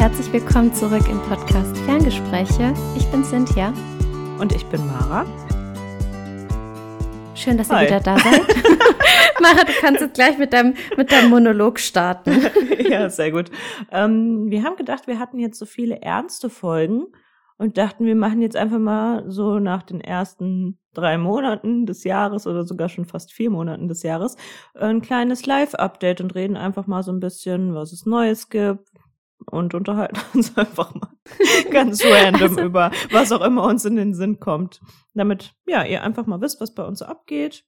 herzlich 0.00 0.32
willkommen 0.32 0.72
zurück 0.72 1.06
im 1.10 1.20
Podcast 1.28 1.76
Ferngespräche. 1.80 2.72
Ich 2.96 3.06
bin 3.10 3.22
Cynthia. 3.22 3.70
Und 4.38 4.54
ich 4.54 4.64
bin 4.64 4.86
Mara. 4.86 5.26
Schön, 7.34 7.58
dass 7.58 7.68
Hi. 7.68 7.84
ihr 7.84 7.88
wieder 7.88 8.00
da 8.00 8.18
seid. 8.18 8.40
Mara, 9.42 9.62
du 9.62 9.72
kannst 9.78 10.00
jetzt 10.00 10.14
gleich 10.14 10.38
mit 10.38 10.54
deinem, 10.54 10.72
mit 10.96 11.12
deinem 11.12 11.28
Monolog 11.28 11.78
starten. 11.78 12.46
ja, 12.88 13.10
sehr 13.10 13.30
gut. 13.30 13.50
Ähm, 13.92 14.46
wir 14.48 14.64
haben 14.64 14.76
gedacht, 14.76 15.06
wir 15.06 15.18
hatten 15.18 15.38
jetzt 15.38 15.58
so 15.58 15.66
viele 15.66 16.00
ernste 16.00 16.48
Folgen 16.48 17.04
und 17.58 17.76
dachten, 17.76 18.06
wir 18.06 18.16
machen 18.16 18.40
jetzt 18.40 18.56
einfach 18.56 18.78
mal 18.78 19.24
so 19.28 19.58
nach 19.58 19.82
den 19.82 20.00
ersten 20.00 20.78
drei 20.94 21.18
Monaten 21.18 21.84
des 21.84 22.04
Jahres 22.04 22.46
oder 22.46 22.64
sogar 22.64 22.88
schon 22.88 23.04
fast 23.04 23.34
vier 23.34 23.50
Monaten 23.50 23.86
des 23.86 24.02
Jahres 24.02 24.38
ein 24.72 25.02
kleines 25.02 25.44
Live-Update 25.44 26.22
und 26.22 26.34
reden 26.34 26.56
einfach 26.56 26.86
mal 26.86 27.02
so 27.02 27.12
ein 27.12 27.20
bisschen, 27.20 27.74
was 27.74 27.92
es 27.92 28.06
Neues 28.06 28.48
gibt 28.48 28.89
und 29.46 29.74
unterhalten 29.74 30.20
uns 30.34 30.56
einfach 30.56 30.94
mal 30.94 31.08
ganz 31.70 32.04
random 32.04 32.42
also, 32.42 32.60
über 32.60 32.90
was 33.10 33.32
auch 33.32 33.42
immer 33.42 33.64
uns 33.64 33.84
in 33.84 33.96
den 33.96 34.14
Sinn 34.14 34.40
kommt. 34.40 34.80
Damit, 35.14 35.54
ja, 35.66 35.84
ihr 35.84 36.02
einfach 36.02 36.26
mal 36.26 36.40
wisst, 36.40 36.60
was 36.60 36.74
bei 36.74 36.84
uns 36.84 37.00
so 37.00 37.04
abgeht. 37.04 37.64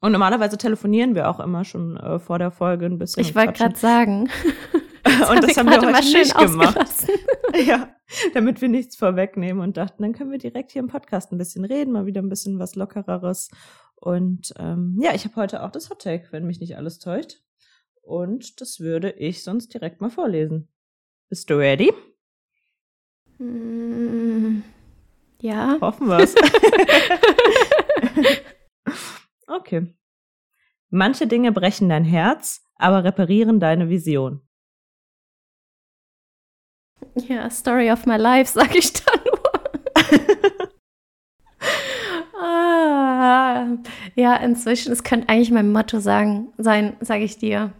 Und 0.00 0.12
normalerweise 0.12 0.56
telefonieren 0.56 1.14
wir 1.14 1.28
auch 1.28 1.40
immer 1.40 1.64
schon 1.64 1.96
äh, 1.98 2.18
vor 2.18 2.38
der 2.38 2.50
Folge 2.50 2.86
ein 2.86 2.98
bisschen. 2.98 3.20
Ich 3.20 3.34
wollte 3.34 3.52
gerade 3.52 3.76
sagen. 3.76 4.30
und 5.30 5.42
das 5.42 5.56
haben 5.58 5.68
wir 5.68 5.80
heute 5.80 6.00
nicht 6.02 6.36
gemacht. 6.36 7.06
ja, 7.66 7.94
damit 8.32 8.62
wir 8.62 8.68
nichts 8.68 8.96
vorwegnehmen 8.96 9.62
und 9.62 9.76
dachten, 9.76 10.02
dann 10.02 10.14
können 10.14 10.30
wir 10.30 10.38
direkt 10.38 10.72
hier 10.72 10.80
im 10.80 10.88
Podcast 10.88 11.32
ein 11.32 11.38
bisschen 11.38 11.66
reden, 11.66 11.92
mal 11.92 12.06
wieder 12.06 12.22
ein 12.22 12.30
bisschen 12.30 12.58
was 12.58 12.76
Lockereres. 12.76 13.50
Und 13.96 14.54
ähm, 14.58 14.98
ja, 15.02 15.12
ich 15.14 15.24
habe 15.24 15.36
heute 15.36 15.62
auch 15.62 15.70
das 15.70 15.90
Hot 15.90 16.00
Take, 16.00 16.28
wenn 16.30 16.46
mich 16.46 16.60
nicht 16.60 16.78
alles 16.78 16.98
täuscht. 16.98 17.42
Und 18.02 18.60
das 18.60 18.80
würde 18.80 19.10
ich 19.12 19.42
sonst 19.42 19.72
direkt 19.74 20.00
mal 20.00 20.10
vorlesen. 20.10 20.68
Bist 21.28 21.48
du 21.48 21.54
ready? 21.54 21.92
Mm, 23.38 24.62
ja. 25.40 25.78
Hoffen 25.80 26.08
wir's. 26.08 26.34
okay. 29.46 29.94
Manche 30.90 31.26
Dinge 31.26 31.52
brechen 31.52 31.88
dein 31.88 32.04
Herz, 32.04 32.66
aber 32.74 33.04
reparieren 33.04 33.60
deine 33.60 33.88
Vision. 33.88 34.42
Ja, 37.14 37.48
Story 37.48 37.90
of 37.90 38.06
my 38.06 38.16
life, 38.16 38.52
sag 38.52 38.74
ich 38.74 38.92
da 38.92 39.12
nur. 39.24 39.40
ah, 42.40 43.66
ja, 44.16 44.36
inzwischen, 44.36 44.92
es 44.92 45.04
könnte 45.04 45.28
eigentlich 45.28 45.50
mein 45.50 45.72
Motto 45.72 46.00
sagen, 46.00 46.52
sein, 46.58 46.96
sage 47.00 47.24
ich 47.24 47.38
dir. 47.38 47.72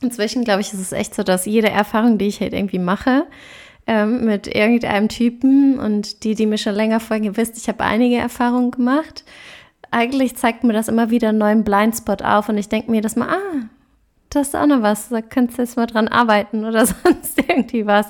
Inzwischen, 0.00 0.44
glaube 0.44 0.60
ich, 0.60 0.72
ist 0.72 0.80
es 0.80 0.92
echt 0.92 1.14
so, 1.14 1.22
dass 1.22 1.46
jede 1.46 1.70
Erfahrung, 1.70 2.18
die 2.18 2.26
ich 2.26 2.40
halt 2.40 2.52
irgendwie 2.52 2.78
mache, 2.78 3.26
ähm, 3.86 4.24
mit 4.24 4.46
irgendeinem 4.46 5.08
Typen 5.08 5.78
und 5.78 6.24
die, 6.24 6.34
die 6.34 6.46
mir 6.46 6.58
schon 6.58 6.74
länger 6.74 7.00
folgen, 7.00 7.36
wisst, 7.36 7.56
ich 7.56 7.68
habe 7.68 7.84
einige 7.84 8.16
Erfahrungen 8.16 8.70
gemacht. 8.70 9.24
Eigentlich 9.90 10.36
zeigt 10.36 10.64
mir 10.64 10.72
das 10.72 10.88
immer 10.88 11.10
wieder 11.10 11.30
einen 11.30 11.38
neuen 11.38 11.64
Blindspot 11.64 12.22
auf 12.22 12.48
und 12.48 12.58
ich 12.58 12.68
denke 12.68 12.90
mir 12.90 13.00
das 13.00 13.16
mal, 13.16 13.28
ah, 13.28 13.68
das 14.30 14.48
ist 14.48 14.56
auch 14.56 14.66
noch 14.66 14.82
was, 14.82 15.08
da 15.08 15.22
könntest 15.22 15.58
du 15.58 15.62
jetzt 15.62 15.76
mal 15.76 15.86
dran 15.86 16.08
arbeiten 16.08 16.64
oder 16.64 16.84
sonst 16.86 17.38
irgendwie 17.38 17.86
was. 17.86 18.08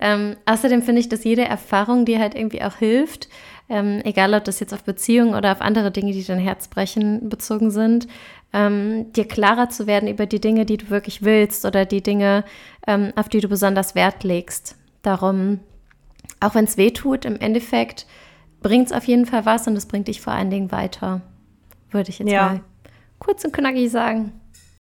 Ähm, 0.00 0.36
außerdem 0.46 0.82
finde 0.82 1.00
ich, 1.00 1.08
dass 1.08 1.24
jede 1.24 1.44
Erfahrung 1.44 2.04
dir 2.04 2.18
halt 2.18 2.34
irgendwie 2.34 2.62
auch 2.62 2.76
hilft, 2.76 3.28
ähm, 3.68 4.00
egal 4.04 4.34
ob 4.34 4.44
das 4.44 4.58
jetzt 4.58 4.74
auf 4.74 4.82
Beziehungen 4.82 5.34
oder 5.34 5.52
auf 5.52 5.60
andere 5.60 5.90
Dinge, 5.90 6.12
die 6.12 6.24
dein 6.24 6.38
Herz 6.38 6.68
brechen, 6.68 7.28
bezogen 7.28 7.70
sind, 7.70 8.08
ähm, 8.52 9.12
dir 9.12 9.26
klarer 9.26 9.68
zu 9.68 9.86
werden 9.86 10.08
über 10.08 10.26
die 10.26 10.40
Dinge, 10.40 10.66
die 10.66 10.76
du 10.76 10.90
wirklich 10.90 11.22
willst 11.22 11.64
oder 11.64 11.84
die 11.84 12.02
Dinge, 12.02 12.44
ähm, 12.86 13.12
auf 13.16 13.28
die 13.28 13.40
du 13.40 13.48
besonders 13.48 13.94
Wert 13.94 14.24
legst. 14.24 14.76
Darum, 15.02 15.60
auch 16.40 16.54
wenn 16.54 16.64
es 16.64 16.76
weh 16.76 16.90
tut, 16.90 17.24
im 17.24 17.38
Endeffekt 17.40 18.06
bringt 18.60 18.86
es 18.86 18.92
auf 18.92 19.04
jeden 19.04 19.26
Fall 19.26 19.44
was 19.46 19.66
und 19.66 19.76
es 19.76 19.86
bringt 19.86 20.08
dich 20.08 20.20
vor 20.20 20.32
allen 20.32 20.50
Dingen 20.50 20.70
weiter, 20.70 21.22
würde 21.90 22.10
ich 22.10 22.18
jetzt 22.18 22.30
ja. 22.30 22.42
mal 22.46 22.60
kurz 23.18 23.44
und 23.44 23.52
knackig 23.52 23.90
sagen. 23.90 24.32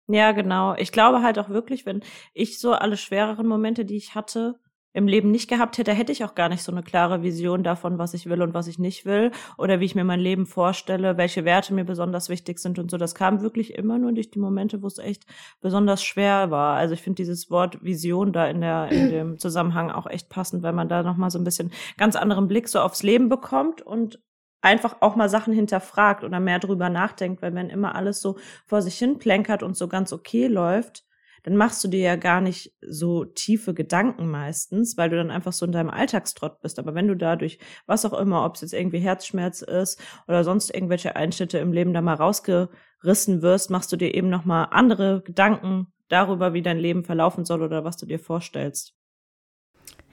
Ja, 0.07 0.31
genau. 0.31 0.73
Ich 0.75 0.91
glaube 0.91 1.21
halt 1.21 1.37
auch 1.37 1.49
wirklich, 1.49 1.85
wenn 1.85 2.01
ich 2.33 2.59
so 2.59 2.73
alle 2.73 2.97
schwereren 2.97 3.45
Momente, 3.45 3.83
die 3.83 3.97
ich 3.97 4.15
hatte, 4.15 4.55
im 4.97 5.07
Leben 5.07 5.29
nicht 5.29 5.47
gehabt 5.47 5.77
hätte, 5.77 5.93
hätte 5.93 6.11
ich 6.11 6.23
auch 6.23 6.33
gar 6.33 6.49
nicht 6.49 6.63
so 6.63 6.71
eine 6.71 6.81
klare 6.81 7.21
Vision 7.21 7.61
davon, 7.61 7.99
was 7.99 8.15
ich 8.15 8.25
will 8.27 8.41
und 8.41 8.55
was 8.55 8.65
ich 8.65 8.79
nicht 8.79 9.05
will 9.05 9.31
oder 9.55 9.79
wie 9.79 9.85
ich 9.85 9.93
mir 9.93 10.03
mein 10.03 10.19
Leben 10.19 10.47
vorstelle, 10.47 11.17
welche 11.17 11.45
Werte 11.45 11.71
mir 11.75 11.85
besonders 11.85 12.29
wichtig 12.29 12.57
sind 12.57 12.79
und 12.79 12.89
so. 12.89 12.97
Das 12.97 13.13
kam 13.13 13.41
wirklich 13.41 13.75
immer 13.75 13.99
nur 13.99 14.11
durch 14.11 14.31
die 14.31 14.39
Momente, 14.39 14.81
wo 14.81 14.87
es 14.87 14.97
echt 14.97 15.27
besonders 15.61 16.03
schwer 16.03 16.49
war. 16.49 16.77
Also 16.77 16.95
ich 16.95 17.03
finde 17.03 17.17
dieses 17.17 17.51
Wort 17.51 17.83
Vision 17.83 18.33
da 18.33 18.47
in 18.47 18.59
der 18.61 18.91
in 18.91 19.09
dem 19.11 19.37
Zusammenhang 19.37 19.91
auch 19.91 20.07
echt 20.07 20.29
passend, 20.29 20.63
weil 20.63 20.73
man 20.73 20.89
da 20.89 21.03
noch 21.03 21.15
mal 21.15 21.29
so 21.29 21.37
ein 21.37 21.43
bisschen 21.43 21.71
ganz 21.97 22.15
anderen 22.15 22.47
Blick 22.47 22.67
so 22.67 22.79
aufs 22.79 23.03
Leben 23.03 23.29
bekommt 23.29 23.83
und 23.83 24.19
einfach 24.61 24.97
auch 25.01 25.15
mal 25.15 25.29
Sachen 25.29 25.53
hinterfragt 25.53 26.23
oder 26.23 26.39
mehr 26.39 26.57
drüber 26.57 26.89
nachdenkt, 26.89 27.43
weil 27.43 27.53
wenn 27.53 27.69
immer 27.69 27.93
alles 27.93 28.19
so 28.19 28.37
vor 28.65 28.81
sich 28.81 28.97
hin 28.97 29.19
plänkert 29.19 29.61
und 29.61 29.77
so 29.77 29.87
ganz 29.87 30.11
okay 30.11 30.47
läuft, 30.47 31.06
dann 31.47 31.55
machst 31.55 31.81
du 31.81 31.87
dir 31.87 32.01
ja 32.01 32.17
gar 32.17 32.41
nicht 32.41 32.73
so 32.81 33.23
tiefe 33.23 33.73
Gedanken 33.73 34.29
meistens, 34.29 34.97
weil 34.97 35.09
du 35.09 35.15
dann 35.15 35.31
einfach 35.31 35.53
so 35.53 35.65
in 35.65 35.71
deinem 35.71 35.89
Alltagstrott 35.89 36.59
bist. 36.59 36.77
Aber 36.77 36.93
wenn 36.93 37.07
du 37.07 37.15
dadurch, 37.15 37.57
was 37.85 38.03
auch 38.03 38.11
immer, 38.11 38.43
ob 38.43 38.55
es 38.55 38.61
jetzt 38.63 38.73
irgendwie 38.73 38.99
Herzschmerz 38.99 39.61
ist 39.61 39.97
oder 40.27 40.43
sonst 40.43 40.75
irgendwelche 40.75 41.15
Einschnitte 41.15 41.59
im 41.59 41.71
Leben 41.71 41.93
da 41.93 42.01
mal 42.01 42.15
rausgerissen 42.15 43.41
wirst, 43.41 43.69
machst 43.69 43.93
du 43.93 43.95
dir 43.95 44.13
eben 44.13 44.27
nochmal 44.27 44.67
andere 44.71 45.21
Gedanken 45.21 45.87
darüber, 46.09 46.51
wie 46.51 46.61
dein 46.61 46.79
Leben 46.79 47.05
verlaufen 47.05 47.45
soll 47.45 47.61
oder 47.61 47.85
was 47.85 47.95
du 47.95 48.05
dir 48.05 48.19
vorstellst. 48.19 48.93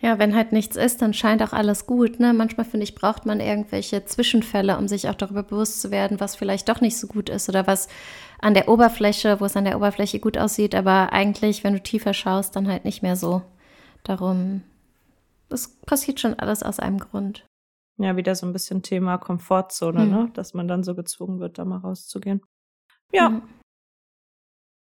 Ja, 0.04 0.18
wenn 0.18 0.34
halt 0.34 0.52
nichts 0.52 0.76
ist, 0.76 1.00
dann 1.00 1.14
scheint 1.14 1.42
auch 1.42 1.54
alles 1.54 1.86
gut. 1.86 2.20
Ne? 2.20 2.34
Manchmal 2.34 2.66
finde 2.66 2.84
ich, 2.84 2.94
braucht 2.94 3.24
man 3.24 3.40
irgendwelche 3.40 4.04
Zwischenfälle, 4.04 4.76
um 4.76 4.86
sich 4.86 5.08
auch 5.08 5.14
darüber 5.14 5.42
bewusst 5.42 5.80
zu 5.80 5.90
werden, 5.90 6.20
was 6.20 6.36
vielleicht 6.36 6.68
doch 6.68 6.82
nicht 6.82 6.98
so 6.98 7.06
gut 7.06 7.30
ist 7.30 7.48
oder 7.48 7.66
was 7.66 7.88
an 8.38 8.52
der 8.52 8.68
Oberfläche, 8.68 9.40
wo 9.40 9.46
es 9.46 9.56
an 9.56 9.64
der 9.64 9.78
Oberfläche 9.78 10.20
gut 10.20 10.36
aussieht, 10.36 10.74
aber 10.74 11.14
eigentlich, 11.14 11.64
wenn 11.64 11.72
du 11.72 11.82
tiefer 11.82 12.12
schaust, 12.12 12.54
dann 12.54 12.68
halt 12.68 12.84
nicht 12.84 13.02
mehr 13.02 13.16
so. 13.16 13.40
Darum, 14.02 14.62
das 15.48 15.68
passiert 15.86 16.20
schon 16.20 16.34
alles 16.34 16.62
aus 16.62 16.80
einem 16.80 16.98
Grund. 16.98 17.46
Ja, 17.96 18.14
wieder 18.14 18.34
so 18.34 18.44
ein 18.44 18.52
bisschen 18.52 18.82
Thema 18.82 19.16
Komfortzone, 19.16 20.02
hm. 20.02 20.10
ne? 20.10 20.30
Dass 20.34 20.52
man 20.52 20.68
dann 20.68 20.84
so 20.84 20.94
gezwungen 20.94 21.40
wird, 21.40 21.56
da 21.56 21.64
mal 21.64 21.78
rauszugehen. 21.78 22.42
Ja. 23.10 23.28
Hm. 23.28 23.42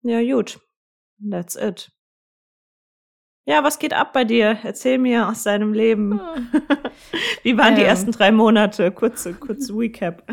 Ja, 0.01 0.19
gut. 0.23 0.59
That's 1.19 1.55
it. 1.55 1.91
Ja, 3.45 3.63
was 3.63 3.79
geht 3.79 3.93
ab 3.93 4.13
bei 4.13 4.23
dir? 4.23 4.59
Erzähl 4.63 4.97
mir 4.97 5.27
aus 5.27 5.43
deinem 5.43 5.73
Leben. 5.73 6.19
Hm. 6.19 6.61
Wie 7.43 7.57
waren 7.57 7.73
ähm. 7.73 7.79
die 7.79 7.83
ersten 7.83 8.11
drei 8.11 8.31
Monate? 8.31 8.91
Kurze, 8.91 9.33
kurze 9.33 9.73
Recap. 9.73 10.23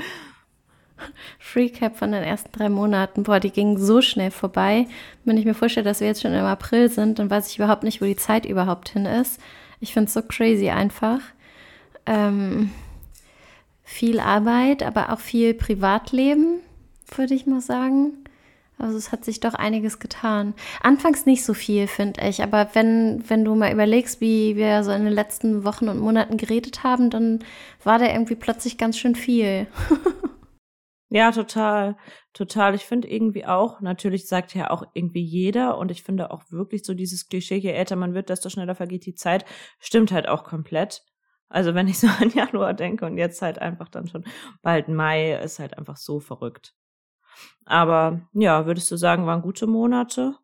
Recap 1.55 1.97
von 1.97 2.13
den 2.13 2.23
ersten 2.23 2.53
drei 2.53 2.69
Monaten. 2.69 3.23
Boah, 3.23 3.41
die 3.41 3.51
gingen 3.51 3.79
so 3.79 4.03
schnell 4.03 4.31
vorbei. 4.31 4.87
Wenn 5.25 5.39
ich 5.39 5.45
mir 5.45 5.55
vorstelle, 5.55 5.85
dass 5.85 6.01
wir 6.01 6.09
jetzt 6.09 6.23
schon 6.23 6.35
im 6.35 6.45
April 6.45 6.91
sind, 6.91 7.19
dann 7.19 7.31
weiß 7.31 7.51
ich 7.51 7.59
überhaupt 7.59 7.83
nicht, 7.83 8.01
wo 8.03 8.05
die 8.05 8.17
Zeit 8.17 8.45
überhaupt 8.45 8.91
hin 8.91 9.07
ist. 9.07 9.41
Ich 9.81 9.93
finde 9.93 10.09
es 10.09 10.15
so 10.15 10.23
crazy 10.23 10.71
einfach. 10.71 11.21
Ähm, 12.05 12.73
viel 13.85 14.21
Arbeit, 14.21 14.83
aber 14.83 15.13
auch 15.13 15.21
viel 15.21 15.55
Privatleben, 15.55 16.61
würde 17.17 17.35
ich 17.35 17.47
mal 17.47 17.61
sagen. 17.61 18.13
Also 18.79 18.97
es 18.97 19.11
hat 19.11 19.25
sich 19.25 19.41
doch 19.41 19.55
einiges 19.55 19.99
getan. 19.99 20.55
Anfangs 20.81 21.27
nicht 21.27 21.45
so 21.45 21.53
viel, 21.53 21.89
finde 21.89 22.21
ich, 22.29 22.43
aber 22.43 22.71
wenn, 22.75 23.25
wenn 23.29 23.45
du 23.45 23.57
mal 23.57 23.73
überlegst, 23.73 24.21
wie 24.21 24.55
wir 24.55 24.85
so 24.85 24.93
in 24.93 25.05
den 25.05 25.13
letzten 25.13 25.65
Wochen 25.65 25.89
und 25.89 25.99
Monaten 25.99 26.37
geredet 26.37 26.85
haben, 26.85 27.11
dann 27.11 27.41
war 27.83 27.99
da 27.99 28.07
irgendwie 28.07 28.37
plötzlich 28.37 28.79
ganz 28.79 28.97
schön 28.97 29.17
viel. 29.17 29.67
ja, 31.11 31.33
total, 31.33 31.97
total. 32.33 32.77
Ich 32.77 32.85
finde 32.85 33.11
irgendwie 33.11 33.47
auch, 33.47 33.81
natürlich 33.81 34.29
sagt 34.29 34.55
ja 34.55 34.71
auch 34.71 34.85
irgendwie 34.95 35.25
jeder 35.25 35.77
und 35.77 35.91
ich 35.91 36.05
finde 36.05 36.31
auch 36.31 36.45
wirklich 36.51 36.85
so 36.85 36.95
dieses 36.95 37.27
Klischee, 37.27 37.57
je 37.57 37.73
älter 37.73 37.97
man 37.97 38.15
wird, 38.15 38.29
desto 38.29 38.49
schneller 38.49 38.77
vergeht 38.77 39.07
die 39.07 39.15
Zeit, 39.15 39.45
stimmt 39.81 40.13
halt 40.13 40.29
auch 40.29 40.45
komplett. 40.45 41.03
Also 41.49 41.75
wenn 41.75 41.89
ich 41.89 41.99
so 41.99 42.07
an 42.07 42.31
Januar 42.31 42.75
denke 42.75 43.07
und 43.07 43.19
jetzt 43.19 43.43
halt 43.43 43.59
einfach 43.59 43.89
dann 43.89 44.07
schon 44.07 44.25
bald 44.63 44.89
Mai, 44.89 45.33
ist 45.33 45.59
halt 45.59 45.77
einfach 45.77 45.97
so 45.97 46.21
verrückt. 46.21 46.75
Aber 47.65 48.21
ja, 48.33 48.67
würdest 48.67 48.91
du 48.91 48.97
sagen, 48.97 49.27
waren 49.27 49.43
gute 49.43 49.67
Monate? 49.67 50.37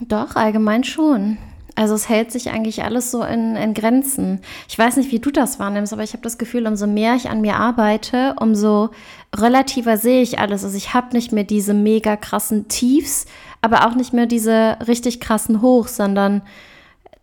Doch, 0.00 0.36
allgemein 0.36 0.84
schon. 0.84 1.38
Also 1.76 1.94
es 1.94 2.08
hält 2.08 2.30
sich 2.30 2.50
eigentlich 2.50 2.84
alles 2.84 3.10
so 3.10 3.24
in, 3.24 3.56
in 3.56 3.74
Grenzen. 3.74 4.40
Ich 4.68 4.78
weiß 4.78 4.96
nicht, 4.96 5.10
wie 5.10 5.18
du 5.18 5.30
das 5.32 5.58
wahrnimmst, 5.58 5.92
aber 5.92 6.04
ich 6.04 6.12
habe 6.12 6.22
das 6.22 6.38
Gefühl, 6.38 6.66
umso 6.66 6.86
mehr 6.86 7.16
ich 7.16 7.28
an 7.28 7.40
mir 7.40 7.56
arbeite, 7.56 8.36
umso 8.38 8.90
relativer 9.34 9.96
sehe 9.96 10.22
ich 10.22 10.38
alles. 10.38 10.62
Also 10.62 10.76
ich 10.76 10.94
habe 10.94 11.16
nicht 11.16 11.32
mehr 11.32 11.44
diese 11.44 11.74
mega 11.74 12.16
krassen 12.16 12.68
Tiefs, 12.68 13.26
aber 13.60 13.86
auch 13.86 13.96
nicht 13.96 14.12
mehr 14.12 14.26
diese 14.26 14.78
richtig 14.86 15.20
krassen 15.20 15.62
Hochs, 15.62 15.96
sondern 15.96 16.42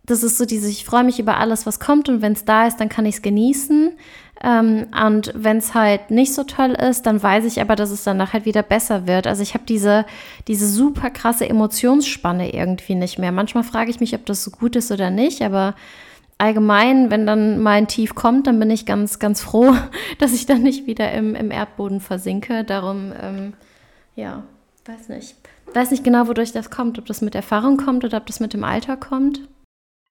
das 0.04 0.22
ist 0.22 0.36
so 0.36 0.44
diese, 0.44 0.68
ich 0.68 0.84
freue 0.84 1.04
mich 1.04 1.18
über 1.18 1.38
alles, 1.38 1.64
was 1.64 1.80
kommt 1.80 2.08
und 2.08 2.20
wenn 2.20 2.32
es 2.32 2.44
da 2.44 2.66
ist, 2.66 2.78
dann 2.78 2.88
kann 2.88 3.06
ich 3.06 3.16
es 3.16 3.22
genießen. 3.22 3.92
Ähm, 4.42 4.86
und 5.06 5.32
wenn 5.36 5.58
es 5.58 5.72
halt 5.72 6.10
nicht 6.10 6.34
so 6.34 6.42
toll 6.42 6.70
ist, 6.70 7.06
dann 7.06 7.22
weiß 7.22 7.44
ich 7.44 7.60
aber, 7.60 7.76
dass 7.76 7.90
es 7.90 8.02
danach 8.02 8.32
halt 8.32 8.44
wieder 8.44 8.64
besser 8.64 9.06
wird. 9.06 9.26
Also 9.26 9.42
ich 9.42 9.54
habe 9.54 9.64
diese, 9.64 10.04
diese 10.48 10.66
super 10.66 11.10
krasse 11.10 11.48
Emotionsspanne 11.48 12.52
irgendwie 12.52 12.96
nicht 12.96 13.18
mehr. 13.18 13.30
Manchmal 13.30 13.62
frage 13.62 13.90
ich 13.90 14.00
mich, 14.00 14.14
ob 14.14 14.26
das 14.26 14.42
so 14.42 14.50
gut 14.50 14.74
ist 14.74 14.90
oder 14.90 15.10
nicht, 15.10 15.42
aber 15.42 15.74
allgemein, 16.38 17.12
wenn 17.12 17.24
dann 17.24 17.62
mal 17.62 17.74
ein 17.74 17.86
Tief 17.86 18.16
kommt, 18.16 18.48
dann 18.48 18.58
bin 18.58 18.70
ich 18.70 18.84
ganz, 18.84 19.20
ganz 19.20 19.40
froh, 19.40 19.76
dass 20.18 20.34
ich 20.34 20.44
dann 20.44 20.62
nicht 20.62 20.88
wieder 20.88 21.12
im, 21.12 21.36
im 21.36 21.52
Erdboden 21.52 22.00
versinke. 22.00 22.64
Darum, 22.64 23.12
ähm, 23.20 23.52
ja, 24.16 24.42
weiß 24.86 25.08
nicht. 25.08 25.36
Weiß 25.72 25.92
nicht 25.92 26.02
genau, 26.02 26.26
wodurch 26.26 26.50
das 26.50 26.68
kommt, 26.68 26.98
ob 26.98 27.06
das 27.06 27.22
mit 27.22 27.36
Erfahrung 27.36 27.76
kommt 27.76 28.04
oder 28.04 28.18
ob 28.18 28.26
das 28.26 28.40
mit 28.40 28.54
dem 28.54 28.64
Alter 28.64 28.96
kommt. 28.96 29.40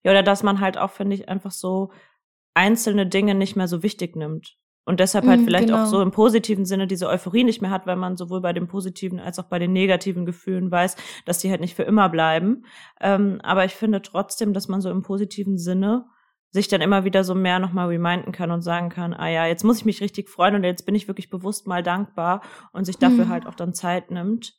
Ja, 0.04 0.12
oder 0.12 0.24
dass 0.24 0.42
man 0.42 0.62
halt 0.62 0.78
auch, 0.78 0.92
finde 0.92 1.16
ich, 1.16 1.28
einfach 1.28 1.52
so 1.52 1.92
einzelne 2.54 3.08
Dinge 3.08 3.36
nicht 3.36 3.56
mehr 3.56 3.68
so 3.68 3.84
wichtig 3.84 4.16
nimmt. 4.16 4.58
Und 4.84 5.00
deshalb 5.00 5.26
halt 5.26 5.42
mm, 5.42 5.46
vielleicht 5.46 5.68
genau. 5.68 5.84
auch 5.84 5.86
so 5.86 6.02
im 6.02 6.12
positiven 6.12 6.66
Sinne 6.66 6.88
diese 6.88 7.08
Euphorie 7.08 7.44
nicht 7.44 7.62
mehr 7.62 7.70
hat, 7.70 7.86
weil 7.86 7.96
man 7.96 8.18
sowohl 8.18 8.42
bei 8.42 8.52
den 8.52 8.68
positiven 8.68 9.20
als 9.20 9.38
auch 9.38 9.46
bei 9.46 9.60
den 9.60 9.74
negativen 9.74 10.26
Gefühlen 10.26 10.72
weiß, 10.72 10.96
dass 11.26 11.40
die 11.40 11.52
halt 11.52 11.62
nicht 11.62 11.76
für 11.76 11.84
immer 11.84 12.10
bleiben. 12.10 12.66
Ähm, 13.00 13.40
aber 13.44 13.64
ich 13.64 13.74
finde 13.74 14.02
trotzdem, 14.02 14.54
dass 14.54 14.68
man 14.68 14.82
so 14.82 14.90
im 14.90 15.04
positiven 15.04 15.58
Sinne 15.58 16.06
sich 16.50 16.68
dann 16.68 16.82
immer 16.82 17.06
wieder 17.06 17.24
so 17.24 17.36
mehr 17.36 17.60
nochmal 17.60 17.88
reminden 17.88 18.32
kann 18.32 18.52
und 18.52 18.62
sagen 18.62 18.90
kann, 18.90 19.14
ah 19.14 19.30
ja, 19.30 19.46
jetzt 19.46 19.64
muss 19.64 19.78
ich 19.78 19.86
mich 19.86 20.02
richtig 20.02 20.30
freuen 20.30 20.56
und 20.56 20.64
jetzt 20.64 20.86
bin 20.86 20.96
ich 20.96 21.08
wirklich 21.08 21.30
bewusst 21.30 21.68
mal 21.68 21.84
dankbar 21.84 22.42
und 22.74 22.86
sich 22.86 22.98
dafür 22.98 23.26
mm. 23.26 23.30
halt 23.30 23.48
auch 23.48 23.56
dann 23.56 23.74
Zeit 23.74 24.12
nimmt. 24.12 24.56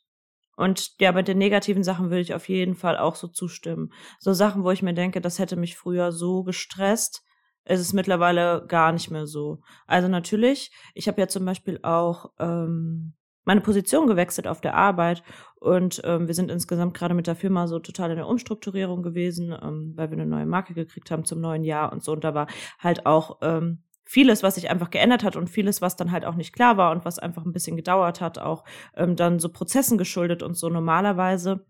Und 0.55 0.99
ja, 0.99 1.11
bei 1.11 1.21
den 1.21 1.37
negativen 1.37 1.83
Sachen 1.83 2.09
würde 2.09 2.21
ich 2.21 2.33
auf 2.33 2.47
jeden 2.47 2.75
Fall 2.75 2.97
auch 2.97 3.15
so 3.15 3.27
zustimmen. 3.27 3.91
So 4.19 4.33
Sachen, 4.33 4.63
wo 4.63 4.71
ich 4.71 4.81
mir 4.81 4.93
denke, 4.93 5.19
das 5.19 5.37
hätte 5.37 5.55
mich 5.55 5.75
früher 5.75 6.11
so 6.11 6.43
gestresst, 6.43 7.23
ist 7.65 7.79
es 7.79 7.93
mittlerweile 7.93 8.65
gar 8.67 8.91
nicht 8.91 9.11
mehr 9.11 9.27
so. 9.27 9.61
Also 9.87 10.07
natürlich, 10.07 10.71
ich 10.93 11.07
habe 11.07 11.21
ja 11.21 11.27
zum 11.27 11.45
Beispiel 11.45 11.79
auch 11.83 12.31
ähm, 12.39 13.13
meine 13.45 13.61
Position 13.61 14.07
gewechselt 14.07 14.47
auf 14.47 14.61
der 14.61 14.75
Arbeit 14.75 15.23
und 15.55 16.01
ähm, 16.03 16.27
wir 16.27 16.33
sind 16.33 16.51
insgesamt 16.51 16.93
gerade 16.93 17.13
mit 17.13 17.27
der 17.27 17.35
Firma 17.35 17.67
so 17.67 17.79
total 17.79 18.11
in 18.11 18.17
der 18.17 18.27
Umstrukturierung 18.27 19.03
gewesen, 19.03 19.51
ähm, 19.51 19.93
weil 19.95 20.09
wir 20.11 20.17
eine 20.17 20.25
neue 20.25 20.45
Marke 20.45 20.73
gekriegt 20.73 21.11
haben 21.11 21.25
zum 21.25 21.41
neuen 21.41 21.63
Jahr 21.63 21.91
und 21.91 22.03
so. 22.03 22.13
Und 22.13 22.23
da 22.23 22.33
war 22.33 22.47
halt 22.79 23.05
auch 23.05 23.37
ähm, 23.41 23.83
vieles, 24.05 24.43
was 24.43 24.55
sich 24.55 24.69
einfach 24.69 24.89
geändert 24.89 25.23
hat 25.23 25.35
und 25.35 25.49
vieles, 25.49 25.81
was 25.81 25.95
dann 25.95 26.11
halt 26.11 26.25
auch 26.25 26.35
nicht 26.35 26.53
klar 26.53 26.77
war 26.77 26.91
und 26.91 27.05
was 27.05 27.19
einfach 27.19 27.45
ein 27.45 27.53
bisschen 27.53 27.75
gedauert 27.75 28.21
hat, 28.21 28.39
auch 28.39 28.63
ähm, 28.95 29.15
dann 29.15 29.39
so 29.39 29.49
Prozessen 29.49 29.97
geschuldet 29.97 30.43
und 30.43 30.55
so 30.55 30.69
normalerweise 30.69 31.65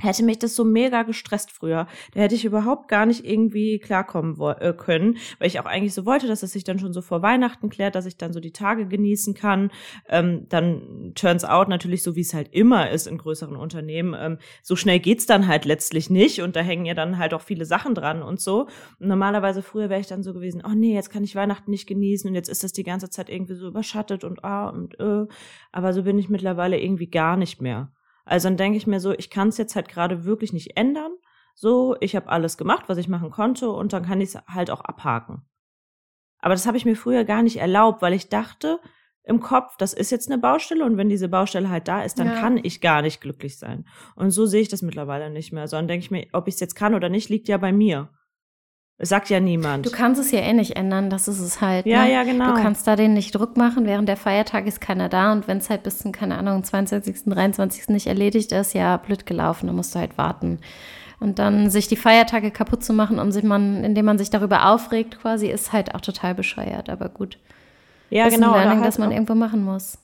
hätte 0.00 0.22
mich 0.24 0.38
das 0.38 0.54
so 0.54 0.64
mega 0.64 1.02
gestresst 1.02 1.50
früher. 1.50 1.86
Da 2.14 2.20
hätte 2.20 2.34
ich 2.34 2.44
überhaupt 2.44 2.88
gar 2.88 3.06
nicht 3.06 3.24
irgendwie 3.24 3.78
klarkommen 3.78 4.40
äh, 4.60 4.72
können, 4.72 5.18
weil 5.38 5.48
ich 5.48 5.60
auch 5.60 5.66
eigentlich 5.66 5.94
so 5.94 6.06
wollte, 6.06 6.26
dass 6.26 6.42
es 6.42 6.52
sich 6.52 6.64
dann 6.64 6.78
schon 6.78 6.92
so 6.92 7.02
vor 7.02 7.22
Weihnachten 7.22 7.68
klärt, 7.68 7.94
dass 7.94 8.06
ich 8.06 8.16
dann 8.16 8.32
so 8.32 8.40
die 8.40 8.52
Tage 8.52 8.86
genießen 8.86 9.34
kann. 9.34 9.70
Ähm, 10.08 10.46
dann 10.48 11.12
turns 11.14 11.44
out 11.44 11.68
natürlich 11.68 12.02
so, 12.02 12.16
wie 12.16 12.20
es 12.20 12.34
halt 12.34 12.48
immer 12.52 12.90
ist 12.90 13.06
in 13.06 13.18
größeren 13.18 13.56
Unternehmen. 13.56 14.14
Ähm, 14.18 14.38
so 14.62 14.76
schnell 14.76 15.00
geht's 15.00 15.26
dann 15.26 15.48
halt 15.48 15.64
letztlich 15.64 16.10
nicht 16.10 16.40
und 16.42 16.56
da 16.56 16.60
hängen 16.60 16.86
ja 16.86 16.94
dann 16.94 17.18
halt 17.18 17.34
auch 17.34 17.42
viele 17.42 17.64
Sachen 17.64 17.94
dran 17.94 18.22
und 18.22 18.40
so. 18.40 18.68
Und 19.00 19.08
normalerweise 19.08 19.62
früher 19.62 19.90
wäre 19.90 20.00
ich 20.00 20.06
dann 20.06 20.22
so 20.22 20.32
gewesen, 20.32 20.62
oh 20.64 20.74
nee, 20.74 20.94
jetzt 20.94 21.10
kann 21.10 21.24
ich 21.24 21.34
Weihnachten 21.34 21.70
nicht 21.70 21.86
genießen 21.86 22.28
und 22.28 22.34
jetzt 22.34 22.48
ist 22.48 22.64
das 22.64 22.72
die 22.72 22.84
ganze 22.84 23.10
Zeit 23.10 23.28
irgendwie 23.28 23.54
so 23.54 23.66
überschattet 23.66 24.24
und 24.24 24.44
ah 24.44 24.68
und 24.68 24.98
äh. 25.00 25.26
Aber 25.72 25.92
so 25.92 26.02
bin 26.02 26.18
ich 26.18 26.28
mittlerweile 26.28 26.80
irgendwie 26.80 27.08
gar 27.08 27.36
nicht 27.36 27.60
mehr. 27.60 27.90
Also 28.28 28.48
dann 28.48 28.56
denke 28.56 28.76
ich 28.76 28.86
mir 28.86 29.00
so, 29.00 29.12
ich 29.12 29.30
kann 29.30 29.48
es 29.48 29.58
jetzt 29.58 29.74
halt 29.74 29.88
gerade 29.88 30.24
wirklich 30.24 30.52
nicht 30.52 30.76
ändern. 30.76 31.12
So, 31.54 31.96
ich 32.00 32.14
habe 32.14 32.28
alles 32.28 32.56
gemacht, 32.56 32.84
was 32.88 32.98
ich 32.98 33.08
machen 33.08 33.30
konnte 33.30 33.70
und 33.70 33.92
dann 33.92 34.04
kann 34.04 34.20
ich 34.20 34.34
es 34.34 34.38
halt 34.46 34.70
auch 34.70 34.80
abhaken. 34.80 35.42
Aber 36.40 36.54
das 36.54 36.66
habe 36.66 36.76
ich 36.76 36.84
mir 36.84 36.94
früher 36.94 37.24
gar 37.24 37.42
nicht 37.42 37.56
erlaubt, 37.56 38.00
weil 38.00 38.12
ich 38.12 38.28
dachte 38.28 38.78
im 39.24 39.40
Kopf, 39.40 39.76
das 39.76 39.92
ist 39.92 40.10
jetzt 40.10 40.30
eine 40.30 40.40
Baustelle 40.40 40.84
und 40.84 40.96
wenn 40.96 41.08
diese 41.08 41.28
Baustelle 41.28 41.68
halt 41.68 41.88
da 41.88 42.02
ist, 42.02 42.18
dann 42.18 42.28
ja. 42.28 42.40
kann 42.40 42.58
ich 42.62 42.80
gar 42.80 43.02
nicht 43.02 43.20
glücklich 43.20 43.58
sein. 43.58 43.86
Und 44.14 44.30
so 44.30 44.46
sehe 44.46 44.62
ich 44.62 44.68
das 44.68 44.82
mittlerweile 44.82 45.30
nicht 45.30 45.52
mehr, 45.52 45.68
sondern 45.68 45.88
denke 45.88 46.04
ich 46.04 46.10
mir, 46.10 46.26
ob 46.32 46.48
ich 46.48 46.54
es 46.54 46.60
jetzt 46.60 46.76
kann 46.76 46.94
oder 46.94 47.08
nicht, 47.08 47.28
liegt 47.28 47.48
ja 47.48 47.58
bei 47.58 47.72
mir. 47.72 48.08
Sagt 49.00 49.30
ja 49.30 49.38
niemand. 49.38 49.86
Du 49.86 49.90
kannst 49.90 50.20
es 50.20 50.32
ja 50.32 50.40
eh 50.40 50.52
nicht 50.52 50.74
ändern, 50.74 51.08
das 51.08 51.28
ist 51.28 51.38
es 51.38 51.60
halt. 51.60 51.86
Ja, 51.86 52.02
ne? 52.02 52.12
ja, 52.12 52.24
genau. 52.24 52.54
Du 52.54 52.60
kannst 52.60 52.84
da 52.86 52.96
den 52.96 53.14
nicht 53.14 53.32
Druck 53.32 53.56
machen, 53.56 53.86
während 53.86 54.08
der 54.08 54.16
Feiertag 54.16 54.66
ist 54.66 54.80
keiner 54.80 55.08
da 55.08 55.30
und 55.30 55.46
wenn 55.46 55.58
es 55.58 55.70
halt 55.70 55.84
bis 55.84 55.98
zum, 55.98 56.10
keine 56.10 56.36
Ahnung, 56.36 56.64
22., 56.64 57.24
23. 57.26 57.88
nicht 57.90 58.08
erledigt 58.08 58.50
ist, 58.50 58.74
ja, 58.74 58.96
blöd 58.96 59.24
gelaufen, 59.24 59.68
dann 59.68 59.76
musst 59.76 59.94
du 59.94 60.00
halt 60.00 60.18
warten. 60.18 60.58
Und 61.20 61.38
dann 61.38 61.70
sich 61.70 61.86
die 61.86 61.96
Feiertage 61.96 62.50
kaputt 62.50 62.82
zu 62.82 62.92
machen, 62.92 63.20
um 63.20 63.30
sich 63.30 63.44
man, 63.44 63.84
indem 63.84 64.04
man 64.04 64.18
sich 64.18 64.30
darüber 64.30 64.70
aufregt, 64.70 65.20
quasi, 65.20 65.48
ist 65.48 65.72
halt 65.72 65.94
auch 65.94 66.00
total 66.00 66.34
bescheuert, 66.34 66.88
aber 66.88 67.08
gut. 67.08 67.38
Ja, 68.10 68.26
ist 68.26 68.34
genau. 68.34 68.52
Ein 68.52 68.62
Learning, 68.62 68.78
halt 68.78 68.88
das 68.88 68.98
man 68.98 69.12
irgendwo 69.12 69.34
machen 69.34 69.64
muss. 69.64 69.98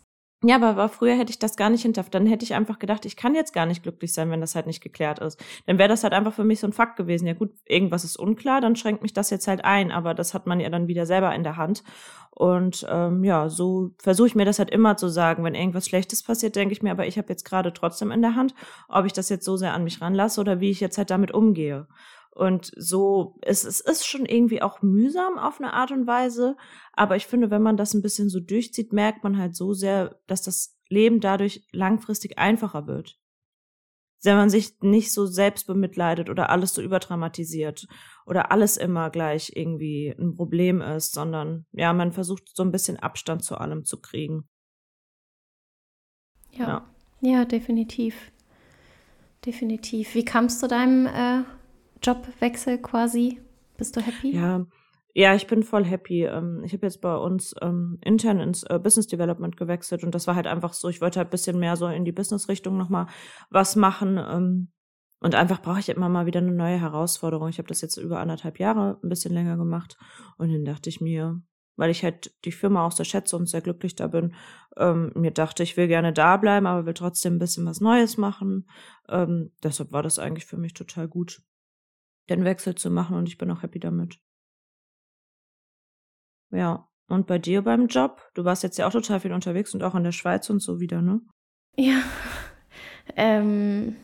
Ja, 0.46 0.56
aber, 0.56 0.68
aber 0.68 0.90
früher 0.90 1.16
hätte 1.16 1.30
ich 1.30 1.38
das 1.38 1.56
gar 1.56 1.70
nicht 1.70 1.80
hinterfragt. 1.82 2.14
Dann 2.14 2.26
hätte 2.26 2.44
ich 2.44 2.52
einfach 2.52 2.78
gedacht, 2.78 3.06
ich 3.06 3.16
kann 3.16 3.34
jetzt 3.34 3.54
gar 3.54 3.64
nicht 3.64 3.82
glücklich 3.82 4.12
sein, 4.12 4.30
wenn 4.30 4.42
das 4.42 4.54
halt 4.54 4.66
nicht 4.66 4.82
geklärt 4.82 5.18
ist. 5.18 5.42
Dann 5.66 5.78
wäre 5.78 5.88
das 5.88 6.04
halt 6.04 6.12
einfach 6.12 6.34
für 6.34 6.44
mich 6.44 6.60
so 6.60 6.66
ein 6.66 6.74
Fakt 6.74 6.96
gewesen. 6.96 7.26
Ja 7.26 7.32
gut, 7.32 7.50
irgendwas 7.64 8.04
ist 8.04 8.18
unklar, 8.18 8.60
dann 8.60 8.76
schränkt 8.76 9.00
mich 9.00 9.14
das 9.14 9.30
jetzt 9.30 9.48
halt 9.48 9.64
ein. 9.64 9.90
Aber 9.90 10.12
das 10.12 10.34
hat 10.34 10.46
man 10.46 10.60
ja 10.60 10.68
dann 10.68 10.86
wieder 10.86 11.06
selber 11.06 11.34
in 11.34 11.44
der 11.44 11.56
Hand. 11.56 11.82
Und 12.30 12.86
ähm, 12.90 13.24
ja, 13.24 13.48
so 13.48 13.92
versuche 13.98 14.26
ich 14.26 14.34
mir 14.34 14.44
das 14.44 14.58
halt 14.58 14.70
immer 14.70 14.98
zu 14.98 15.08
sagen. 15.08 15.44
Wenn 15.44 15.54
irgendwas 15.54 15.86
Schlechtes 15.86 16.22
passiert, 16.22 16.56
denke 16.56 16.72
ich 16.74 16.82
mir, 16.82 16.90
aber 16.90 17.06
ich 17.06 17.16
habe 17.16 17.28
jetzt 17.30 17.44
gerade 17.44 17.72
trotzdem 17.72 18.10
in 18.10 18.20
der 18.20 18.34
Hand, 18.34 18.54
ob 18.88 19.06
ich 19.06 19.14
das 19.14 19.30
jetzt 19.30 19.46
so 19.46 19.56
sehr 19.56 19.72
an 19.72 19.84
mich 19.84 20.02
ranlasse 20.02 20.42
oder 20.42 20.60
wie 20.60 20.70
ich 20.70 20.80
jetzt 20.80 20.98
halt 20.98 21.10
damit 21.10 21.32
umgehe. 21.32 21.86
Und 22.34 22.72
so, 22.76 23.38
es, 23.42 23.64
es 23.64 23.80
ist 23.80 24.06
schon 24.06 24.26
irgendwie 24.26 24.60
auch 24.60 24.82
mühsam 24.82 25.38
auf 25.38 25.60
eine 25.60 25.72
Art 25.72 25.92
und 25.92 26.06
Weise. 26.06 26.56
Aber 26.92 27.14
ich 27.14 27.26
finde, 27.26 27.50
wenn 27.50 27.62
man 27.62 27.76
das 27.76 27.94
ein 27.94 28.02
bisschen 28.02 28.28
so 28.28 28.40
durchzieht, 28.40 28.92
merkt 28.92 29.22
man 29.22 29.38
halt 29.38 29.54
so 29.54 29.72
sehr, 29.72 30.18
dass 30.26 30.42
das 30.42 30.76
Leben 30.88 31.20
dadurch 31.20 31.66
langfristig 31.70 32.38
einfacher 32.38 32.86
wird. 32.88 33.20
Wenn 34.24 34.36
man 34.36 34.50
sich 34.50 34.80
nicht 34.80 35.12
so 35.12 35.26
selbst 35.26 35.66
bemitleidet 35.66 36.28
oder 36.28 36.50
alles 36.50 36.74
so 36.74 36.82
überdramatisiert 36.82 37.86
oder 38.26 38.50
alles 38.50 38.78
immer 38.78 39.10
gleich 39.10 39.52
irgendwie 39.54 40.14
ein 40.18 40.34
Problem 40.34 40.80
ist, 40.80 41.14
sondern 41.14 41.66
ja, 41.72 41.92
man 41.92 42.12
versucht 42.12 42.48
so 42.54 42.62
ein 42.62 42.72
bisschen 42.72 42.98
Abstand 42.98 43.44
zu 43.44 43.58
allem 43.58 43.84
zu 43.84 44.00
kriegen. 44.00 44.48
Ja, 46.50 46.86
ja, 47.20 47.30
ja 47.30 47.44
definitiv. 47.44 48.32
Definitiv. 49.44 50.14
Wie 50.14 50.24
kamst 50.24 50.62
du 50.62 50.68
deinem 50.68 51.06
äh, 51.06 51.44
Jobwechsel 52.04 52.78
quasi? 52.78 53.40
Bist 53.76 53.96
du 53.96 54.00
happy? 54.00 54.34
Ja, 54.34 54.66
ja, 55.16 55.34
ich 55.34 55.46
bin 55.46 55.62
voll 55.62 55.84
happy. 55.84 56.24
Ähm, 56.24 56.62
ich 56.64 56.72
habe 56.72 56.86
jetzt 56.86 57.00
bei 57.00 57.14
uns 57.16 57.54
ähm, 57.62 57.98
intern 58.02 58.40
ins 58.40 58.64
äh, 58.64 58.80
Business 58.80 59.06
Development 59.06 59.56
gewechselt 59.56 60.02
und 60.02 60.14
das 60.14 60.26
war 60.26 60.34
halt 60.34 60.48
einfach 60.48 60.72
so, 60.72 60.88
ich 60.88 61.00
wollte 61.00 61.20
halt 61.20 61.30
bisschen 61.30 61.58
mehr 61.58 61.76
so 61.76 61.86
in 61.86 62.04
die 62.04 62.12
Business-Richtung 62.12 62.76
nochmal 62.76 63.06
was 63.48 63.76
machen. 63.76 64.18
Ähm, 64.18 64.72
und 65.20 65.36
einfach 65.36 65.62
brauche 65.62 65.78
ich 65.78 65.88
immer 65.88 66.08
mal 66.08 66.26
wieder 66.26 66.40
eine 66.40 66.52
neue 66.52 66.80
Herausforderung. 66.80 67.48
Ich 67.48 67.58
habe 67.58 67.68
das 67.68 67.80
jetzt 67.80 67.96
über 67.96 68.18
anderthalb 68.18 68.58
Jahre 68.58 68.98
ein 69.02 69.08
bisschen 69.08 69.32
länger 69.32 69.56
gemacht 69.56 69.96
und 70.36 70.52
dann 70.52 70.64
dachte 70.64 70.90
ich 70.90 71.00
mir, 71.00 71.40
weil 71.76 71.90
ich 71.90 72.02
halt 72.02 72.34
die 72.44 72.52
Firma 72.52 72.84
auch 72.84 72.92
sehr 72.92 73.06
schätze 73.06 73.36
und 73.36 73.48
sehr 73.48 73.60
glücklich 73.60 73.94
da 73.94 74.08
bin, 74.08 74.34
ähm, 74.76 75.12
mir 75.14 75.30
dachte, 75.30 75.62
ich 75.62 75.76
will 75.76 75.86
gerne 75.88 76.12
da 76.12 76.36
bleiben, 76.36 76.66
aber 76.66 76.86
will 76.86 76.94
trotzdem 76.94 77.36
ein 77.36 77.38
bisschen 77.38 77.64
was 77.66 77.80
Neues 77.80 78.16
machen. 78.16 78.68
Ähm, 79.08 79.52
deshalb 79.62 79.92
war 79.92 80.02
das 80.02 80.18
eigentlich 80.18 80.46
für 80.46 80.56
mich 80.56 80.74
total 80.74 81.08
gut 81.08 81.40
den 82.28 82.44
Wechsel 82.44 82.74
zu 82.74 82.90
machen 82.90 83.16
und 83.16 83.28
ich 83.28 83.38
bin 83.38 83.50
auch 83.50 83.62
happy 83.62 83.78
damit. 83.78 84.18
Ja, 86.50 86.88
und 87.08 87.26
bei 87.26 87.38
dir 87.38 87.62
beim 87.62 87.86
Job? 87.86 88.22
Du 88.34 88.44
warst 88.44 88.62
jetzt 88.62 88.78
ja 88.78 88.86
auch 88.86 88.92
total 88.92 89.20
viel 89.20 89.32
unterwegs 89.32 89.74
und 89.74 89.82
auch 89.82 89.94
in 89.94 90.04
der 90.04 90.12
Schweiz 90.12 90.48
und 90.50 90.60
so 90.60 90.80
wieder, 90.80 91.02
ne? 91.02 91.20
Ja. 91.76 92.00
Ähm, 93.16 93.96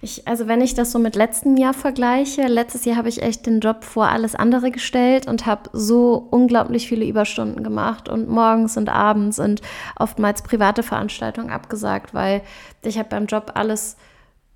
ich, 0.00 0.26
also 0.28 0.48
wenn 0.48 0.60
ich 0.60 0.74
das 0.74 0.92
so 0.92 0.98
mit 0.98 1.16
letztem 1.16 1.56
Jahr 1.56 1.74
vergleiche, 1.74 2.42
letztes 2.42 2.84
Jahr 2.84 2.96
habe 2.96 3.08
ich 3.08 3.22
echt 3.22 3.46
den 3.46 3.60
Job 3.60 3.84
vor 3.84 4.08
alles 4.08 4.34
andere 4.34 4.70
gestellt 4.70 5.26
und 5.26 5.46
habe 5.46 5.70
so 5.72 6.28
unglaublich 6.30 6.88
viele 6.88 7.06
Überstunden 7.06 7.62
gemacht 7.62 8.08
und 8.08 8.28
morgens 8.28 8.76
und 8.76 8.88
abends 8.88 9.38
und 9.38 9.62
oftmals 9.96 10.42
private 10.42 10.82
Veranstaltungen 10.82 11.50
abgesagt, 11.50 12.14
weil 12.14 12.42
ich 12.82 12.98
habe 12.98 13.08
beim 13.08 13.26
Job 13.26 13.52
alles 13.54 13.96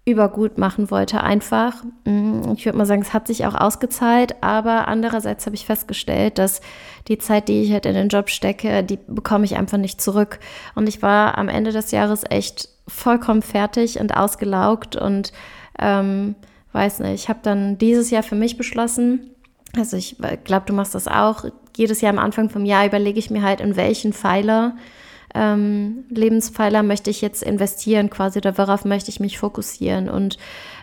übergut 0.06 0.56
machen 0.56 0.90
wollte, 0.90 1.22
einfach. 1.22 1.82
Mm, 2.04 2.52
ich 2.56 2.64
würde 2.64 2.78
mal 2.78 2.86
sagen, 2.86 3.02
es 3.02 3.12
hat 3.12 3.26
sich 3.26 3.44
auch 3.44 3.54
ausgezahlt, 3.54 4.36
aber 4.40 4.86
andererseits 4.86 5.44
habe 5.46 5.56
ich 5.56 5.66
festgestellt, 5.66 6.38
dass 6.38 6.60
die 7.08 7.18
Zeit, 7.18 7.48
die 7.48 7.62
ich 7.62 7.72
halt 7.72 7.86
in 7.86 7.94
den 7.94 8.08
Job 8.08 8.30
stecke, 8.30 8.84
die 8.84 8.98
bekomme 9.08 9.44
ich 9.44 9.56
einfach 9.56 9.78
nicht 9.78 10.00
zurück. 10.00 10.38
Und 10.76 10.88
ich 10.88 11.02
war 11.02 11.36
am 11.36 11.48
Ende 11.48 11.72
des 11.72 11.90
Jahres 11.90 12.22
echt 12.30 12.68
vollkommen 12.86 13.42
fertig 13.42 13.98
und 13.98 14.16
ausgelaugt 14.16 14.94
und 14.94 15.32
ähm, 15.80 16.36
weiß 16.72 17.00
nicht, 17.00 17.14
ich 17.14 17.28
habe 17.28 17.40
dann 17.42 17.76
dieses 17.76 18.10
Jahr 18.10 18.22
für 18.22 18.36
mich 18.36 18.56
beschlossen, 18.56 19.32
also 19.76 19.96
ich 19.96 20.16
glaube, 20.44 20.66
du 20.66 20.72
machst 20.72 20.94
das 20.94 21.08
auch, 21.08 21.44
jedes 21.76 22.00
Jahr 22.00 22.12
am 22.12 22.18
Anfang 22.20 22.48
vom 22.48 22.64
Jahr 22.64 22.86
überlege 22.86 23.18
ich 23.18 23.30
mir 23.30 23.42
halt, 23.42 23.60
in 23.60 23.76
welchen 23.76 24.12
Pfeiler 24.12 24.76
ähm, 25.36 26.04
Lebenspfeiler 26.08 26.82
möchte 26.82 27.10
ich 27.10 27.20
jetzt 27.20 27.42
investieren 27.42 28.08
quasi 28.10 28.38
oder 28.38 28.56
worauf 28.56 28.84
möchte 28.84 29.10
ich 29.10 29.20
mich 29.20 29.38
fokussieren 29.38 30.08
und 30.08 30.38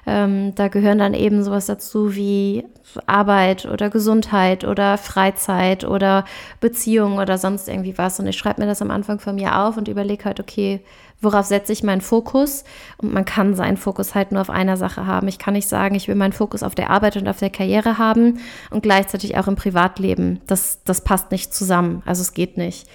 ähm, 0.05 0.53
da 0.55 0.67
gehören 0.67 0.99
dann 0.99 1.13
eben 1.13 1.43
sowas 1.43 1.65
dazu 1.65 2.15
wie 2.15 2.65
Arbeit 3.07 3.65
oder 3.65 3.89
Gesundheit 3.89 4.65
oder 4.65 4.97
Freizeit 4.97 5.85
oder 5.85 6.25
Beziehung 6.59 7.17
oder 7.17 7.37
sonst 7.37 7.69
irgendwie 7.69 7.97
was. 7.97 8.19
Und 8.19 8.27
ich 8.27 8.37
schreibe 8.37 8.61
mir 8.61 8.67
das 8.67 8.81
am 8.81 8.91
Anfang 8.91 9.19
von 9.19 9.35
mir 9.35 9.59
auf 9.59 9.77
und 9.77 9.87
überlege 9.87 10.25
halt, 10.25 10.41
okay, 10.41 10.81
worauf 11.21 11.45
setze 11.45 11.71
ich 11.71 11.83
meinen 11.83 12.01
Fokus? 12.01 12.65
Und 12.97 13.13
man 13.13 13.23
kann 13.23 13.55
seinen 13.55 13.77
Fokus 13.77 14.13
halt 14.13 14.33
nur 14.33 14.41
auf 14.41 14.49
einer 14.49 14.75
Sache 14.75 15.07
haben. 15.07 15.29
Ich 15.29 15.39
kann 15.39 15.53
nicht 15.53 15.69
sagen, 15.69 15.95
ich 15.95 16.09
will 16.09 16.15
meinen 16.15 16.33
Fokus 16.33 16.63
auf 16.63 16.75
der 16.75 16.89
Arbeit 16.89 17.15
und 17.15 17.29
auf 17.29 17.39
der 17.39 17.49
Karriere 17.49 17.97
haben 17.97 18.39
und 18.69 18.83
gleichzeitig 18.83 19.37
auch 19.37 19.47
im 19.47 19.55
Privatleben. 19.55 20.41
Das, 20.47 20.83
das 20.83 21.01
passt 21.01 21.31
nicht 21.31 21.53
zusammen. 21.53 22.03
Also 22.05 22.21
es 22.21 22.33
geht 22.33 22.57
nicht. 22.57 22.87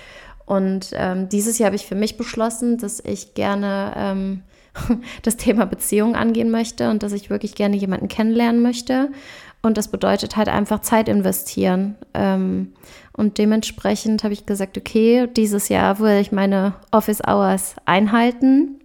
Und 0.49 0.93
ähm, 0.95 1.28
dieses 1.28 1.59
Jahr 1.59 1.67
habe 1.67 1.76
ich 1.76 1.85
für 1.85 1.95
mich 1.95 2.17
beschlossen, 2.17 2.78
dass 2.78 3.00
ich 3.05 3.35
gerne 3.35 3.93
ähm, 3.97 4.43
das 5.23 5.37
Thema 5.37 5.67
Beziehung 5.67 6.17
angehen 6.17 6.50
möchte 6.50 6.88
und 6.88 7.02
dass 7.02 7.12
ich 7.12 7.28
wirklich 7.28 7.55
gerne 7.55 7.76
jemanden 7.76 8.09
kennenlernen 8.09 8.62
möchte. 8.62 9.11
Und 9.61 9.76
das 9.76 9.88
bedeutet 9.88 10.37
halt 10.37 10.49
einfach 10.49 10.81
Zeit 10.81 11.11
investieren. 11.11 11.97
Ähm, 12.14 12.73
und 13.12 13.37
dementsprechend 13.37 14.25
habe 14.25 14.33
ich 14.33 14.47
gesagt, 14.47 14.78
okay, 14.78 15.28
dieses 15.37 15.69
Jahr 15.69 15.99
will 15.99 16.19
ich 16.19 16.33
meine 16.33 16.75
Office 16.93 17.21
Hours 17.26 17.76
einhalten, 17.85 18.81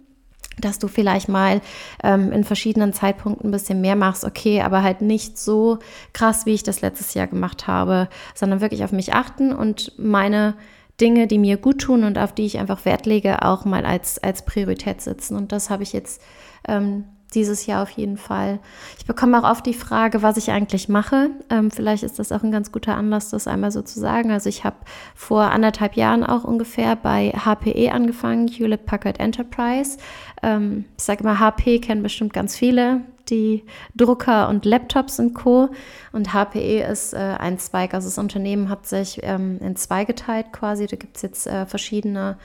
dass 0.58 0.78
du 0.78 0.86
vielleicht 0.86 1.30
mal 1.30 1.62
ähm, 2.02 2.30
in 2.30 2.44
verschiedenen 2.44 2.92
Zeitpunkten 2.92 3.48
ein 3.48 3.52
bisschen 3.52 3.80
mehr 3.80 3.96
machst, 3.96 4.24
okay, 4.24 4.60
aber 4.60 4.82
halt 4.82 5.00
nicht 5.00 5.38
so 5.38 5.78
krass, 6.12 6.44
wie 6.44 6.52
ich 6.52 6.62
das 6.62 6.82
letztes 6.82 7.14
Jahr 7.14 7.26
gemacht 7.26 7.66
habe, 7.66 8.08
sondern 8.34 8.60
wirklich 8.60 8.84
auf 8.84 8.92
mich 8.92 9.14
achten 9.14 9.54
und 9.54 9.92
meine 9.98 10.54
Dinge, 11.00 11.26
die 11.26 11.38
mir 11.38 11.56
gut 11.56 11.80
tun 11.80 12.04
und 12.04 12.18
auf 12.18 12.32
die 12.32 12.46
ich 12.46 12.58
einfach 12.58 12.84
Wert 12.84 13.06
lege, 13.06 13.42
auch 13.42 13.64
mal 13.64 13.84
als, 13.84 14.22
als 14.22 14.44
Priorität 14.44 15.00
sitzen. 15.00 15.36
Und 15.36 15.52
das 15.52 15.70
habe 15.70 15.82
ich 15.82 15.92
jetzt 15.92 16.22
ähm, 16.68 17.04
dieses 17.34 17.66
Jahr 17.66 17.82
auf 17.82 17.90
jeden 17.90 18.16
Fall. 18.16 18.58
Ich 18.98 19.06
bekomme 19.06 19.38
auch 19.38 19.50
oft 19.50 19.66
die 19.66 19.74
Frage, 19.74 20.22
was 20.22 20.36
ich 20.36 20.50
eigentlich 20.50 20.88
mache. 20.88 21.30
Ähm, 21.50 21.70
vielleicht 21.70 22.02
ist 22.02 22.18
das 22.18 22.32
auch 22.32 22.42
ein 22.42 22.50
ganz 22.50 22.72
guter 22.72 22.96
Anlass, 22.96 23.30
das 23.30 23.46
einmal 23.46 23.70
so 23.70 23.82
zu 23.82 23.98
sagen. 24.00 24.30
Also 24.30 24.48
ich 24.48 24.64
habe 24.64 24.76
vor 25.14 25.42
anderthalb 25.50 25.96
Jahren 25.96 26.24
auch 26.24 26.44
ungefähr 26.44 26.96
bei 26.96 27.32
HPE 27.32 27.92
angefangen, 27.92 28.48
Hewlett 28.48 28.86
Packard 28.86 29.20
Enterprise. 29.20 29.98
Ähm, 30.42 30.84
ich 30.96 31.04
sage 31.04 31.22
immer, 31.22 31.38
HP 31.38 31.80
kennen 31.80 32.02
bestimmt 32.02 32.32
ganz 32.32 32.56
viele 32.56 33.02
die 33.30 33.64
Drucker 33.94 34.48
und 34.48 34.64
Laptops 34.64 35.18
und 35.18 35.34
Co. 35.34 35.70
Und 36.12 36.32
HPE 36.32 36.82
ist 36.82 37.14
äh, 37.14 37.36
ein 37.38 37.58
Zweig, 37.58 37.94
also 37.94 38.08
das 38.08 38.18
Unternehmen 38.18 38.68
hat 38.68 38.86
sich 38.86 39.20
ähm, 39.22 39.58
in 39.60 39.76
zwei 39.76 40.04
geteilt 40.04 40.52
quasi. 40.52 40.86
Da 40.86 40.96
gibt 40.96 41.16
es 41.16 41.22
jetzt 41.22 41.46
äh, 41.46 41.66
verschiedene 41.66 42.36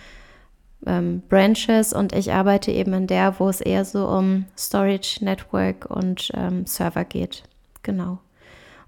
ähm, 0.86 1.22
Branches 1.30 1.94
und 1.94 2.14
ich 2.14 2.32
arbeite 2.32 2.72
eben 2.72 2.94
in 2.94 3.08
der, 3.08 3.40
wo 3.40 3.50
es 3.50 3.62
eher 3.62 3.86
so 3.86 4.08
um 4.08 4.46
Storage, 4.58 5.24
Network 5.24 5.86
und 5.90 6.32
ähm, 6.34 6.66
Server 6.66 7.06
geht. 7.06 7.44
Genau. 7.84 8.20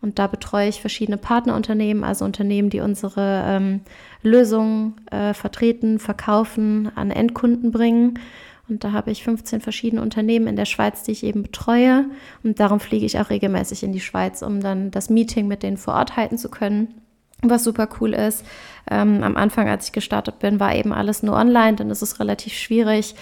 Und 0.01 0.17
da 0.17 0.27
betreue 0.27 0.67
ich 0.67 0.81
verschiedene 0.81 1.17
Partnerunternehmen, 1.17 2.03
also 2.03 2.25
Unternehmen, 2.25 2.71
die 2.71 2.79
unsere 2.79 3.43
ähm, 3.45 3.81
Lösungen 4.23 4.95
äh, 5.11 5.33
vertreten, 5.33 5.99
verkaufen, 5.99 6.91
an 6.95 7.11
Endkunden 7.11 7.71
bringen. 7.71 8.19
Und 8.67 8.83
da 8.83 8.93
habe 8.93 9.11
ich 9.11 9.23
15 9.23 9.61
verschiedene 9.61 10.01
Unternehmen 10.01 10.47
in 10.47 10.55
der 10.55 10.65
Schweiz, 10.65 11.03
die 11.03 11.11
ich 11.11 11.23
eben 11.23 11.43
betreue. 11.43 12.05
Und 12.43 12.59
darum 12.59 12.79
fliege 12.79 13.05
ich 13.05 13.19
auch 13.19 13.29
regelmäßig 13.29 13.83
in 13.83 13.91
die 13.91 13.99
Schweiz, 13.99 14.41
um 14.41 14.61
dann 14.61 14.91
das 14.91 15.09
Meeting 15.09 15.47
mit 15.47 15.61
denen 15.61 15.77
vor 15.77 15.93
Ort 15.93 16.15
halten 16.15 16.37
zu 16.37 16.49
können. 16.49 17.00
Was 17.41 17.63
super 17.63 17.87
cool 17.99 18.13
ist. 18.13 18.45
Ähm, 18.89 19.23
am 19.23 19.35
Anfang, 19.35 19.67
als 19.67 19.85
ich 19.85 19.91
gestartet 19.91 20.39
bin, 20.39 20.59
war 20.59 20.75
eben 20.75 20.93
alles 20.93 21.23
nur 21.23 21.35
online. 21.35 21.75
Dann 21.75 21.89
ist 21.89 22.01
es 22.01 22.19
relativ 22.19 22.53
schwierig, 22.53 23.15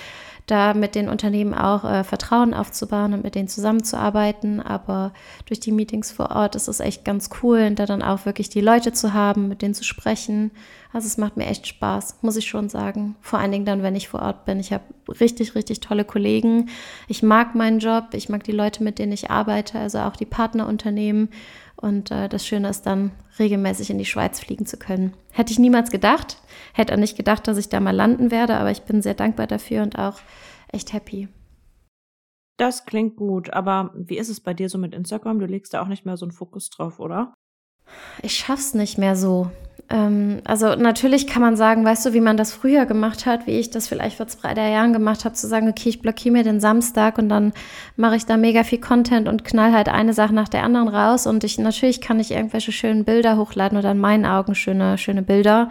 da 0.46 0.74
mit 0.74 0.96
den 0.96 1.10
Unternehmen 1.10 1.54
auch 1.54 1.86
äh, 1.86 2.04
Vertrauen 2.04 2.54
aufzubauen 2.54 3.14
und 3.14 3.24
mit 3.24 3.36
denen 3.36 3.48
zusammenzuarbeiten. 3.48 4.62
Aber 4.62 5.14
durch 5.46 5.60
die 5.60 5.72
Meetings 5.72 6.12
vor 6.12 6.32
Ort 6.32 6.56
ist 6.56 6.68
es 6.68 6.80
echt 6.80 7.06
ganz 7.06 7.30
cool, 7.42 7.72
da 7.72 7.86
dann 7.86 8.02
auch 8.02 8.26
wirklich 8.26 8.50
die 8.50 8.62
Leute 8.62 8.92
zu 8.92 9.14
haben, 9.14 9.48
mit 9.48 9.62
denen 9.62 9.74
zu 9.74 9.84
sprechen. 9.84 10.52
Also 10.92 11.06
es 11.06 11.18
macht 11.18 11.38
mir 11.38 11.46
echt 11.46 11.68
Spaß, 11.68 12.18
muss 12.22 12.36
ich 12.36 12.48
schon 12.48 12.68
sagen. 12.68 13.16
Vor 13.22 13.38
allen 13.40 13.52
Dingen 13.52 13.66
dann, 13.66 13.84
wenn 13.84 13.96
ich 13.96 14.10
vor 14.10 14.24
Ort 14.24 14.46
bin. 14.46 14.60
Ich 14.60 14.74
habe 14.74 14.84
richtig, 15.20 15.54
richtig 15.54 15.82
tolle 15.82 16.04
Kollegen. 16.04 16.70
Ich 17.08 17.22
mag 17.22 17.54
meinen 17.54 17.80
Job, 17.80 18.06
ich 18.14 18.28
mag 18.28 18.44
die 18.44 18.52
Leute, 18.52 18.84
mit 18.84 18.98
denen 18.98 19.12
ich 19.12 19.30
arbeite, 19.30 19.78
also 19.78 20.00
auch 20.00 20.16
die 20.16 20.26
Partnerunternehmen. 20.26 21.30
Und 21.82 22.12
äh, 22.12 22.28
das 22.28 22.46
Schöne 22.46 22.70
ist 22.70 22.86
dann, 22.86 23.12
regelmäßig 23.40 23.90
in 23.90 23.98
die 23.98 24.06
Schweiz 24.06 24.40
fliegen 24.40 24.66
zu 24.66 24.76
können. 24.76 25.14
Hätte 25.32 25.54
ich 25.54 25.60
niemals 25.60 25.92
gedacht. 25.92 26.38
Hätte 26.74 26.94
auch 26.94 26.98
nicht 26.98 27.16
gedacht, 27.16 27.48
dass 27.48 27.58
ich 27.58 27.70
da 27.70 27.80
mal 27.80 27.96
landen 27.96 28.32
werde, 28.32 28.58
aber 28.58 28.70
ich 28.70 28.82
bin 28.82 29.02
sehr 29.02 29.14
dankbar 29.14 29.48
dafür 29.48 29.84
und 29.84 29.98
auch 29.98 30.20
echt 30.68 30.92
happy. 30.92 31.30
Das 32.58 32.86
klingt 32.86 33.16
gut, 33.16 33.54
aber 33.54 33.92
wie 33.96 34.18
ist 34.18 34.28
es 34.28 34.42
bei 34.42 34.54
dir 34.54 34.68
so 34.68 34.78
mit 34.78 34.94
Instagram? 34.94 35.40
Du 35.40 35.46
legst 35.46 35.74
da 35.74 35.82
auch 35.82 35.88
nicht 35.88 36.06
mehr 36.06 36.18
so 36.18 36.26
einen 36.26 36.34
Fokus 36.34 36.70
drauf, 36.70 37.00
oder? 37.00 37.34
Ich 38.22 38.36
schaff's 38.36 38.74
nicht 38.74 38.98
mehr 38.98 39.16
so. 39.16 39.50
Ähm, 39.90 40.42
also 40.46 40.76
natürlich 40.76 41.26
kann 41.26 41.42
man 41.42 41.56
sagen, 41.56 41.84
weißt 41.84 42.06
du, 42.06 42.14
wie 42.14 42.22
man 42.22 42.38
das 42.38 42.54
früher 42.54 42.86
gemacht 42.86 43.26
hat, 43.26 43.48
wie 43.48 43.60
ich 43.60 43.72
das 43.72 43.88
vielleicht 43.88 44.18
vor 44.18 44.28
zwei, 44.28 44.54
drei 44.54 44.72
Jahren 44.72 44.94
gemacht 44.94 45.26
habe, 45.26 45.36
zu 45.36 45.48
sagen, 45.48 45.68
okay, 45.68 45.90
ich 45.90 46.02
blockiere 46.02 46.34
mir 46.34 46.44
den 46.44 46.60
Samstag 46.60 47.18
und 47.18 47.30
dann 47.30 47.54
mache 47.96 48.16
ich 48.16 48.26
da 48.26 48.38
mega 48.38 48.64
viel 48.64 48.80
Content 48.80 49.28
und 49.28 49.44
knall 49.44 49.74
halt 49.74 49.90
eine 49.90 50.14
Sache 50.14 50.34
nach 50.34 50.50
der 50.50 50.64
anderen 50.64 50.88
raus. 50.88 51.26
Und 51.26 51.44
ich 51.44 51.58
natürlich 51.58 52.02
kann 52.02 52.20
ich 52.20 52.32
irgendwelche 52.32 52.72
schönen 52.72 53.04
Bilder 53.04 53.38
hochladen 53.38 53.78
oder 53.78 53.92
in 53.92 54.00
meinen 54.00 54.26
Augen 54.26 54.54
schöne, 54.54 54.98
schöne 54.98 55.24
Bilder. 55.24 55.70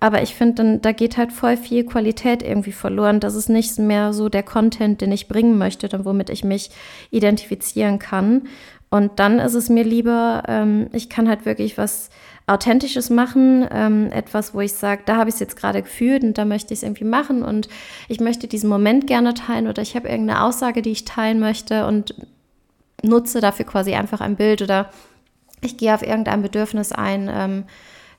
Aber 0.00 0.20
ich 0.20 0.34
finde, 0.34 0.80
da 0.82 0.92
geht 0.92 1.16
halt 1.16 1.32
voll 1.32 1.56
viel 1.56 1.84
Qualität 1.84 2.42
irgendwie 2.42 2.72
verloren. 2.72 3.20
Das 3.20 3.34
ist 3.34 3.48
nicht 3.48 3.78
mehr 3.78 4.12
so 4.12 4.28
der 4.28 4.42
Content, 4.42 5.00
den 5.00 5.12
ich 5.12 5.28
bringen 5.28 5.56
möchte 5.56 5.88
und 5.96 6.04
womit 6.04 6.28
ich 6.28 6.44
mich 6.44 6.70
identifizieren 7.10 7.98
kann. 7.98 8.42
Und 8.94 9.18
dann 9.18 9.40
ist 9.40 9.54
es 9.54 9.68
mir 9.68 9.82
lieber, 9.82 10.44
ähm, 10.46 10.86
ich 10.92 11.10
kann 11.10 11.28
halt 11.28 11.46
wirklich 11.46 11.76
was 11.76 12.10
Authentisches 12.46 13.10
machen, 13.10 13.66
ähm, 13.72 14.12
etwas, 14.12 14.54
wo 14.54 14.60
ich 14.60 14.72
sage, 14.74 15.02
da 15.04 15.16
habe 15.16 15.28
ich 15.28 15.34
es 15.34 15.40
jetzt 15.40 15.56
gerade 15.56 15.82
gefühlt 15.82 16.22
und 16.22 16.38
da 16.38 16.44
möchte 16.44 16.72
ich 16.72 16.78
es 16.78 16.82
irgendwie 16.84 17.02
machen 17.02 17.42
und 17.42 17.68
ich 18.06 18.20
möchte 18.20 18.46
diesen 18.46 18.70
Moment 18.70 19.08
gerne 19.08 19.34
teilen 19.34 19.66
oder 19.66 19.82
ich 19.82 19.96
habe 19.96 20.08
irgendeine 20.08 20.44
Aussage, 20.44 20.80
die 20.80 20.92
ich 20.92 21.04
teilen 21.04 21.40
möchte 21.40 21.88
und 21.88 22.14
nutze 23.02 23.40
dafür 23.40 23.66
quasi 23.66 23.94
einfach 23.94 24.20
ein 24.20 24.36
Bild 24.36 24.62
oder 24.62 24.90
ich 25.60 25.76
gehe 25.76 25.92
auf 25.92 26.06
irgendein 26.06 26.42
Bedürfnis 26.42 26.92
ein, 26.92 27.28
ähm, 27.34 27.64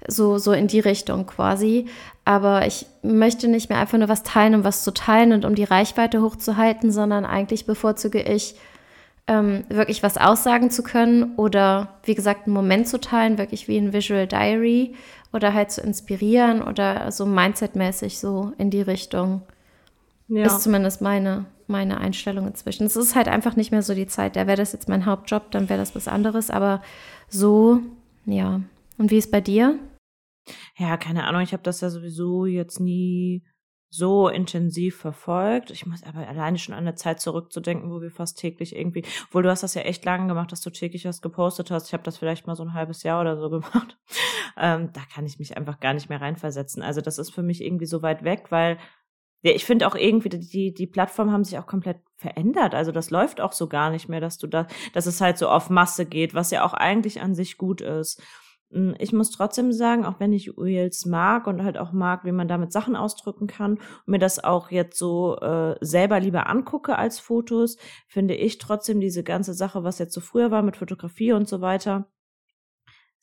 so, 0.10 0.40
so 0.40 0.52
in 0.52 0.68
die 0.68 0.82
Richtung 0.82 1.26
quasi. 1.26 1.86
Aber 2.26 2.68
ich 2.68 2.86
möchte 3.02 3.48
nicht 3.48 3.70
mehr 3.70 3.80
einfach 3.80 3.98
nur 3.98 4.10
was 4.10 4.24
teilen, 4.24 4.56
um 4.56 4.66
was 4.66 4.84
zu 4.84 4.92
teilen 4.92 5.32
und 5.32 5.46
um 5.46 5.56
die 5.56 5.64
Reichweite 5.64 6.22
hochzuhalten, 6.22 6.92
sondern 6.92 7.24
eigentlich 7.24 7.66
bevorzuge 7.66 8.22
ich, 8.22 8.56
ähm, 9.28 9.64
wirklich 9.70 10.04
was 10.04 10.18
aussagen 10.18 10.70
zu 10.70 10.84
können 10.84 11.36
oder 11.36 12.00
wie 12.04 12.16
gesagt 12.16 12.46
einen 12.46 12.54
Moment 12.54 12.88
zu 12.88 13.00
teilen, 13.00 13.38
wirklich 13.38 13.68
wie 13.68 13.78
ein 13.78 13.94
Visual 13.94 14.28
Diary 14.28 14.96
oder 15.34 15.54
halt 15.54 15.72
zu 15.72 15.82
inspirieren 15.82 16.62
oder 16.62 17.12
so 17.12 17.26
mindsetmäßig 17.26 18.20
so 18.20 18.54
in 18.58 18.70
die 18.70 18.82
Richtung. 18.82 19.42
Ja. 20.28 20.46
Ist 20.46 20.62
zumindest 20.62 21.02
meine, 21.02 21.46
meine 21.68 22.00
Einstellung 22.00 22.48
inzwischen. 22.48 22.86
Es 22.86 22.96
ist 22.96 23.16
halt 23.16 23.28
einfach 23.28 23.56
nicht 23.56 23.72
mehr 23.72 23.84
so 23.84 23.94
die 23.94 24.08
Zeit. 24.08 24.36
Da 24.36 24.48
wäre 24.48 24.58
das 24.58 24.74
jetzt 24.74 24.90
mein 24.90 25.06
Hauptjob, 25.06 25.52
dann 25.52 25.70
wäre 25.70 25.80
das 25.80 25.96
was 25.96 26.08
anderes. 26.08 26.50
Aber 26.50 26.82
so, 27.28 27.82
ja. 28.26 28.62
Und 28.98 29.12
wie 29.12 29.18
ist 29.18 29.32
bei 29.32 29.42
dir? 29.42 29.78
Ja, 30.78 30.98
keine 30.98 31.26
Ahnung. 31.26 31.42
Ich 31.42 31.54
habe 31.54 31.64
das 31.64 31.82
ja 31.82 31.90
sowieso 31.90 32.46
jetzt 32.46 32.80
nie 32.80 33.44
so 33.90 34.28
intensiv 34.28 34.98
verfolgt. 34.98 35.72
Ich 35.72 35.86
muss 35.86 36.04
aber 36.04 36.28
alleine 36.28 36.58
schon 36.58 36.74
an 36.74 36.82
eine 36.82 36.96
Zeit 36.96 37.22
zurückzudenken, 37.22 37.92
wo 37.92 38.02
wir 38.02 38.12
fast 38.12 38.38
täglich 38.38 38.76
irgendwie, 38.76 39.04
obwohl 39.28 39.44
du 39.44 39.50
hast 39.50 39.64
das 39.64 39.74
ja 39.74 39.84
echt 39.84 40.04
lange 40.06 40.28
gemacht, 40.28 40.52
dass 40.52 40.62
du 40.62 40.70
täglich 40.70 41.06
was 41.06 41.22
gepostet 41.22 41.72
hast. 41.72 41.88
Ich 41.88 41.94
habe 41.94 42.04
das 42.04 42.18
vielleicht 42.18 42.48
mal 42.48 42.56
so 42.56 42.64
ein 42.64 42.74
halbes 42.74 43.04
Jahr 43.04 43.22
oder 43.22 43.38
so 43.38 43.50
gemacht. 43.50 43.98
Ähm, 44.58 44.92
da 44.94 45.02
kann 45.14 45.26
ich 45.26 45.40
mich 45.40 45.56
einfach 45.58 45.80
gar 45.80 45.94
nicht 45.94 46.10
mehr 46.10 46.22
reinversetzen. 46.22 46.84
Also 46.84 47.02
das 47.02 47.18
ist 47.18 47.32
für 47.32 47.44
mich 47.44 47.64
irgendwie 47.64 47.86
so 47.86 48.02
weit 48.02 48.24
weg, 48.24 48.48
weil 48.50 48.78
ja, 49.46 49.52
ich 49.52 49.64
finde 49.64 49.88
auch 49.88 49.94
irgendwie, 49.96 50.30
die, 50.30 50.74
die 50.74 50.88
Plattformen 50.88 51.32
haben 51.32 51.44
sich 51.44 51.60
auch 51.60 51.68
komplett 51.68 52.00
verändert. 52.16 52.74
Also 52.74 52.92
das 52.92 53.12
läuft 53.12 53.40
auch 53.42 53.54
so 53.54 53.68
gar 53.68 53.92
nicht 53.92 54.10
mehr, 54.10 54.20
dass 54.20 54.40
du 54.40 54.48
da, 54.48 54.66
dass 54.94 55.06
es 55.06 55.22
halt 55.22 55.38
so 55.38 55.50
auf 55.50 55.70
Masse 55.70 56.08
geht, 56.08 56.34
was 56.34 56.50
ja 56.50 56.66
auch 56.66 56.74
eigentlich 56.74 57.22
an 57.22 57.36
sich 57.36 57.58
gut 57.58 57.82
ist. 57.82 58.24
Hm, 58.72 58.96
ich 59.00 59.14
muss 59.14 59.32
trotzdem 59.32 59.72
sagen, 59.72 60.06
auch 60.06 60.20
wenn 60.20 60.34
ich 60.34 60.58
Reels 60.58 61.06
mag 61.06 61.48
und 61.48 61.64
halt 61.64 61.78
auch 61.78 61.92
mag, 61.92 62.26
wie 62.26 62.32
man 62.32 62.48
damit 62.48 62.72
Sachen 62.72 62.96
ausdrücken 62.96 63.48
kann 63.48 63.74
und 63.74 64.08
mir 64.08 64.20
das 64.20 64.44
auch 64.44 64.72
jetzt 64.72 64.98
so 64.98 65.38
äh, 65.38 65.76
selber 65.82 66.20
lieber 66.20 66.48
angucke 66.48 66.98
als 66.98 67.20
Fotos, 67.20 67.78
finde 68.08 68.36
ich 68.36 68.58
trotzdem 68.58 69.00
diese 69.00 69.24
ganze 69.24 69.54
Sache, 69.54 69.84
was 69.84 70.00
jetzt 70.00 70.14
so 70.14 70.22
früher 70.22 70.52
war 70.52 70.64
mit 70.64 70.78
Fotografie 70.78 71.34
und 71.34 71.48
so 71.48 71.62
weiter, 71.62 72.08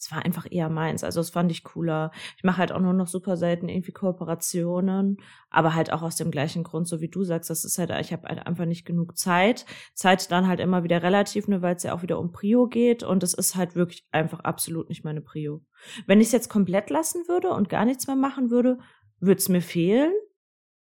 es 0.03 0.11
war 0.11 0.25
einfach 0.25 0.47
eher 0.51 0.69
meins. 0.69 1.05
Also 1.05 1.21
das 1.21 1.31
fand 1.31 1.53
ich 1.53 1.63
cooler. 1.63 2.11
Ich 2.37 2.43
mache 2.43 2.59
halt 2.59 2.73
auch 2.73 2.81
nur 2.81 2.93
noch 2.93 3.07
super 3.07 3.37
selten 3.37 3.69
irgendwie 3.69 3.93
Kooperationen, 3.93 5.19
aber 5.49 5.77
halt 5.77 5.93
auch 5.93 6.03
aus 6.03 6.17
dem 6.17 6.33
gleichen 6.33 6.65
Grund, 6.65 6.89
so 6.89 7.01
wie 7.01 7.09
du 7.09 7.23
sagst, 7.23 7.51
das 7.51 7.65
ist 7.65 7.79
halt, 7.79 7.91
ich 8.01 8.13
habe 8.13 8.27
halt 8.27 8.45
einfach 8.45 8.65
nicht 8.65 8.85
genug 8.85 9.17
Zeit. 9.17 9.65
Zeit 9.95 10.33
dann 10.33 10.49
halt 10.49 10.59
immer 10.59 10.83
wieder 10.83 11.05
relativ, 11.05 11.47
nur 11.47 11.63
weil 11.63 11.77
es 11.77 11.85
ja 11.85 11.95
auch 11.95 12.03
wieder 12.03 12.19
um 12.19 12.33
Prio 12.33 12.67
geht 12.67 13.05
und 13.05 13.23
es 13.23 13.33
ist 13.33 13.55
halt 13.55 13.77
wirklich 13.77 14.05
einfach 14.11 14.41
absolut 14.41 14.89
nicht 14.89 15.05
meine 15.05 15.21
Prio. 15.21 15.65
Wenn 16.07 16.21
ich 16.21 16.27
es 16.27 16.33
jetzt 16.33 16.51
komplett 16.51 16.91
lassen 16.91 17.29
würde 17.29 17.51
und 17.51 17.69
gar 17.69 17.85
nichts 17.85 18.09
mehr 18.09 18.17
machen 18.17 18.51
würde, 18.51 18.79
würde 19.21 19.39
es 19.39 19.49
mir 19.49 19.63
fehlen. 19.63 20.13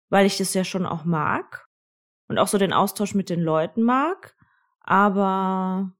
weil 0.10 0.26
ich 0.26 0.38
das 0.38 0.54
ja 0.54 0.64
schon 0.64 0.86
auch 0.86 1.06
mag 1.06 1.68
und 2.28 2.38
auch 2.38 2.48
so 2.48 2.58
den 2.58 2.74
Austausch 2.74 3.16
mit 3.16 3.30
den 3.30 3.42
Leuten 3.42 3.84
mag. 3.84 4.36
Aber 4.82 5.94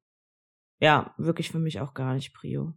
ja, 0.80 1.14
wirklich 1.18 1.52
für 1.52 1.60
mich 1.60 1.80
auch 1.80 1.94
gar 1.94 2.14
nicht 2.14 2.34
Prio. 2.34 2.74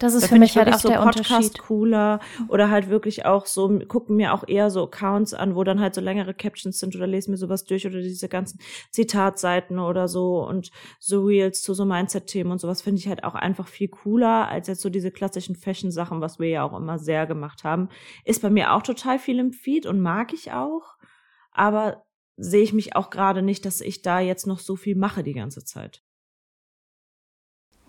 Das 0.00 0.14
ist 0.14 0.24
da 0.24 0.28
für 0.28 0.38
mich 0.38 0.56
halt 0.56 0.72
auch 0.72 0.78
so 0.78 0.88
der 0.88 0.98
Podcast 0.98 1.30
Unterschied. 1.30 1.58
cooler 1.58 2.20
oder 2.48 2.70
halt 2.70 2.88
wirklich 2.88 3.26
auch 3.26 3.44
so 3.44 3.68
gucken 3.86 4.16
mir 4.16 4.32
auch 4.32 4.48
eher 4.48 4.70
so 4.70 4.84
Accounts 4.84 5.34
an, 5.34 5.54
wo 5.54 5.62
dann 5.62 5.78
halt 5.78 5.94
so 5.94 6.00
längere 6.00 6.32
Captions 6.32 6.78
sind 6.78 6.96
oder 6.96 7.06
lesen 7.06 7.32
mir 7.32 7.36
sowas 7.36 7.64
durch 7.64 7.86
oder 7.86 8.00
diese 8.00 8.28
ganzen 8.28 8.58
Zitatseiten 8.90 9.78
oder 9.78 10.08
so 10.08 10.42
und 10.42 10.70
so 10.98 11.24
Reels 11.24 11.60
zu 11.60 11.74
so 11.74 11.84
Mindset-Themen 11.84 12.50
und 12.50 12.60
sowas 12.60 12.80
finde 12.80 12.98
ich 12.98 13.08
halt 13.08 13.24
auch 13.24 13.34
einfach 13.34 13.68
viel 13.68 13.88
cooler 13.88 14.48
als 14.48 14.68
jetzt 14.68 14.80
so 14.80 14.88
diese 14.88 15.10
klassischen 15.10 15.54
Fashion-Sachen, 15.54 16.22
was 16.22 16.38
wir 16.38 16.48
ja 16.48 16.64
auch 16.64 16.76
immer 16.76 16.98
sehr 16.98 17.26
gemacht 17.26 17.62
haben. 17.62 17.90
Ist 18.24 18.40
bei 18.40 18.48
mir 18.48 18.72
auch 18.72 18.82
total 18.82 19.18
viel 19.18 19.38
im 19.38 19.52
Feed 19.52 19.84
und 19.84 20.00
mag 20.00 20.32
ich 20.32 20.50
auch, 20.50 20.94
aber 21.52 22.04
sehe 22.38 22.62
ich 22.62 22.72
mich 22.72 22.96
auch 22.96 23.10
gerade 23.10 23.42
nicht, 23.42 23.66
dass 23.66 23.82
ich 23.82 24.00
da 24.00 24.18
jetzt 24.18 24.46
noch 24.46 24.60
so 24.60 24.76
viel 24.76 24.96
mache 24.96 25.22
die 25.22 25.34
ganze 25.34 25.62
Zeit. 25.62 26.02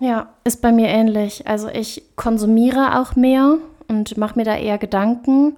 Ja, 0.02 0.34
ist 0.44 0.64
bei 0.64 0.72
mir 0.72 0.88
ähnlich. 0.88 1.48
Also 1.48 1.70
ich 1.70 2.04
konsumiere 2.16 3.00
auch 3.00 3.16
mehr 3.16 3.60
und 3.88 4.18
mache 4.18 4.38
mir 4.38 4.46
da 4.46 4.58
eher 4.58 4.80
Gedanken. 4.80 5.56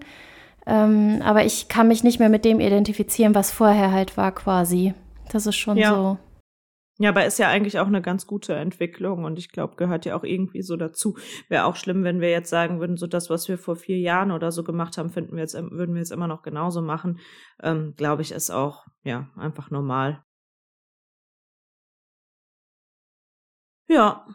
Ähm, 0.65 1.21
aber 1.23 1.45
ich 1.45 1.69
kann 1.69 1.87
mich 1.87 2.03
nicht 2.03 2.19
mehr 2.19 2.27
mit 2.27 2.43
dem 2.43 2.59
identifizieren, 2.59 3.35
was 3.35 3.51
vorher 3.51 3.91
halt 3.93 4.17
war 4.17 4.33
quasi. 4.33 4.93
Das 5.31 5.45
ist 5.45 5.55
schon 5.55 5.77
ja. 5.77 5.95
so. 5.95 6.17
Ja, 6.99 7.09
aber 7.09 7.25
ist 7.25 7.39
ja 7.39 7.47
eigentlich 7.47 7.79
auch 7.79 7.87
eine 7.87 8.01
ganz 8.01 8.27
gute 8.27 8.53
Entwicklung 8.53 9.23
und 9.23 9.39
ich 9.39 9.49
glaube, 9.49 9.77
gehört 9.77 10.05
ja 10.05 10.15
auch 10.15 10.23
irgendwie 10.23 10.61
so 10.61 10.75
dazu. 10.75 11.17
Wäre 11.47 11.65
auch 11.65 11.77
schlimm, 11.77 12.03
wenn 12.03 12.19
wir 12.19 12.29
jetzt 12.29 12.49
sagen 12.49 12.81
würden, 12.81 12.97
so 12.97 13.07
das, 13.07 13.29
was 13.29 13.47
wir 13.47 13.57
vor 13.57 13.77
vier 13.77 13.97
Jahren 13.97 14.31
oder 14.31 14.51
so 14.51 14.63
gemacht 14.63 14.97
haben, 14.97 15.09
finden 15.09 15.35
wir 15.35 15.41
jetzt, 15.41 15.55
würden 15.55 15.95
wir 15.95 16.01
jetzt 16.01 16.11
immer 16.11 16.27
noch 16.27 16.43
genauso 16.43 16.81
machen. 16.81 17.19
Ähm, 17.63 17.93
glaube 17.95 18.21
ich, 18.21 18.31
ist 18.31 18.51
auch, 18.51 18.85
ja, 19.03 19.29
einfach 19.37 19.71
normal. 19.71 20.23
Ja. 23.93 24.25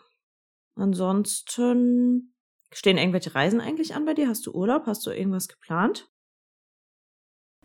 Ansonsten 0.77 2.33
stehen 2.73 2.97
irgendwelche 2.97 3.35
Reisen 3.35 3.61
eigentlich 3.61 3.97
an 3.97 4.05
bei 4.05 4.15
dir? 4.15 4.29
Hast 4.29 4.47
du 4.47 4.53
Urlaub? 4.53 4.87
Hast 4.87 5.05
du 5.05 5.11
irgendwas 5.11 5.49
geplant? 5.49 6.09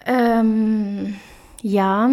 Ähm, 0.03 1.19
ja, 1.62 2.09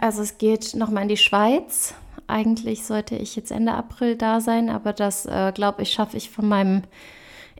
also 0.00 0.22
es 0.22 0.38
geht 0.38 0.74
nochmal 0.74 1.02
in 1.02 1.10
die 1.10 1.18
Schweiz. 1.18 1.94
Eigentlich 2.26 2.86
sollte 2.86 3.16
ich 3.16 3.36
jetzt 3.36 3.50
Ende 3.50 3.72
April 3.72 4.16
da 4.16 4.40
sein, 4.40 4.70
aber 4.70 4.94
das, 4.94 5.26
äh, 5.26 5.52
glaube 5.54 5.82
ich, 5.82 5.92
schaffe 5.92 6.16
ich 6.16 6.30
von 6.30 6.48
meinem 6.48 6.84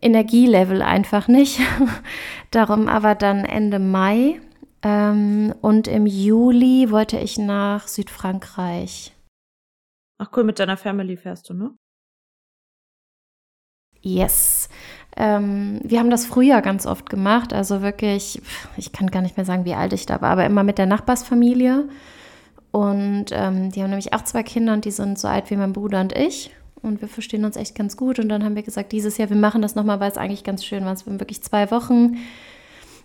Energielevel 0.01 0.81
einfach 0.81 1.29
nicht. 1.29 1.61
Darum 2.51 2.89
aber 2.89 3.15
dann 3.15 3.45
Ende 3.45 3.79
Mai. 3.79 4.41
Ähm, 4.83 5.55
und 5.61 5.87
im 5.87 6.07
Juli 6.07 6.91
wollte 6.91 7.19
ich 7.19 7.37
nach 7.37 7.89
Südfrankreich. 7.89 9.13
Ach 10.19 10.31
cool, 10.37 10.45
mit 10.45 10.59
deiner 10.59 10.77
Family 10.77 11.17
fährst 11.17 11.49
du, 11.49 11.55
ne? 11.55 11.71
Yes. 14.01 14.69
Ähm, 15.17 15.81
wir 15.83 15.99
haben 15.99 16.11
das 16.11 16.27
früher 16.27 16.61
ganz 16.61 16.87
oft 16.87 17.11
gemacht, 17.11 17.53
also 17.53 17.83
wirklich, 17.83 18.41
ich 18.77 18.93
kann 18.93 19.11
gar 19.11 19.23
nicht 19.23 19.37
mehr 19.37 19.47
sagen, 19.47 19.65
wie 19.65 19.75
alt 19.75 19.93
ich 19.93 20.07
da 20.07 20.21
war, 20.21 20.31
aber 20.31 20.47
immer 20.47 20.63
mit 20.63 20.79
der 20.79 20.87
Nachbarsfamilie. 20.87 21.89
Und 22.71 23.27
ähm, 23.33 23.71
die 23.73 23.83
haben 23.83 23.91
nämlich 23.91 24.13
auch 24.13 24.23
zwei 24.23 24.43
Kinder 24.43 24.73
und 24.75 24.85
die 24.85 24.91
sind 24.91 25.19
so 25.19 25.27
alt 25.27 25.51
wie 25.51 25.57
mein 25.57 25.73
Bruder 25.73 26.01
und 26.01 26.17
ich. 26.17 26.55
Und 26.83 27.01
wir 27.01 27.09
verstehen 27.09 27.45
uns 27.45 27.57
echt 27.57 27.75
ganz 27.75 27.97
gut. 27.97 28.19
Und 28.19 28.29
dann 28.29 28.45
haben 28.45 28.55
wir 28.55 28.63
gesagt, 28.63 28.93
dieses 28.93 29.19
Jahr, 29.19 29.31
wir 29.31 29.37
machen 29.37 29.63
das 29.63 29.75
nochmal, 29.75 29.99
weil 30.01 30.11
es 30.11 30.17
eigentlich 30.17 30.45
ganz 30.45 30.65
schön 30.65 30.85
war. 30.85 30.93
Es 30.93 31.07
waren 31.07 31.19
wirklich 31.19 31.43
zwei 31.43 31.71
Wochen. 31.71 32.19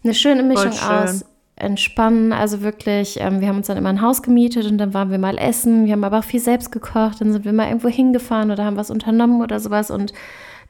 Eine 0.04 0.14
schöne 0.14 0.44
Mischung 0.44 0.74
aus 0.80 1.26
entspannen. 1.56 2.34
Also 2.34 2.62
wirklich, 2.62 3.20
ähm, 3.20 3.42
wir 3.42 3.48
haben 3.48 3.58
uns 3.58 3.68
dann 3.68 3.78
immer 3.78 3.90
ein 3.90 4.02
Haus 4.02 4.24
gemietet 4.24 4.66
und 4.66 4.78
dann 4.78 4.94
waren 4.94 5.12
wir 5.12 5.20
mal 5.20 5.38
essen. 5.38 5.86
Wir 5.86 5.94
haben 5.94 6.04
aber 6.04 6.20
auch 6.20 6.24
viel 6.24 6.40
selbst 6.40 6.72
gekocht. 6.72 7.22
Dann 7.22 7.32
sind 7.32 7.46
wir 7.46 7.54
mal 7.54 7.68
irgendwo 7.68 7.90
hingefahren 7.90 8.52
oder 8.52 8.66
haben 8.66 8.78
was 8.78 8.90
unternommen 8.90 9.42
oder 9.42 9.60
sowas. 9.60 9.92
Und 9.92 10.14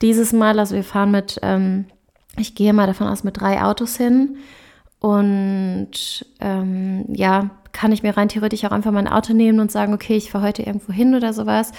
dieses 0.01 0.33
Mal, 0.33 0.59
also 0.59 0.75
wir 0.75 0.83
fahren 0.83 1.11
mit, 1.11 1.39
ähm, 1.41 1.85
ich 2.37 2.55
gehe 2.55 2.73
mal 2.73 2.87
davon 2.87 3.07
aus, 3.07 3.23
mit 3.23 3.39
drei 3.39 3.61
Autos 3.63 3.97
hin. 3.97 4.37
Und 4.99 6.25
ähm, 6.39 7.05
ja, 7.09 7.49
kann 7.73 7.91
ich 7.91 8.03
mir 8.03 8.15
rein 8.15 8.29
theoretisch 8.29 8.63
auch 8.65 8.71
einfach 8.71 8.91
mein 8.91 9.07
Auto 9.07 9.33
nehmen 9.33 9.59
und 9.59 9.71
sagen, 9.71 9.93
okay, 9.93 10.15
ich 10.15 10.31
fahre 10.31 10.47
heute 10.47 10.63
irgendwo 10.63 10.93
hin 10.93 11.15
oder 11.15 11.33
sowas. 11.33 11.71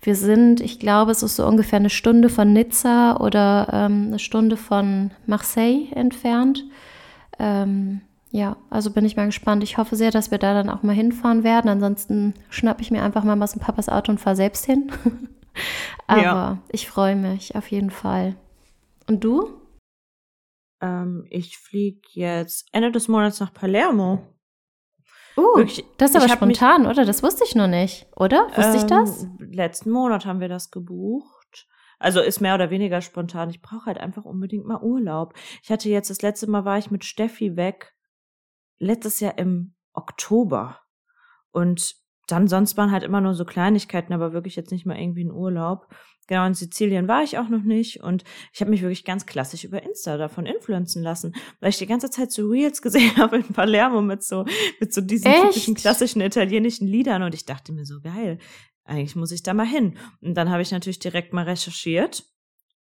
Wir 0.00 0.16
sind, 0.16 0.60
ich 0.60 0.80
glaube, 0.80 1.12
es 1.12 1.22
ist 1.22 1.36
so 1.36 1.46
ungefähr 1.46 1.78
eine 1.78 1.90
Stunde 1.90 2.28
von 2.28 2.52
Nizza 2.52 3.18
oder 3.18 3.68
ähm, 3.72 4.06
eine 4.08 4.18
Stunde 4.18 4.56
von 4.56 5.10
Marseille 5.26 5.92
entfernt. 5.92 6.64
Ähm, 7.38 8.00
ja, 8.34 8.56
also 8.70 8.90
bin 8.90 9.04
ich 9.04 9.14
mal 9.14 9.26
gespannt. 9.26 9.62
Ich 9.62 9.76
hoffe 9.76 9.94
sehr, 9.94 10.10
dass 10.10 10.30
wir 10.30 10.38
da 10.38 10.54
dann 10.54 10.70
auch 10.70 10.82
mal 10.82 10.94
hinfahren 10.94 11.44
werden. 11.44 11.68
Ansonsten 11.68 12.32
schnappe 12.48 12.80
ich 12.80 12.90
mir 12.90 13.02
einfach 13.02 13.24
mal 13.24 13.38
was 13.38 13.52
in 13.52 13.60
Papas 13.60 13.90
Auto 13.90 14.10
und 14.10 14.18
fahre 14.18 14.36
selbst 14.36 14.64
hin. 14.64 14.90
Aber 16.06 16.22
ja. 16.22 16.58
ich 16.70 16.88
freue 16.88 17.14
mich 17.14 17.54
auf 17.56 17.70
jeden 17.70 17.90
Fall. 17.90 18.36
Und 19.06 19.22
du? 19.22 19.60
Ähm, 20.80 21.26
ich 21.28 21.58
fliege 21.58 22.00
jetzt 22.12 22.68
Ende 22.72 22.90
des 22.90 23.06
Monats 23.06 23.38
nach 23.38 23.52
Palermo. 23.52 24.26
Uh, 25.36 25.58
Wirklich, 25.58 25.84
das 25.98 26.10
ist 26.10 26.16
aber 26.16 26.28
spontan, 26.28 26.82
mich, 26.82 26.90
oder? 26.90 27.04
Das 27.06 27.22
wusste 27.22 27.44
ich 27.44 27.54
noch 27.54 27.66
nicht, 27.66 28.06
oder? 28.16 28.48
Wusste 28.54 28.72
ähm, 28.72 28.76
ich 28.76 28.84
das? 28.84 29.26
Letzten 29.38 29.90
Monat 29.90 30.26
haben 30.26 30.40
wir 30.40 30.48
das 30.48 30.70
gebucht. 30.70 31.66
Also 31.98 32.20
ist 32.20 32.40
mehr 32.40 32.54
oder 32.54 32.70
weniger 32.70 33.00
spontan. 33.00 33.50
Ich 33.50 33.62
brauche 33.62 33.86
halt 33.86 33.98
einfach 33.98 34.24
unbedingt 34.24 34.66
mal 34.66 34.82
Urlaub. 34.82 35.34
Ich 35.62 35.70
hatte 35.70 35.88
jetzt 35.88 36.10
das 36.10 36.22
letzte 36.22 36.50
Mal 36.50 36.64
war 36.64 36.78
ich 36.78 36.90
mit 36.90 37.04
Steffi 37.04 37.56
weg. 37.56 37.94
Letztes 38.82 39.20
Jahr 39.20 39.38
im 39.38 39.74
Oktober. 39.92 40.80
Und 41.52 41.94
dann 42.26 42.48
sonst 42.48 42.76
waren 42.76 42.90
halt 42.90 43.02
immer 43.02 43.20
nur 43.20 43.34
so 43.34 43.44
Kleinigkeiten, 43.44 44.12
aber 44.12 44.32
wirklich 44.32 44.56
jetzt 44.56 44.72
nicht 44.72 44.86
mal 44.86 44.98
irgendwie 44.98 45.24
ein 45.24 45.30
Urlaub. 45.30 45.88
Genau, 46.28 46.46
in 46.46 46.54
Sizilien 46.54 47.08
war 47.08 47.22
ich 47.22 47.38
auch 47.38 47.48
noch 47.48 47.62
nicht 47.62 48.00
und 48.00 48.24
ich 48.52 48.60
habe 48.60 48.70
mich 48.70 48.82
wirklich 48.82 49.04
ganz 49.04 49.26
klassisch 49.26 49.64
über 49.64 49.82
Insta 49.82 50.16
davon 50.16 50.46
influenzen 50.46 51.02
lassen, 51.02 51.34
weil 51.60 51.70
ich 51.70 51.78
die 51.78 51.86
ganze 51.86 52.10
Zeit 52.10 52.30
so 52.30 52.48
Reels 52.48 52.80
gesehen 52.82 53.16
habe 53.16 53.36
in 53.36 53.44
Palermo 53.44 54.02
mit 54.02 54.22
so, 54.22 54.44
mit 54.80 54.94
so 54.94 55.00
diesen 55.00 55.32
Echt? 55.32 55.42
typischen 55.42 55.74
klassischen 55.74 56.20
italienischen 56.20 56.86
Liedern 56.86 57.22
und 57.22 57.34
ich 57.34 57.44
dachte 57.44 57.72
mir 57.72 57.84
so, 57.84 58.00
geil, 58.00 58.38
eigentlich 58.84 59.16
muss 59.16 59.32
ich 59.32 59.42
da 59.42 59.52
mal 59.52 59.66
hin. 59.66 59.98
Und 60.20 60.34
dann 60.34 60.50
habe 60.50 60.62
ich 60.62 60.70
natürlich 60.70 61.00
direkt 61.00 61.32
mal 61.32 61.44
recherchiert 61.44 62.24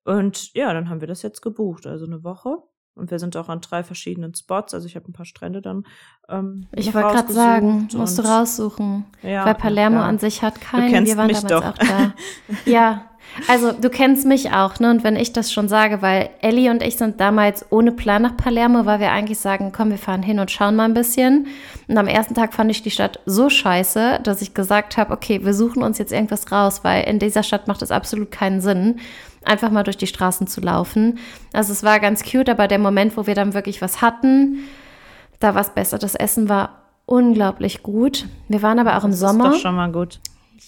und 0.04 0.52
ja, 0.54 0.72
dann 0.72 0.88
haben 0.88 1.00
wir 1.00 1.08
das 1.08 1.22
jetzt 1.22 1.40
gebucht, 1.40 1.86
also 1.86 2.06
eine 2.06 2.22
Woche. 2.24 2.58
Und 2.94 3.10
wir 3.10 3.18
sind 3.18 3.36
auch 3.36 3.48
an 3.48 3.60
drei 3.60 3.82
verschiedenen 3.82 4.34
Spots. 4.34 4.74
Also 4.74 4.86
ich 4.86 4.96
habe 4.96 5.08
ein 5.08 5.14
paar 5.14 5.24
Strände 5.24 5.62
dann. 5.62 5.84
Ähm, 6.28 6.66
ich 6.72 6.92
wollte 6.94 7.08
gerade 7.08 7.32
sagen, 7.32 7.88
musst 7.94 8.18
du 8.18 8.22
raussuchen. 8.22 9.06
Ja, 9.22 9.46
weil 9.46 9.54
Palermo 9.54 9.96
ja. 9.96 10.06
an 10.06 10.18
sich 10.18 10.42
hat 10.42 10.60
keinen. 10.60 11.06
Wir 11.06 11.16
waren 11.16 11.28
damals 11.28 11.44
doch. 11.46 11.64
auch 11.64 11.78
da. 11.78 12.12
ja, 12.70 13.06
also 13.48 13.72
du 13.72 13.88
kennst 13.88 14.26
mich 14.26 14.52
auch, 14.52 14.78
ne? 14.78 14.90
Und 14.90 15.04
wenn 15.04 15.16
ich 15.16 15.32
das 15.32 15.52
schon 15.52 15.68
sage, 15.68 16.02
weil 16.02 16.30
Ellie 16.40 16.70
und 16.70 16.82
ich 16.82 16.96
sind 16.96 17.18
damals 17.18 17.64
ohne 17.70 17.92
Plan 17.92 18.22
nach 18.22 18.36
Palermo, 18.36 18.84
weil 18.84 19.00
wir 19.00 19.10
eigentlich 19.10 19.38
sagen, 19.38 19.72
komm, 19.74 19.90
wir 19.90 19.98
fahren 19.98 20.22
hin 20.22 20.38
und 20.38 20.50
schauen 20.50 20.76
mal 20.76 20.84
ein 20.84 20.94
bisschen. 20.94 21.46
Und 21.88 21.96
am 21.96 22.08
ersten 22.08 22.34
Tag 22.34 22.52
fand 22.52 22.70
ich 22.70 22.82
die 22.82 22.90
Stadt 22.90 23.20
so 23.24 23.48
scheiße, 23.48 24.20
dass 24.22 24.42
ich 24.42 24.52
gesagt 24.52 24.98
habe, 24.98 25.12
okay, 25.14 25.44
wir 25.44 25.54
suchen 25.54 25.82
uns 25.82 25.98
jetzt 25.98 26.12
irgendwas 26.12 26.52
raus, 26.52 26.84
weil 26.84 27.04
in 27.04 27.18
dieser 27.18 27.42
Stadt 27.42 27.68
macht 27.68 27.80
es 27.80 27.90
absolut 27.90 28.30
keinen 28.30 28.60
Sinn 28.60 29.00
einfach 29.44 29.70
mal 29.70 29.82
durch 29.82 29.96
die 29.96 30.06
Straßen 30.06 30.46
zu 30.46 30.60
laufen. 30.60 31.18
Also 31.52 31.72
es 31.72 31.82
war 31.82 32.00
ganz 32.00 32.22
cute, 32.24 32.48
aber 32.48 32.68
der 32.68 32.78
Moment, 32.78 33.16
wo 33.16 33.26
wir 33.26 33.34
dann 33.34 33.54
wirklich 33.54 33.82
was 33.82 34.02
hatten, 34.02 34.58
da 35.40 35.54
war 35.54 35.62
es 35.62 35.70
besser. 35.70 35.98
Das 35.98 36.14
Essen 36.14 36.48
war 36.48 36.82
unglaublich 37.06 37.82
gut. 37.82 38.26
Wir 38.48 38.62
waren 38.62 38.78
aber 38.78 38.96
auch 38.96 39.04
im 39.04 39.12
Sommer. 39.12 39.44
Das 39.44 39.56
ist 39.56 39.64
doch 39.64 39.68
schon 39.68 39.76
mal 39.76 39.90
gut. 39.90 40.20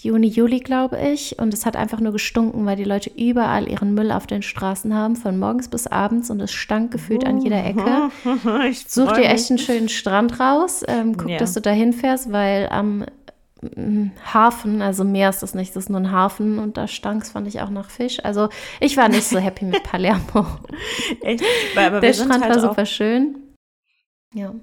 Juni, 0.02 0.26
Juli, 0.26 0.60
glaube 0.60 0.98
ich. 1.00 1.38
Und 1.38 1.54
es 1.54 1.64
hat 1.64 1.76
einfach 1.76 2.00
nur 2.00 2.12
gestunken, 2.12 2.66
weil 2.66 2.76
die 2.76 2.84
Leute 2.84 3.10
überall 3.16 3.68
ihren 3.68 3.94
Müll 3.94 4.10
auf 4.12 4.26
den 4.26 4.42
Straßen 4.42 4.92
haben, 4.94 5.16
von 5.16 5.38
morgens 5.38 5.68
bis 5.68 5.86
abends. 5.86 6.30
Und 6.30 6.40
es 6.40 6.52
stank 6.52 6.90
gefühlt 6.90 7.24
an 7.24 7.40
jeder 7.40 7.64
Ecke. 7.64 8.10
Such 8.86 9.12
dir 9.12 9.24
echt 9.24 9.50
einen 9.50 9.58
schönen 9.58 9.88
Strand 9.88 10.40
raus. 10.40 10.82
Ähm, 10.86 11.16
guck, 11.16 11.30
ja. 11.30 11.38
dass 11.38 11.54
du 11.54 11.60
da 11.60 11.70
hinfährst, 11.70 12.32
weil 12.32 12.68
am 12.68 13.04
Hafen, 14.32 14.82
also 14.82 15.04
Meer 15.04 15.30
ist 15.30 15.42
das 15.42 15.54
nicht, 15.54 15.74
das 15.74 15.84
ist 15.84 15.90
nur 15.90 16.00
ein 16.00 16.10
Hafen 16.10 16.58
und 16.58 16.76
da 16.76 16.88
stank 16.88 17.22
es, 17.22 17.32
fand 17.32 17.46
ich 17.46 17.60
auch 17.60 17.70
nach 17.70 17.90
Fisch. 17.90 18.24
Also 18.24 18.48
ich 18.80 18.96
war 18.96 19.08
nicht 19.08 19.24
so 19.24 19.38
happy 19.38 19.64
mit 19.64 19.82
Palermo. 19.84 20.46
Echt? 21.22 21.44
Aber 21.76 22.00
Der 22.00 22.12
Strand 22.12 22.44
halt 22.44 22.54
war 22.54 22.60
super 22.60 22.86
schön. 22.86 23.36
Ja. 24.34 24.54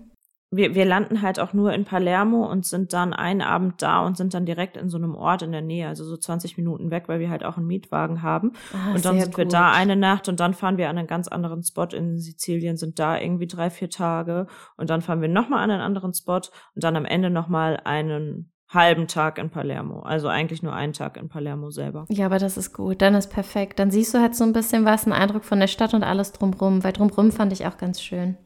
Wir, 0.53 0.75
wir 0.75 0.83
landen 0.83 1.21
halt 1.21 1.39
auch 1.39 1.53
nur 1.53 1.71
in 1.71 1.85
Palermo 1.85 2.45
und 2.45 2.65
sind 2.65 2.91
dann 2.91 3.13
einen 3.13 3.41
Abend 3.41 3.81
da 3.81 4.05
und 4.05 4.17
sind 4.17 4.33
dann 4.33 4.45
direkt 4.45 4.75
in 4.75 4.89
so 4.89 4.97
einem 4.97 5.15
Ort 5.15 5.43
in 5.43 5.53
der 5.53 5.61
Nähe, 5.61 5.87
also 5.87 6.03
so 6.03 6.17
20 6.17 6.57
Minuten 6.57 6.91
weg, 6.91 7.05
weil 7.07 7.21
wir 7.21 7.29
halt 7.29 7.45
auch 7.45 7.55
einen 7.55 7.67
Mietwagen 7.67 8.21
haben. 8.21 8.51
Ah, 8.73 8.93
und 8.93 9.05
dann 9.05 9.17
sind 9.17 9.29
gut. 9.29 9.37
wir 9.37 9.45
da 9.45 9.71
eine 9.71 9.95
Nacht 9.95 10.27
und 10.27 10.41
dann 10.41 10.53
fahren 10.53 10.77
wir 10.77 10.89
an 10.89 10.97
einen 10.97 11.07
ganz 11.07 11.29
anderen 11.29 11.63
Spot 11.63 11.85
in 11.85 12.19
Sizilien, 12.19 12.75
sind 12.75 12.99
da 12.99 13.17
irgendwie 13.17 13.47
drei, 13.47 13.69
vier 13.69 13.89
Tage 13.89 14.47
und 14.75 14.89
dann 14.89 15.01
fahren 15.01 15.21
wir 15.21 15.29
nochmal 15.29 15.63
an 15.63 15.71
einen 15.71 15.81
anderen 15.81 16.13
Spot 16.13 16.41
und 16.75 16.83
dann 16.83 16.97
am 16.97 17.05
Ende 17.05 17.29
nochmal 17.29 17.79
einen 17.85 18.50
halben 18.73 19.07
Tag 19.07 19.37
in 19.37 19.49
Palermo. 19.49 20.01
Also 20.01 20.27
eigentlich 20.27 20.63
nur 20.63 20.73
einen 20.73 20.93
Tag 20.93 21.17
in 21.17 21.29
Palermo 21.29 21.71
selber. 21.71 22.05
Ja, 22.09 22.25
aber 22.25 22.39
das 22.39 22.57
ist 22.57 22.73
gut. 22.73 23.01
Dann 23.01 23.15
ist 23.15 23.29
perfekt. 23.29 23.79
Dann 23.79 23.91
siehst 23.91 24.13
du 24.13 24.19
halt 24.19 24.35
so 24.35 24.43
ein 24.43 24.53
bisschen 24.53 24.85
was, 24.85 25.03
einen 25.03 25.13
Eindruck 25.13 25.43
von 25.43 25.59
der 25.59 25.67
Stadt 25.67 25.93
und 25.93 26.03
alles 26.03 26.31
drumrum. 26.31 26.83
Weil 26.83 26.93
drumrum 26.93 27.31
fand 27.31 27.51
ich 27.53 27.65
auch 27.65 27.77
ganz 27.77 28.01
schön. 28.01 28.37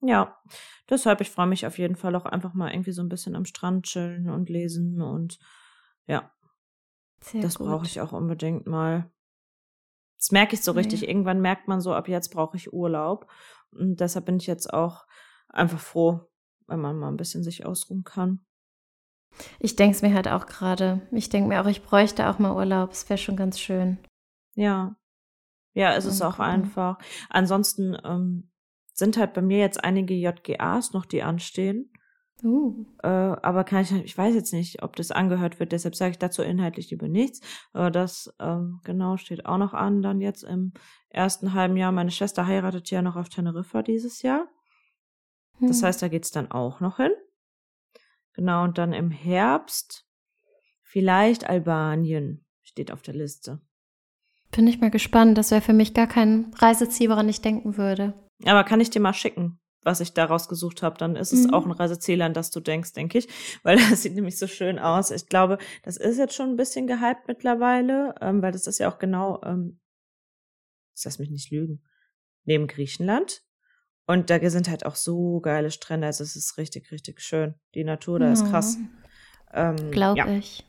Ja, 0.00 0.38
deshalb, 0.88 1.20
ich 1.20 1.30
freue 1.30 1.46
mich 1.46 1.66
auf 1.66 1.78
jeden 1.78 1.96
Fall 1.96 2.14
auch 2.14 2.26
einfach 2.26 2.54
mal 2.54 2.70
irgendwie 2.70 2.92
so 2.92 3.02
ein 3.02 3.08
bisschen 3.08 3.34
am 3.34 3.44
Strand 3.44 3.86
chillen 3.86 4.30
und 4.30 4.48
lesen 4.48 5.02
und 5.02 5.38
ja, 6.06 6.30
Sehr 7.20 7.42
das 7.42 7.58
brauche 7.58 7.84
ich 7.86 8.00
auch 8.00 8.12
unbedingt 8.12 8.66
mal. 8.66 9.10
Das 10.18 10.30
merke 10.30 10.54
ich 10.54 10.62
so 10.62 10.72
richtig. 10.72 11.02
Ja. 11.02 11.08
Irgendwann 11.08 11.40
merkt 11.40 11.68
man 11.68 11.80
so, 11.80 11.94
ab 11.94 12.08
jetzt 12.08 12.28
brauche 12.30 12.56
ich 12.56 12.72
Urlaub. 12.72 13.28
Und 13.70 14.00
deshalb 14.00 14.26
bin 14.26 14.36
ich 14.36 14.46
jetzt 14.46 14.72
auch 14.72 15.06
einfach 15.48 15.80
froh, 15.80 16.20
wenn 16.66 16.80
man 16.80 16.98
mal 16.98 17.08
ein 17.08 17.16
bisschen 17.16 17.42
sich 17.42 17.66
ausruhen 17.66 18.04
kann. 18.04 18.44
Ich 19.60 19.76
denke 19.76 19.96
es 19.96 20.02
mir 20.02 20.14
halt 20.14 20.28
auch 20.28 20.46
gerade. 20.46 21.00
Ich 21.12 21.28
denke 21.28 21.48
mir 21.48 21.60
auch, 21.60 21.66
ich 21.66 21.82
bräuchte 21.82 22.28
auch 22.28 22.38
mal 22.38 22.54
Urlaub. 22.54 22.90
Es 22.90 23.08
wäre 23.08 23.18
schon 23.18 23.36
ganz 23.36 23.58
schön. 23.60 23.98
Ja. 24.54 24.96
Ja, 25.74 25.94
es 25.94 26.06
ist 26.06 26.22
auch 26.22 26.38
einfach. 26.40 26.98
Ansonsten 27.28 27.96
ähm, 28.04 28.50
sind 28.92 29.16
halt 29.16 29.32
bei 29.32 29.42
mir 29.42 29.58
jetzt 29.58 29.82
einige 29.84 30.14
JGAs 30.14 30.92
noch, 30.92 31.06
die 31.06 31.22
anstehen. 31.22 31.92
Uh. 32.42 32.84
Äh, 33.02 33.08
aber 33.08 33.64
kann 33.64 33.82
ich, 33.82 33.92
ich 33.92 34.16
weiß 34.16 34.34
jetzt 34.34 34.52
nicht, 34.52 34.82
ob 34.82 34.96
das 34.96 35.10
angehört 35.10 35.58
wird, 35.58 35.72
deshalb 35.72 35.96
sage 35.96 36.12
ich 36.12 36.18
dazu 36.18 36.42
inhaltlich 36.42 36.90
lieber 36.90 37.08
nichts. 37.08 37.40
Aber 37.72 37.90
das 37.90 38.34
ähm, 38.38 38.80
genau 38.84 39.16
steht 39.16 39.46
auch 39.46 39.58
noch 39.58 39.74
an, 39.74 40.02
dann 40.02 40.20
jetzt 40.20 40.44
im 40.44 40.72
ersten 41.10 41.54
halben 41.54 41.76
Jahr. 41.76 41.92
Meine 41.92 42.10
Schwester 42.10 42.46
heiratet 42.46 42.90
ja 42.90 43.02
noch 43.02 43.16
auf 43.16 43.28
Teneriffa 43.28 43.82
dieses 43.82 44.22
Jahr. 44.22 44.48
Hm. 45.58 45.68
Das 45.68 45.82
heißt, 45.82 46.00
da 46.02 46.08
geht's 46.08 46.30
dann 46.30 46.50
auch 46.50 46.80
noch 46.80 46.96
hin. 46.96 47.12
Genau, 48.38 48.62
und 48.62 48.78
dann 48.78 48.92
im 48.92 49.10
Herbst 49.10 50.06
vielleicht 50.84 51.50
Albanien 51.50 52.46
steht 52.62 52.92
auf 52.92 53.02
der 53.02 53.14
Liste. 53.14 53.60
Bin 54.52 54.68
ich 54.68 54.80
mal 54.80 54.92
gespannt. 54.92 55.36
Das 55.36 55.50
wäre 55.50 55.60
für 55.60 55.72
mich 55.72 55.92
gar 55.92 56.06
kein 56.06 56.52
Reiseziel, 56.54 57.10
woran 57.10 57.28
ich 57.28 57.40
denken 57.40 57.76
würde. 57.76 58.14
Aber 58.44 58.62
kann 58.62 58.80
ich 58.80 58.90
dir 58.90 59.00
mal 59.00 59.12
schicken, 59.12 59.58
was 59.82 59.98
ich 59.98 60.12
daraus 60.12 60.48
gesucht 60.48 60.84
habe? 60.84 60.96
Dann 60.98 61.16
ist 61.16 61.32
es 61.32 61.48
mhm. 61.48 61.52
auch 61.52 61.66
ein 61.66 61.72
Reiseziel, 61.72 62.22
an 62.22 62.32
das 62.32 62.52
du 62.52 62.60
denkst, 62.60 62.92
denke 62.92 63.18
ich. 63.18 63.28
Weil 63.64 63.76
das 63.76 64.02
sieht 64.02 64.14
nämlich 64.14 64.38
so 64.38 64.46
schön 64.46 64.78
aus. 64.78 65.10
Ich 65.10 65.26
glaube, 65.26 65.58
das 65.82 65.96
ist 65.96 66.16
jetzt 66.16 66.34
schon 66.34 66.50
ein 66.50 66.56
bisschen 66.56 66.86
gehypt 66.86 67.26
mittlerweile, 67.26 68.14
ähm, 68.20 68.40
weil 68.40 68.52
das 68.52 68.68
ist 68.68 68.78
ja 68.78 68.88
auch 68.88 69.00
genau, 69.00 69.42
ähm, 69.42 69.80
ich 70.96 71.04
lass 71.04 71.18
mich 71.18 71.30
nicht 71.30 71.50
lügen, 71.50 71.82
neben 72.44 72.68
Griechenland. 72.68 73.42
Und 74.08 74.30
da 74.30 74.50
sind 74.50 74.70
halt 74.70 74.86
auch 74.86 74.96
so 74.96 75.38
geile 75.40 75.70
Strände. 75.70 76.06
Also 76.06 76.24
es 76.24 76.34
ist 76.34 76.56
richtig, 76.56 76.90
richtig 76.90 77.20
schön. 77.20 77.54
Die 77.74 77.84
Natur 77.84 78.18
da 78.18 78.32
ist 78.32 78.46
krass. 78.46 78.78
Ähm, 79.52 79.90
Glaube 79.90 80.18
ja. 80.18 80.26
ich. 80.28 80.64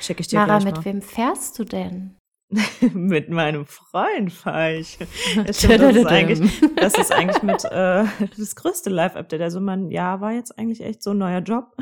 Schick 0.00 0.20
ich 0.20 0.28
dir 0.28 0.40
Mara, 0.40 0.60
mit 0.60 0.76
mal. 0.76 0.84
wem 0.84 1.00
fährst 1.00 1.58
du 1.58 1.64
denn? 1.64 2.16
mit 2.92 3.30
meinem 3.30 3.64
Freund 3.64 4.30
fahre 4.30 4.76
ich. 4.76 4.98
Das, 5.46 5.58
stimmt, 5.58 5.80
das, 5.80 5.96
ist 5.96 6.06
eigentlich, 6.06 6.60
das 6.76 6.98
ist 6.98 7.12
eigentlich 7.12 7.42
mit 7.42 7.64
äh, 7.64 8.04
das 8.36 8.54
größte 8.56 8.90
Live-Update. 8.90 9.40
Also 9.40 9.58
mein 9.58 9.90
Jahr 9.90 10.20
war 10.20 10.32
jetzt 10.32 10.58
eigentlich 10.58 10.82
echt 10.82 11.02
so 11.02 11.10
ein 11.10 11.18
neuer 11.18 11.40
Job, 11.40 11.74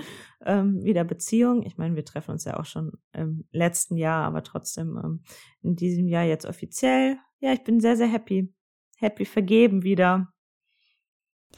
ähm, 0.46 0.82
wieder 0.84 1.02
Beziehung. 1.02 1.64
Ich 1.64 1.76
meine, 1.76 1.96
wir 1.96 2.04
treffen 2.04 2.30
uns 2.30 2.44
ja 2.44 2.58
auch 2.58 2.66
schon 2.66 2.92
im 3.12 3.48
letzten 3.50 3.96
Jahr, 3.96 4.24
aber 4.24 4.44
trotzdem 4.44 4.96
ähm, 5.02 5.24
in 5.60 5.74
diesem 5.74 6.06
Jahr 6.06 6.24
jetzt 6.24 6.46
offiziell. 6.46 7.18
Ja, 7.40 7.52
ich 7.52 7.64
bin 7.64 7.80
sehr, 7.80 7.96
sehr 7.96 8.08
happy. 8.08 8.54
Happy 8.96 9.24
vergeben 9.24 9.82
wieder. 9.82 10.33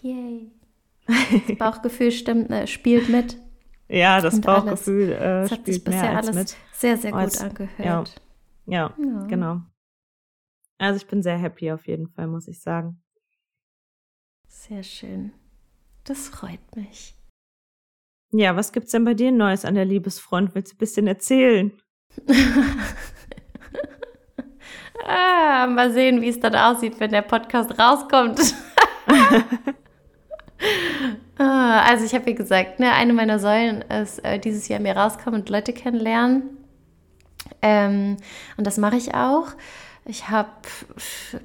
Yay. 0.03 0.51
Das 1.47 1.57
Bauchgefühl 1.59 2.11
stimmt, 2.11 2.51
äh, 2.51 2.67
spielt 2.67 3.09
mit. 3.09 3.39
Ja, 3.89 4.21
das 4.21 4.41
Bauchgefühl 4.41 5.13
äh, 5.13 5.47
spielt 5.49 5.89
mehr 5.89 6.17
als 6.17 6.33
mit. 6.33 6.57
Sehr, 6.73 6.97
sehr 6.97 7.13
gut 7.13 7.41
angehört. 7.41 7.79
Ja. 7.79 8.05
Ja, 8.67 8.95
ja, 8.99 9.27
genau. 9.29 9.61
Also 10.79 10.97
ich 10.97 11.07
bin 11.07 11.23
sehr 11.23 11.39
happy 11.39 11.71
auf 11.71 11.87
jeden 11.87 12.09
Fall, 12.09 12.27
muss 12.27 12.49
ich 12.49 12.61
sagen. 12.61 13.01
Sehr 14.49 14.83
schön. 14.83 15.33
Das 16.05 16.29
freut 16.29 16.75
mich. 16.75 17.15
Ja, 18.33 18.57
was 18.57 18.73
gibt's 18.73 18.91
denn 18.91 19.05
bei 19.05 19.15
dir 19.15 19.31
Neues 19.31 19.65
an 19.65 19.77
der 19.77 19.85
Liebesfront? 19.85 20.55
Willst 20.55 20.73
du 20.73 20.77
ein 20.77 20.79
bisschen 20.79 21.07
erzählen? 21.07 21.73
ah, 25.07 25.67
mal 25.69 25.93
sehen, 25.93 26.21
wie 26.21 26.29
es 26.29 26.41
dann 26.41 26.57
aussieht, 26.57 26.99
wenn 26.99 27.13
der 27.13 27.23
Podcast 27.23 27.79
rauskommt. 27.79 28.41
ah, 31.39 31.83
also 31.83 32.05
ich 32.05 32.15
habe 32.15 32.27
wie 32.27 32.35
gesagt, 32.35 32.81
ne, 32.81 32.93
eine 32.93 33.13
meiner 33.13 33.39
Säulen 33.39 33.83
ist 33.83 34.25
äh, 34.25 34.39
dieses 34.39 34.69
Jahr 34.69 34.81
mehr 34.81 34.97
rauskommen 34.97 35.41
und 35.41 35.49
Leute 35.49 35.73
kennenlernen. 35.73 36.57
Ähm, 37.63 38.17
und 38.57 38.67
das 38.67 38.79
mache 38.79 38.97
ich 38.97 39.15
auch. 39.15 39.49
Ich 40.05 40.29
habe 40.29 40.51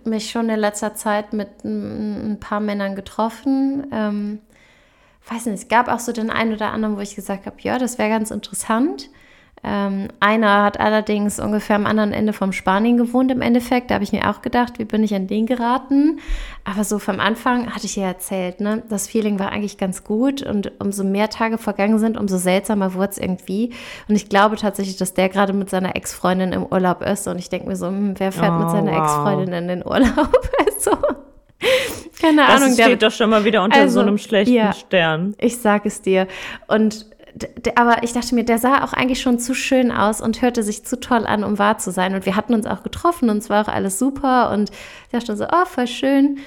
mich 0.03 0.29
schon 0.29 0.49
in 0.49 0.59
letzter 0.59 0.93
Zeit 0.93 1.33
mit 1.33 1.63
ein, 1.65 2.37
paar 2.39 2.59
Männern 2.59 2.95
getroffen. 2.95 3.87
Ähm, 3.91 4.39
weiß 5.27 5.47
nicht, 5.47 5.63
es 5.63 5.67
gab 5.67 5.87
auch 5.87 5.99
so 5.99 6.11
den 6.11 6.29
einen 6.29 6.53
oder 6.53 6.71
anderen, 6.71 6.95
wo 6.95 7.01
ich 7.01 7.15
gesagt 7.15 7.45
habe, 7.45 7.57
ja, 7.61 7.79
das 7.79 7.97
wäre 7.97 8.09
ganz 8.09 8.29
interessant. 8.29 9.09
Ähm, 9.63 10.07
einer 10.19 10.63
hat 10.63 10.79
allerdings 10.79 11.39
ungefähr 11.39 11.75
am 11.75 11.85
anderen 11.85 12.13
Ende 12.13 12.33
vom 12.33 12.51
Spanien 12.51 12.97
gewohnt 12.97 13.31
im 13.31 13.41
Endeffekt. 13.41 13.91
Da 13.91 13.95
habe 13.95 14.03
ich 14.03 14.11
mir 14.11 14.29
auch 14.29 14.41
gedacht, 14.41 14.79
wie 14.79 14.85
bin 14.85 15.03
ich 15.03 15.13
an 15.13 15.27
den 15.27 15.45
geraten? 15.45 16.19
Aber 16.63 16.83
so 16.83 16.97
vom 16.97 17.19
Anfang 17.19 17.73
hatte 17.73 17.85
ich 17.85 17.95
ja 17.95 18.07
erzählt, 18.07 18.59
ne? 18.59 18.81
das 18.89 19.07
Feeling 19.07 19.37
war 19.37 19.51
eigentlich 19.51 19.77
ganz 19.77 20.03
gut 20.03 20.41
und 20.41 20.71
umso 20.79 21.03
mehr 21.03 21.29
Tage 21.29 21.59
vergangen 21.59 21.99
sind, 21.99 22.17
umso 22.17 22.37
seltsamer 22.37 22.95
wurde 22.95 23.11
es 23.11 23.17
irgendwie. 23.19 23.71
Und 24.07 24.15
ich 24.15 24.29
glaube 24.29 24.55
tatsächlich, 24.55 24.97
dass 24.97 25.13
der 25.13 25.29
gerade 25.29 25.53
mit 25.53 25.69
seiner 25.69 25.95
Ex-Freundin 25.95 26.53
im 26.53 26.65
Urlaub 26.65 27.03
ist 27.03 27.27
und 27.27 27.37
ich 27.37 27.49
denke 27.49 27.67
mir 27.67 27.75
so, 27.75 27.87
hm, 27.87 28.15
wer 28.17 28.31
fährt 28.31 28.53
oh, 28.53 28.63
mit 28.63 28.71
seiner 28.71 28.91
wow. 28.93 29.03
Ex-Freundin 29.03 29.53
in 29.53 29.67
den 29.67 29.85
Urlaub? 29.85 30.39
also, 30.65 30.91
keine 32.19 32.41
das 32.41 32.49
Ahnung. 32.49 32.69
Das 32.69 32.73
steht 32.73 33.01
der, 33.01 33.09
doch 33.09 33.15
schon 33.15 33.29
mal 33.29 33.45
wieder 33.45 33.63
unter 33.63 33.79
also, 33.79 33.95
so 33.95 33.99
einem 33.99 34.17
schlechten 34.17 34.53
ja, 34.53 34.73
Stern. 34.73 35.35
Ich 35.39 35.57
sage 35.57 35.87
es 35.87 36.01
dir. 36.01 36.27
Und 36.67 37.05
aber 37.75 38.03
ich 38.03 38.13
dachte 38.13 38.35
mir, 38.35 38.43
der 38.43 38.57
sah 38.57 38.83
auch 38.83 38.93
eigentlich 38.93 39.21
schon 39.21 39.39
zu 39.39 39.53
schön 39.53 39.91
aus 39.91 40.21
und 40.21 40.41
hörte 40.41 40.63
sich 40.63 40.83
zu 40.83 40.99
toll 40.99 41.25
an, 41.25 41.43
um 41.43 41.59
wahr 41.59 41.77
zu 41.77 41.91
sein. 41.91 42.13
Und 42.13 42.25
wir 42.25 42.35
hatten 42.35 42.53
uns 42.53 42.65
auch 42.65 42.83
getroffen 42.83 43.29
und 43.29 43.37
es 43.37 43.49
war 43.49 43.65
auch 43.65 43.71
alles 43.71 43.99
super. 43.99 44.51
Und 44.51 44.69
ich 44.69 45.11
dachte 45.11 45.35
so, 45.35 45.45
oh, 45.45 45.65
voll 45.65 45.87
schön. 45.87 46.39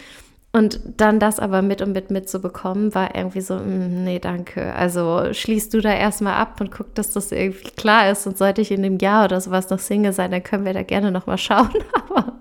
Und 0.55 0.81
dann 0.99 1.19
das 1.19 1.40
aber 1.40 1.62
mit 1.62 1.83
und 1.83 1.90
mit 1.90 2.12
mitzubekommen, 2.12 2.95
war 2.95 3.17
irgendwie 3.17 3.40
so, 3.40 3.57
mm, 3.57 4.05
nee, 4.05 4.21
danke. 4.21 4.73
Also 4.75 5.33
schließt 5.33 5.75
du 5.75 5.81
da 5.81 5.93
erstmal 5.93 6.35
ab 6.35 6.61
und 6.61 6.71
guck, 6.71 6.95
dass 6.95 7.11
das 7.11 7.33
irgendwie 7.33 7.71
klar 7.71 8.09
ist. 8.09 8.25
Und 8.29 8.38
sollte 8.38 8.61
ich 8.61 8.71
in 8.71 8.85
dem 8.85 8.99
Jahr 8.99 9.25
oder 9.25 9.40
sowas 9.40 9.69
noch 9.71 9.81
Single 9.81 10.12
sein, 10.12 10.31
dann 10.31 10.45
können 10.45 10.64
wir 10.64 10.73
da 10.73 10.85
gerne 10.85 11.11
nochmal 11.11 11.38
schauen. 11.38 11.71
Aber 12.09 12.38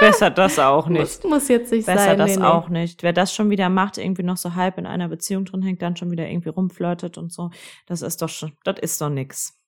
Besser 0.00 0.30
das 0.30 0.58
auch 0.58 0.88
nicht. 0.88 1.22
Muss, 1.22 1.24
muss 1.24 1.48
jetzt 1.48 1.70
nicht 1.72 1.84
Besser 1.84 1.98
sein. 1.98 2.16
Besser 2.16 2.26
das 2.26 2.38
nee, 2.38 2.42
auch 2.42 2.68
nee. 2.70 2.80
nicht. 2.80 3.02
Wer 3.02 3.12
das 3.12 3.34
schon 3.34 3.50
wieder 3.50 3.68
macht, 3.68 3.98
irgendwie 3.98 4.22
noch 4.22 4.38
so 4.38 4.54
halb 4.54 4.78
in 4.78 4.86
einer 4.86 5.08
Beziehung 5.08 5.44
drin 5.44 5.60
hängt, 5.60 5.82
dann 5.82 5.94
schon 5.94 6.10
wieder 6.10 6.26
irgendwie 6.26 6.48
rumflirtet 6.48 7.18
und 7.18 7.34
so, 7.34 7.50
das 7.84 8.00
ist 8.00 8.22
doch 8.22 8.30
schon, 8.30 8.52
das 8.64 8.76
ist 8.80 8.98
doch 8.98 9.10
nix. 9.10 9.61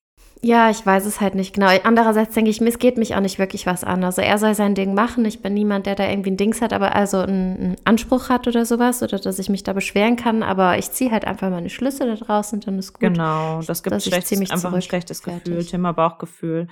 Ja, 0.45 0.69
ich 0.69 0.85
weiß 0.85 1.07
es 1.07 1.23
halt 1.23 1.35
nicht 1.35 1.55
genau. 1.55 1.69
Andererseits 1.85 2.35
denke 2.35 2.51
ich, 2.51 2.61
es 2.61 2.79
geht 2.79 2.99
mich 2.99 3.15
auch 3.15 3.21
nicht 3.21 3.39
wirklich 3.39 3.65
was 3.65 3.83
an. 3.83 4.05
Also 4.05 4.21
er 4.21 4.37
soll 4.37 4.55
sein 4.55 4.75
Ding 4.75 4.93
machen. 4.93 5.25
Ich 5.25 5.41
bin 5.41 5.55
niemand, 5.55 5.87
der 5.87 5.95
da 5.95 6.07
irgendwie 6.07 6.33
ein 6.33 6.37
Dings 6.37 6.61
hat, 6.61 6.75
aber 6.75 6.95
also 6.95 7.19
einen, 7.19 7.77
Anspruch 7.85 8.29
hat 8.29 8.47
oder 8.47 8.67
sowas 8.67 9.03
oder 9.03 9.19
dass 9.19 9.39
ich 9.39 9.49
mich 9.49 9.63
da 9.63 9.73
beschweren 9.73 10.17
kann. 10.17 10.43
Aber 10.43 10.77
ich 10.77 10.91
ziehe 10.91 11.11
halt 11.11 11.25
einfach 11.25 11.49
meine 11.49 11.71
Schlüsse 11.71 12.05
da 12.07 12.15
draus 12.17 12.53
und 12.53 12.67
dann 12.67 12.79
ist 12.79 12.93
gut. 12.93 13.01
Genau, 13.01 13.63
das 13.63 13.83
gibt 13.83 14.03
schlechtes, 14.03 14.51
einfach 14.51 14.73
ein 14.75 14.83
schlechtes 14.83 15.23
Fertig. 15.23 15.45
Gefühl, 15.45 15.65
Thema 15.65 15.93
Bauchgefühl. 15.93 16.69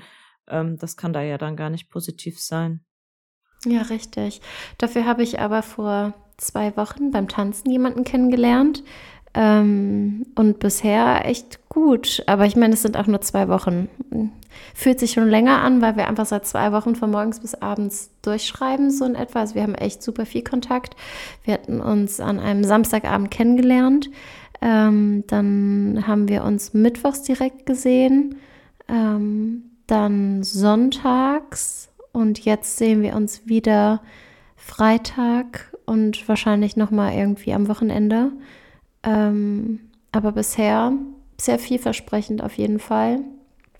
Ähm, 0.48 0.76
das 0.76 0.98
kann 0.98 1.14
da 1.14 1.22
ja 1.22 1.38
dann 1.38 1.56
gar 1.56 1.70
nicht 1.70 1.88
positiv 1.88 2.40
sein. 2.40 2.84
Ja, 3.64 3.82
richtig. 3.82 4.42
Dafür 4.76 5.06
habe 5.06 5.22
ich 5.22 5.40
aber 5.40 5.62
vor 5.62 6.12
zwei 6.36 6.76
Wochen 6.76 7.10
beim 7.10 7.28
Tanzen 7.28 7.70
jemanden 7.70 8.04
kennengelernt. 8.04 8.82
Ähm, 9.34 10.26
und 10.34 10.58
bisher 10.58 11.26
echt 11.26 11.68
gut. 11.68 12.22
Aber 12.26 12.44
ich 12.44 12.56
meine, 12.56 12.74
es 12.74 12.82
sind 12.82 12.96
auch 12.96 13.06
nur 13.06 13.20
zwei 13.22 13.48
Wochen. 13.48 13.88
Fühlt 14.74 15.00
sich 15.00 15.12
schon 15.12 15.28
länger 15.28 15.62
an, 15.62 15.80
weil 15.80 15.96
wir 15.96 16.06
einfach 16.08 16.26
seit 16.26 16.46
zwei 16.46 16.72
Wochen 16.72 16.94
von 16.94 17.10
morgens 17.10 17.40
bis 17.40 17.54
abends 17.54 18.10
durchschreiben, 18.22 18.90
so 18.90 19.04
in 19.04 19.14
etwa. 19.14 19.40
Also 19.40 19.54
wir 19.54 19.62
haben 19.62 19.74
echt 19.74 20.02
super 20.02 20.26
viel 20.26 20.42
Kontakt. 20.42 20.96
Wir 21.44 21.54
hatten 21.54 21.80
uns 21.80 22.20
an 22.20 22.38
einem 22.38 22.64
Samstagabend 22.64 23.30
kennengelernt. 23.30 24.10
Ähm, 24.60 25.24
dann 25.26 26.04
haben 26.06 26.28
wir 26.28 26.44
uns 26.44 26.74
mittwochs 26.74 27.22
direkt 27.22 27.66
gesehen. 27.66 28.36
Ähm, 28.88 29.64
dann 29.86 30.42
sonntags 30.42 31.88
und 32.12 32.44
jetzt 32.44 32.76
sehen 32.76 33.02
wir 33.02 33.16
uns 33.16 33.46
wieder 33.46 34.02
Freitag 34.56 35.72
und 35.86 36.28
wahrscheinlich 36.28 36.76
nochmal 36.76 37.14
irgendwie 37.14 37.52
am 37.52 37.68
Wochenende. 37.68 38.32
Ähm, 39.02 39.80
aber 40.12 40.32
bisher 40.32 40.92
sehr 41.40 41.58
vielversprechend 41.58 42.42
auf 42.42 42.54
jeden 42.54 42.78
Fall. 42.78 43.20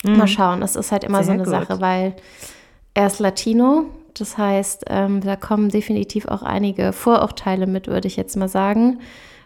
Mhm. 0.03 0.17
Mal 0.17 0.29
schauen, 0.29 0.63
es 0.63 0.77
ist 0.77 0.93
halt 0.93 1.05
immer 1.05 1.19
sehr 1.19 1.27
so 1.27 1.33
eine 1.33 1.45
gut. 1.45 1.51
Sache, 1.51 1.81
weil 1.81 2.15
er 2.95 3.07
ist 3.07 3.21
Latino. 3.21 3.87
Das 4.15 4.37
heißt, 4.37 4.85
ähm, 4.89 5.21
da 5.23 5.37
kommen 5.37 5.71
definitiv 5.71 6.27
auch 6.27 6.43
einige 6.43 6.93
Vorurteile 6.93 7.67
mit, 7.67 7.87
würde 7.87 8.09
ich 8.09 8.17
jetzt 8.17 8.37
mal 8.37 8.49
sagen. 8.49 8.99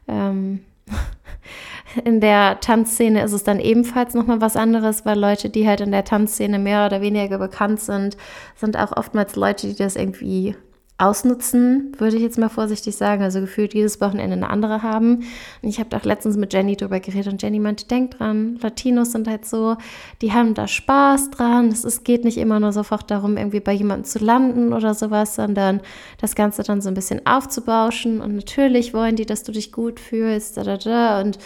Ähm, 0.08 0.64
in 2.04 2.20
der 2.20 2.58
Tanzszene 2.60 3.22
ist 3.22 3.32
es 3.32 3.44
dann 3.44 3.60
ebenfalls 3.60 4.14
nochmal 4.14 4.40
was 4.40 4.56
anderes, 4.56 5.06
weil 5.06 5.18
Leute, 5.18 5.50
die 5.50 5.68
halt 5.68 5.80
in 5.80 5.92
der 5.92 6.04
Tanzszene 6.04 6.58
mehr 6.58 6.86
oder 6.86 7.00
weniger 7.00 7.38
bekannt 7.38 7.80
sind, 7.80 8.16
sind 8.56 8.76
auch 8.76 8.96
oftmals 8.96 9.36
Leute, 9.36 9.68
die 9.68 9.76
das 9.76 9.94
irgendwie 9.94 10.56
ausnutzen, 10.98 11.92
würde 11.98 12.16
ich 12.16 12.22
jetzt 12.22 12.38
mal 12.38 12.48
vorsichtig 12.48 12.96
sagen. 12.96 13.22
Also 13.22 13.40
gefühlt 13.40 13.74
jedes 13.74 14.00
Wochenende 14.00 14.34
eine 14.34 14.48
andere 14.48 14.82
haben. 14.82 15.24
Und 15.60 15.68
ich 15.68 15.78
habe 15.78 15.90
doch 15.90 16.04
letztens 16.04 16.38
mit 16.38 16.54
Jenny 16.54 16.74
drüber 16.74 17.00
geredet 17.00 17.30
und 17.30 17.42
Jenny 17.42 17.60
meinte, 17.60 17.86
denk 17.86 18.12
dran, 18.12 18.58
Latinos 18.62 19.12
sind 19.12 19.28
halt 19.28 19.44
so, 19.44 19.76
die 20.22 20.32
haben 20.32 20.54
da 20.54 20.66
Spaß 20.66 21.30
dran. 21.30 21.68
Es 21.68 21.84
ist, 21.84 22.04
geht 22.04 22.24
nicht 22.24 22.38
immer 22.38 22.60
nur 22.60 22.72
sofort 22.72 23.10
darum, 23.10 23.36
irgendwie 23.36 23.60
bei 23.60 23.72
jemandem 23.72 24.04
zu 24.04 24.20
landen 24.20 24.72
oder 24.72 24.94
sowas, 24.94 25.34
sondern 25.34 25.82
das 26.18 26.34
Ganze 26.34 26.62
dann 26.62 26.80
so 26.80 26.88
ein 26.88 26.94
bisschen 26.94 27.26
aufzubauschen. 27.26 28.22
Und 28.22 28.34
natürlich 28.34 28.94
wollen 28.94 29.16
die, 29.16 29.26
dass 29.26 29.42
du 29.42 29.52
dich 29.52 29.72
gut 29.72 30.00
fühlst. 30.00 30.56
Da, 30.56 30.62
da, 30.62 30.78
da. 30.78 31.20
Und 31.20 31.38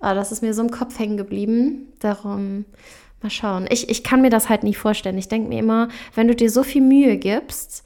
oh, 0.00 0.14
das 0.14 0.32
ist 0.32 0.40
mir 0.40 0.54
so 0.54 0.62
im 0.62 0.70
Kopf 0.70 0.98
hängen 0.98 1.18
geblieben. 1.18 1.92
Darum 2.00 2.64
mal 3.22 3.28
schauen. 3.28 3.66
Ich, 3.70 3.90
ich 3.90 4.02
kann 4.02 4.22
mir 4.22 4.30
das 4.30 4.48
halt 4.48 4.62
nicht 4.62 4.78
vorstellen. 4.78 5.18
Ich 5.18 5.28
denke 5.28 5.50
mir 5.50 5.58
immer, 5.58 5.88
wenn 6.14 6.26
du 6.26 6.34
dir 6.34 6.50
so 6.50 6.62
viel 6.62 6.82
Mühe 6.82 7.18
gibst, 7.18 7.84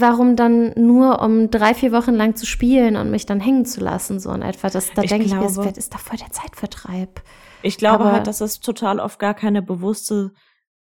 warum 0.00 0.36
dann 0.36 0.72
nur 0.76 1.20
um 1.20 1.50
drei, 1.50 1.74
vier 1.74 1.92
Wochen 1.92 2.14
lang 2.14 2.36
zu 2.36 2.46
spielen 2.46 2.96
und 2.96 3.10
mich 3.10 3.26
dann 3.26 3.40
hängen 3.40 3.64
zu 3.64 3.80
lassen, 3.80 4.20
so 4.20 4.30
in 4.32 4.42
etwa. 4.42 4.68
Das, 4.68 4.92
da 4.92 5.02
denke 5.02 5.26
ich 5.26 5.34
mir, 5.34 5.42
das 5.42 5.56
ist 5.56 5.94
doch 5.94 6.00
voll 6.00 6.18
der 6.18 6.30
Zeitvertreib. 6.30 7.22
Ich 7.62 7.78
glaube 7.78 8.04
Aber, 8.04 8.12
halt, 8.12 8.26
dass 8.26 8.40
es 8.40 8.60
total 8.60 9.00
oft 9.00 9.18
gar 9.18 9.34
keine 9.34 9.62
bewusste 9.62 10.32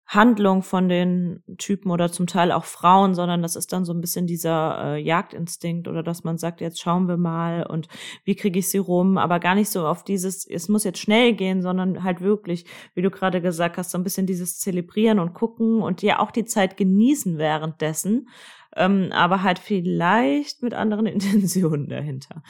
Handlung 0.07 0.61
von 0.61 0.87
den 0.87 1.43
Typen 1.57 1.89
oder 1.89 2.11
zum 2.11 2.27
Teil 2.27 2.51
auch 2.51 2.65
Frauen, 2.65 3.15
sondern 3.15 3.41
das 3.41 3.55
ist 3.55 3.73
dann 3.73 3.85
so 3.85 3.93
ein 3.93 4.01
bisschen 4.01 4.27
dieser 4.27 4.95
äh, 4.95 5.01
Jagdinstinkt 5.01 5.87
oder 5.87 6.03
dass 6.03 6.23
man 6.23 6.37
sagt, 6.37 6.61
jetzt 6.61 6.79
schauen 6.79 7.07
wir 7.07 7.17
mal 7.17 7.65
und 7.65 7.87
wie 8.23 8.35
kriege 8.35 8.59
ich 8.59 8.69
sie 8.69 8.77
rum, 8.77 9.17
aber 9.17 9.39
gar 9.39 9.55
nicht 9.55 9.69
so 9.69 9.87
auf 9.87 10.03
dieses, 10.03 10.45
es 10.45 10.69
muss 10.69 10.83
jetzt 10.83 10.99
schnell 10.99 11.33
gehen, 11.33 11.63
sondern 11.63 12.03
halt 12.03 12.21
wirklich, 12.21 12.65
wie 12.93 13.01
du 13.01 13.09
gerade 13.09 13.41
gesagt 13.41 13.77
hast, 13.77 13.89
so 13.89 13.97
ein 13.97 14.03
bisschen 14.03 14.27
dieses 14.27 14.59
Zelebrieren 14.59 15.17
und 15.17 15.33
gucken 15.33 15.81
und 15.81 16.03
ja 16.03 16.19
auch 16.19 16.29
die 16.29 16.45
Zeit 16.45 16.77
genießen 16.77 17.39
währenddessen 17.39 18.29
ähm, 18.75 19.09
aber 19.11 19.43
halt 19.43 19.59
vielleicht 19.59 20.61
mit 20.63 20.73
anderen 20.73 21.05
Intentionen 21.05 21.87
dahinter. 21.87 22.43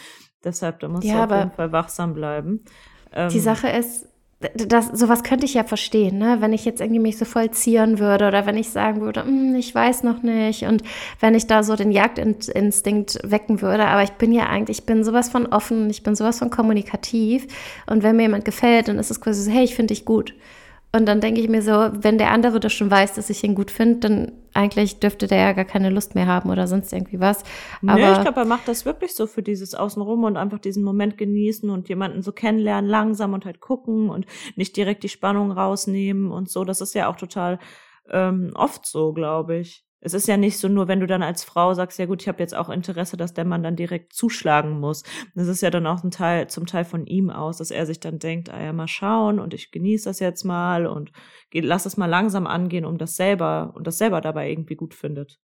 Deshalb, 0.43 0.79
da 0.79 0.87
muss 0.87 1.03
ja, 1.03 1.25
auf 1.25 1.31
jeden 1.31 1.51
Fall 1.51 1.71
wachsam 1.71 2.13
bleiben. 2.13 2.63
Ähm, 3.13 3.29
die 3.29 3.39
Sache 3.39 3.69
ist, 3.69 4.07
das, 4.53 4.87
sowas 4.87 5.23
könnte 5.23 5.45
ich 5.45 5.53
ja 5.53 5.63
verstehen, 5.63 6.17
ne? 6.17 6.37
wenn 6.39 6.53
ich 6.53 6.65
jetzt 6.65 6.81
irgendwie 6.81 6.99
mich 6.99 7.17
so 7.17 7.25
voll 7.25 7.51
zieren 7.51 7.99
würde 7.99 8.27
oder 8.27 8.45
wenn 8.45 8.57
ich 8.57 8.69
sagen 8.69 9.01
würde, 9.01 9.23
hm, 9.23 9.55
ich 9.55 9.73
weiß 9.73 10.03
noch 10.03 10.21
nicht 10.23 10.63
und 10.63 10.83
wenn 11.19 11.35
ich 11.35 11.47
da 11.47 11.63
so 11.63 11.75
den 11.75 11.91
Jagdinstinkt 11.91 13.19
wecken 13.23 13.61
würde, 13.61 13.87
aber 13.87 14.03
ich 14.03 14.11
bin 14.11 14.31
ja 14.31 14.47
eigentlich, 14.47 14.79
ich 14.79 14.85
bin 14.85 15.03
sowas 15.03 15.29
von 15.29 15.47
offen, 15.47 15.89
ich 15.89 16.03
bin 16.03 16.15
sowas 16.15 16.39
von 16.39 16.49
kommunikativ 16.49 17.47
und 17.87 18.03
wenn 18.03 18.17
mir 18.17 18.23
jemand 18.23 18.45
gefällt, 18.45 18.89
dann 18.89 18.99
ist 18.99 19.09
es 19.09 19.21
quasi 19.21 19.41
so, 19.41 19.51
hey, 19.51 19.63
ich 19.63 19.75
finde 19.75 19.93
dich 19.93 20.05
gut. 20.05 20.33
Und 20.95 21.07
dann 21.07 21.19
denke 21.19 21.41
ich 21.41 21.49
mir 21.49 21.61
so, 21.61 21.71
wenn 21.71 22.17
der 22.17 22.31
andere 22.31 22.61
das 22.61 22.71
schon 22.71 22.89
weiß, 22.89 23.15
dass 23.15 23.29
ich 23.29 23.43
ihn 23.43 23.53
gut 23.53 23.69
finde, 23.69 23.99
dann 23.99 24.31
eigentlich 24.53 25.01
dürfte 25.01 25.27
der 25.27 25.39
ja 25.39 25.51
gar 25.51 25.65
keine 25.65 25.89
Lust 25.89 26.15
mehr 26.15 26.25
haben 26.25 26.49
oder 26.49 26.67
sonst 26.67 26.93
irgendwie 26.93 27.19
was. 27.19 27.43
Aber 27.81 27.95
nee, 27.95 28.11
ich 28.13 28.21
glaube, 28.21 28.39
er 28.39 28.45
macht 28.45 28.69
das 28.69 28.85
wirklich 28.85 29.13
so 29.13 29.27
für 29.27 29.43
dieses 29.43 29.75
Außenrum 29.75 30.23
und 30.23 30.37
einfach 30.37 30.59
diesen 30.59 30.85
Moment 30.85 31.17
genießen 31.17 31.69
und 31.69 31.89
jemanden 31.89 32.21
so 32.21 32.31
kennenlernen, 32.31 32.89
langsam 32.89 33.33
und 33.33 33.43
halt 33.43 33.59
gucken 33.59 34.09
und 34.09 34.25
nicht 34.55 34.77
direkt 34.77 35.03
die 35.03 35.09
Spannung 35.09 35.51
rausnehmen 35.51 36.31
und 36.31 36.49
so. 36.49 36.63
Das 36.63 36.79
ist 36.79 36.95
ja 36.95 37.09
auch 37.09 37.17
total 37.17 37.59
ähm, 38.09 38.51
oft 38.55 38.85
so, 38.85 39.11
glaube 39.11 39.57
ich 39.57 39.85
es 40.05 40.13
ist 40.13 40.27
ja 40.27 40.37
nicht 40.37 40.59
so 40.59 40.67
nur, 40.67 40.87
wenn 40.87 40.99
du 40.99 41.07
dann 41.07 41.23
als 41.23 41.43
Frau 41.43 41.73
sagst, 41.73 41.97
ja 41.97 42.05
gut, 42.05 42.21
ich 42.21 42.27
habe 42.27 42.37
jetzt 42.37 42.55
auch 42.55 42.69
Interesse, 42.69 43.17
dass 43.17 43.33
der 43.33 43.43
Mann 43.43 43.63
dann 43.63 43.75
direkt 43.75 44.13
zuschlagen 44.13 44.79
muss. 44.79 45.01
Das 45.33 45.47
ist 45.47 45.61
ja 45.61 45.71
dann 45.71 45.87
auch 45.87 46.03
ein 46.03 46.11
Teil, 46.11 46.47
zum 46.47 46.67
Teil 46.67 46.85
von 46.85 47.07
ihm 47.07 47.31
aus, 47.31 47.57
dass 47.57 47.71
er 47.71 47.87
sich 47.87 47.99
dann 47.99 48.19
denkt, 48.19 48.51
ah 48.51 48.61
ja, 48.61 48.71
mal 48.71 48.87
schauen 48.87 49.39
und 49.39 49.55
ich 49.55 49.71
genieße 49.71 50.07
das 50.07 50.19
jetzt 50.19 50.43
mal 50.43 50.85
und 50.85 51.11
lass 51.51 51.87
es 51.87 51.97
mal 51.97 52.05
langsam 52.05 52.45
angehen, 52.45 52.85
um 52.85 52.99
das 52.99 53.15
selber 53.15 53.73
und 53.73 53.87
das 53.87 53.97
selber 53.97 54.21
dabei 54.21 54.51
irgendwie 54.51 54.75
gut 54.75 54.93
findet. 54.93 55.39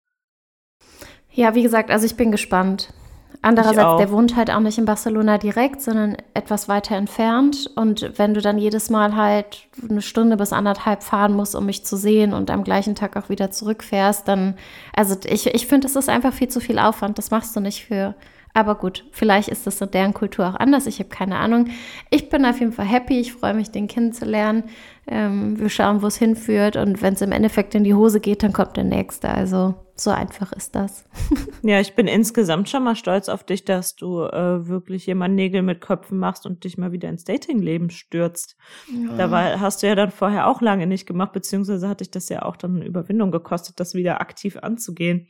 Ja, 1.31 1.55
wie 1.55 1.63
gesagt, 1.63 1.93
also 1.93 2.05
ich 2.05 2.17
bin 2.17 2.33
gespannt. 2.33 2.93
Andererseits, 3.41 3.99
der 3.99 4.11
wohnt 4.11 4.37
halt 4.37 4.51
auch 4.51 4.61
nicht 4.61 4.79
in 4.79 4.85
Barcelona 4.85 5.39
direkt, 5.39 5.81
sondern 5.81 6.17
etwas 6.35 6.69
weiter 6.69 6.97
entfernt. 6.97 7.71
Und 7.77 8.13
wenn 8.17 8.35
du 8.35 8.41
dann 8.41 8.59
jedes 8.59 8.91
Mal 8.91 9.15
halt 9.15 9.69
eine 9.89 10.03
Stunde 10.03 10.37
bis 10.37 10.53
anderthalb 10.53 11.05
fahren 11.05 11.35
musst, 11.35 11.55
um 11.55 11.67
mich 11.67 11.85
zu 11.85 11.97
sehen 11.97 12.33
und 12.33 12.51
am 12.51 12.65
gleichen 12.65 12.97
Tag 12.97 13.17
auch 13.17 13.29
wieder 13.29 13.51
zurückfährst, 13.51 14.27
dann, 14.27 14.55
also 14.95 15.17
ich, 15.25 15.47
ich 15.47 15.67
finde, 15.67 15.87
das 15.87 15.95
ist 15.95 16.09
einfach 16.09 16.33
viel 16.33 16.49
zu 16.49 16.61
viel 16.61 16.79
Aufwand. 16.81 17.17
Das 17.19 17.31
machst 17.31 17.55
du 17.55 17.61
nicht 17.61 17.85
für. 17.85 18.15
Aber 18.55 18.75
gut, 18.75 19.05
vielleicht 19.13 19.49
ist 19.49 19.69
das 19.69 19.81
in 19.81 19.91
deren 19.93 20.15
Kultur 20.15 20.49
auch 20.49 20.57
anders. 20.57 20.87
Ich 20.87 20.99
habe 20.99 21.09
keine 21.09 21.37
Ahnung. 21.37 21.69
Ich 22.11 22.31
bin 22.31 22.45
auf 22.45 22.59
jeden 22.59 22.73
Fall 22.73 22.87
happy. 22.87 23.21
Ich 23.21 23.33
freue 23.33 23.55
mich, 23.55 23.71
den 23.71 23.87
kennenzulernen. 23.87 24.65
Ähm, 25.07 25.61
wir 25.61 25.69
schauen, 25.69 26.03
wo 26.03 26.09
es 26.09 26.17
hinführt. 26.17 26.75
Und 26.77 27.03
wenn 27.03 27.15
es 27.15 27.23
im 27.23 27.31
Endeffekt 27.31 27.77
in 27.77 27.85
die 27.85 27.95
Hose 27.95 28.19
geht, 28.19 28.43
dann 28.43 28.53
kommt 28.53 28.77
der 28.77 28.85
nächste. 28.85 29.29
Also 29.29 29.75
so 30.01 30.11
einfach 30.11 30.53
ist 30.53 30.75
das. 30.75 31.05
ja, 31.63 31.81
ich 31.81 31.95
bin 31.95 32.07
insgesamt 32.07 32.69
schon 32.69 32.85
mal 32.85 32.97
stolz 32.97 33.29
auf 33.29 33.45
dich, 33.45 33.65
dass 33.65 33.97
du 33.97 34.23
äh, 34.23 34.69
wirklich 34.69 35.07
jemand 35.07 35.35
Nägel 35.35 35.63
mit 35.63 35.81
Köpfen 35.81 36.19
machst 36.19 36.47
und 36.47 36.65
dich 36.65 36.79
mal 36.79 36.93
wieder 36.93 37.09
ins 37.09 37.25
Datingleben 37.25 37.91
stürzt. 37.91 38.57
Ja. 38.93 39.27
Da 39.29 39.61
hast 39.61 39.83
du 39.83 39.89
ja 39.89 39.95
dann 39.95 40.11
vorher 40.11 40.47
auch 40.47 40.61
lange 40.61 40.87
nicht 40.87 41.07
gemacht, 41.07 41.33
beziehungsweise 41.33 41.89
hat 41.89 42.01
dich 42.01 42.11
das 42.11 42.29
ja 42.29 42.43
auch 42.43 42.57
dann 42.57 42.83
Überwindung 42.83 43.31
gekostet, 43.31 43.81
das 43.81 43.95
wieder 43.95 44.21
aktiv 44.21 44.57
anzugehen. 44.57 45.27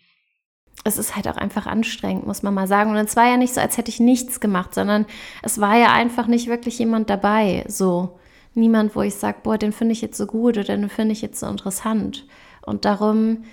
Es 0.84 0.98
ist 0.98 1.16
halt 1.16 1.26
auch 1.28 1.36
einfach 1.36 1.66
anstrengend, 1.66 2.26
muss 2.26 2.42
man 2.42 2.54
mal 2.54 2.68
sagen. 2.68 2.90
Und 2.90 2.96
es 2.96 3.16
war 3.16 3.26
ja 3.26 3.36
nicht 3.36 3.54
so, 3.54 3.60
als 3.60 3.78
hätte 3.78 3.90
ich 3.90 4.00
nichts 4.00 4.38
gemacht, 4.38 4.74
sondern 4.74 5.06
es 5.42 5.60
war 5.60 5.76
ja 5.76 5.92
einfach 5.92 6.26
nicht 6.28 6.46
wirklich 6.46 6.78
jemand 6.78 7.10
dabei. 7.10 7.64
So 7.68 8.18
niemand, 8.54 8.94
wo 8.94 9.02
ich 9.02 9.14
sage, 9.14 9.38
boah, 9.42 9.58
den 9.58 9.72
finde 9.72 9.92
ich 9.92 10.02
jetzt 10.02 10.18
so 10.18 10.26
gut 10.26 10.56
oder 10.56 10.76
den 10.76 10.88
finde 10.88 11.12
ich 11.12 11.22
jetzt 11.22 11.40
so 11.40 11.46
interessant. 11.46 12.26
Und 12.64 12.84
darum 12.84 13.44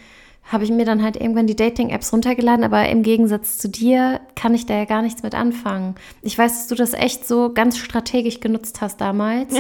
habe 0.52 0.64
ich 0.64 0.70
mir 0.70 0.86
dann 0.86 1.02
halt 1.02 1.16
irgendwann 1.18 1.48
die 1.48 1.56
Dating-Apps 1.56 2.14
runtergeladen, 2.14 2.64
aber 2.64 2.88
im 2.88 3.02
Gegensatz 3.02 3.58
zu 3.58 3.68
dir 3.68 4.22
kann 4.36 4.54
ich 4.54 4.68
da 4.68 4.76
ja 4.76 4.86
gar 4.86 5.02
nichts 5.02 5.24
mit 5.24 5.34
anfangen. 5.34 5.96
Ich 6.22 6.38
weiß, 6.38 6.54
dass 6.54 6.68
du 6.68 6.76
das 6.76 6.94
echt 6.94 7.28
so 7.28 7.52
ganz 7.52 7.78
strategisch 7.80 8.42
genutzt 8.42 8.80
hast 8.80 9.02
damals. 9.02 9.56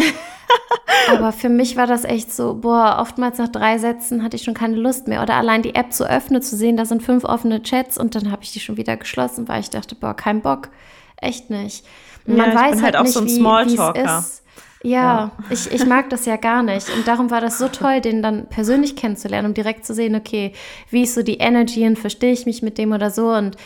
aber 1.09 1.31
für 1.31 1.49
mich 1.49 1.75
war 1.75 1.87
das 1.87 2.03
echt 2.03 2.31
so, 2.31 2.53
boah, 2.53 2.97
oftmals 3.01 3.39
nach 3.39 3.47
drei 3.47 3.79
Sätzen 3.79 4.23
hatte 4.23 4.35
ich 4.35 4.43
schon 4.43 4.53
keine 4.53 4.75
Lust 4.75 5.07
mehr. 5.07 5.23
Oder 5.23 5.35
allein 5.35 5.63
die 5.63 5.73
App 5.73 5.91
zu 5.91 6.07
öffnen, 6.07 6.43
zu 6.43 6.55
sehen, 6.55 6.77
da 6.77 6.85
sind 6.85 7.01
fünf 7.01 7.23
offene 7.23 7.63
Chats 7.63 7.97
und 7.97 8.13
dann 8.13 8.31
habe 8.31 8.43
ich 8.43 8.51
die 8.51 8.59
schon 8.59 8.77
wieder 8.77 8.95
geschlossen, 8.95 9.47
weil 9.47 9.61
ich 9.61 9.71
dachte, 9.71 9.95
boah, 9.95 10.13
kein 10.13 10.41
Bock. 10.41 10.69
Echt 11.17 11.49
nicht. 11.49 11.83
Und 12.27 12.37
man 12.37 12.51
ja, 12.51 12.55
weiß 12.55 12.75
halt, 12.75 12.83
halt 12.83 12.95
auch 12.97 13.03
nicht, 13.03 13.13
so 13.13 13.21
ein 13.21 13.29
Smalltalker. 13.29 14.19
Ist. 14.19 14.43
Ja, 14.83 15.01
ja, 15.01 15.31
Ich, 15.49 15.71
ich 15.71 15.85
mag 15.85 16.09
das 16.09 16.25
ja 16.25 16.35
gar 16.35 16.61
nicht. 16.61 16.89
Und 16.95 17.07
darum 17.07 17.31
war 17.31 17.41
das 17.41 17.57
so 17.57 17.67
toll, 17.69 18.01
den 18.01 18.21
dann 18.21 18.47
persönlich 18.47 18.95
kennenzulernen, 18.95 19.47
um 19.47 19.53
direkt 19.53 19.85
zu 19.85 19.93
sehen, 19.93 20.15
okay, 20.15 20.53
wie 20.91 21.03
ist 21.03 21.15
so 21.15 21.23
die 21.23 21.37
Energy 21.37 21.87
und 21.87 21.97
verstehe 21.97 22.31
ich 22.33 22.45
mich 22.45 22.61
mit 22.61 22.77
dem 22.77 22.91
oder 22.91 23.09
so. 23.09 23.29
Und 23.29 23.57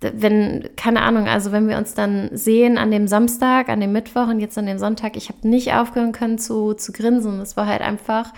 wenn, 0.00 0.68
keine 0.76 1.02
Ahnung, 1.02 1.26
also 1.28 1.52
wenn 1.52 1.68
wir 1.68 1.78
uns 1.78 1.94
dann 1.94 2.28
sehen 2.32 2.76
an 2.76 2.90
dem 2.90 3.08
Samstag, 3.08 3.70
an 3.70 3.80
dem 3.80 3.92
Mittwoch 3.92 4.28
und 4.28 4.40
jetzt 4.40 4.58
an 4.58 4.66
dem 4.66 4.78
Sonntag, 4.78 5.16
ich 5.16 5.28
habe 5.30 5.48
nicht 5.48 5.72
aufhören 5.72 6.12
können 6.12 6.38
zu, 6.38 6.74
zu 6.74 6.92
grinsen. 6.92 7.40
Es 7.40 7.56
war 7.56 7.66
halt 7.66 7.80
einfach 7.80 8.32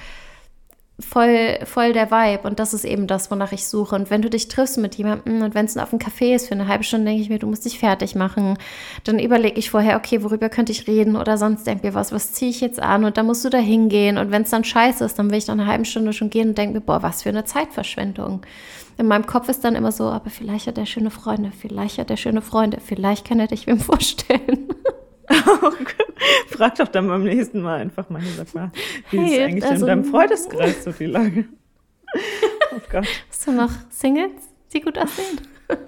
voll, 1.00 1.58
voll 1.64 1.92
der 1.92 2.10
Vibe. 2.10 2.48
Und 2.48 2.58
das 2.58 2.74
ist 2.74 2.84
eben 2.84 3.06
das, 3.06 3.30
wonach 3.30 3.52
ich 3.52 3.66
suche. 3.66 3.94
Und 3.94 4.10
wenn 4.10 4.22
du 4.22 4.30
dich 4.30 4.48
triffst 4.48 4.78
mit 4.78 4.96
jemandem 4.96 5.42
und 5.42 5.54
wenn 5.54 5.66
es 5.66 5.76
auf 5.76 5.90
dem 5.90 5.98
Café 5.98 6.34
ist 6.34 6.48
für 6.48 6.54
eine 6.54 6.66
halbe 6.66 6.84
Stunde, 6.84 7.06
denke 7.06 7.22
ich 7.22 7.28
mir, 7.28 7.38
du 7.38 7.46
musst 7.46 7.64
dich 7.64 7.78
fertig 7.78 8.14
machen. 8.14 8.58
Dann 9.04 9.18
überlege 9.18 9.58
ich 9.58 9.70
vorher, 9.70 9.96
okay, 9.96 10.22
worüber 10.22 10.48
könnte 10.48 10.72
ich 10.72 10.86
reden 10.88 11.16
oder 11.16 11.38
sonst 11.38 11.66
irgendwie 11.66 11.94
was, 11.94 12.12
was 12.12 12.32
ziehe 12.32 12.50
ich 12.50 12.60
jetzt 12.60 12.80
an? 12.80 13.04
Und 13.04 13.16
dann 13.16 13.26
musst 13.26 13.44
du 13.44 13.50
da 13.50 13.58
hingehen. 13.58 14.18
Und 14.18 14.30
wenn 14.30 14.42
es 14.42 14.50
dann 14.50 14.64
scheiße 14.64 15.04
ist, 15.04 15.18
dann 15.18 15.30
will 15.30 15.38
ich 15.38 15.46
nach 15.46 15.54
einer 15.54 15.66
halben 15.66 15.84
Stunde 15.84 16.12
schon 16.12 16.30
gehen 16.30 16.50
und 16.50 16.58
denke 16.58 16.74
mir, 16.74 16.80
boah, 16.80 17.02
was 17.02 17.22
für 17.22 17.28
eine 17.28 17.44
Zeitverschwendung. 17.44 18.42
In 18.96 19.06
meinem 19.06 19.26
Kopf 19.26 19.48
ist 19.48 19.62
dann 19.62 19.76
immer 19.76 19.92
so, 19.92 20.04
aber 20.04 20.28
vielleicht 20.28 20.66
hat 20.66 20.76
er 20.76 20.86
schöne 20.86 21.10
Freunde, 21.10 21.52
vielleicht 21.56 21.98
hat 21.98 22.10
er 22.10 22.16
schöne 22.16 22.42
Freunde, 22.42 22.78
vielleicht 22.84 23.24
kann 23.24 23.38
er 23.38 23.46
dich 23.46 23.68
wem 23.68 23.78
vorstellen. 23.78 24.68
Frag 26.48 26.74
doch 26.76 26.88
dann 26.88 27.08
beim 27.08 27.24
nächsten 27.24 27.60
Mal 27.60 27.80
einfach 27.80 28.08
mal, 28.10 28.22
sag 28.36 28.54
mal, 28.54 28.72
wie 29.10 29.18
hey, 29.18 29.36
ist 29.36 29.40
eigentlich 29.40 29.64
also, 29.64 29.86
in 29.86 29.88
deinem 29.88 30.04
Freundeskreis 30.04 30.84
so 30.84 30.92
die 30.92 31.06
Lage? 31.06 31.44
oh 32.72 32.80
Gott. 32.90 33.06
Hast 33.28 33.46
du 33.46 33.52
noch 33.52 33.70
Singles, 33.90 34.42
die 34.72 34.80
gut 34.80 34.98
aussehen? 34.98 35.40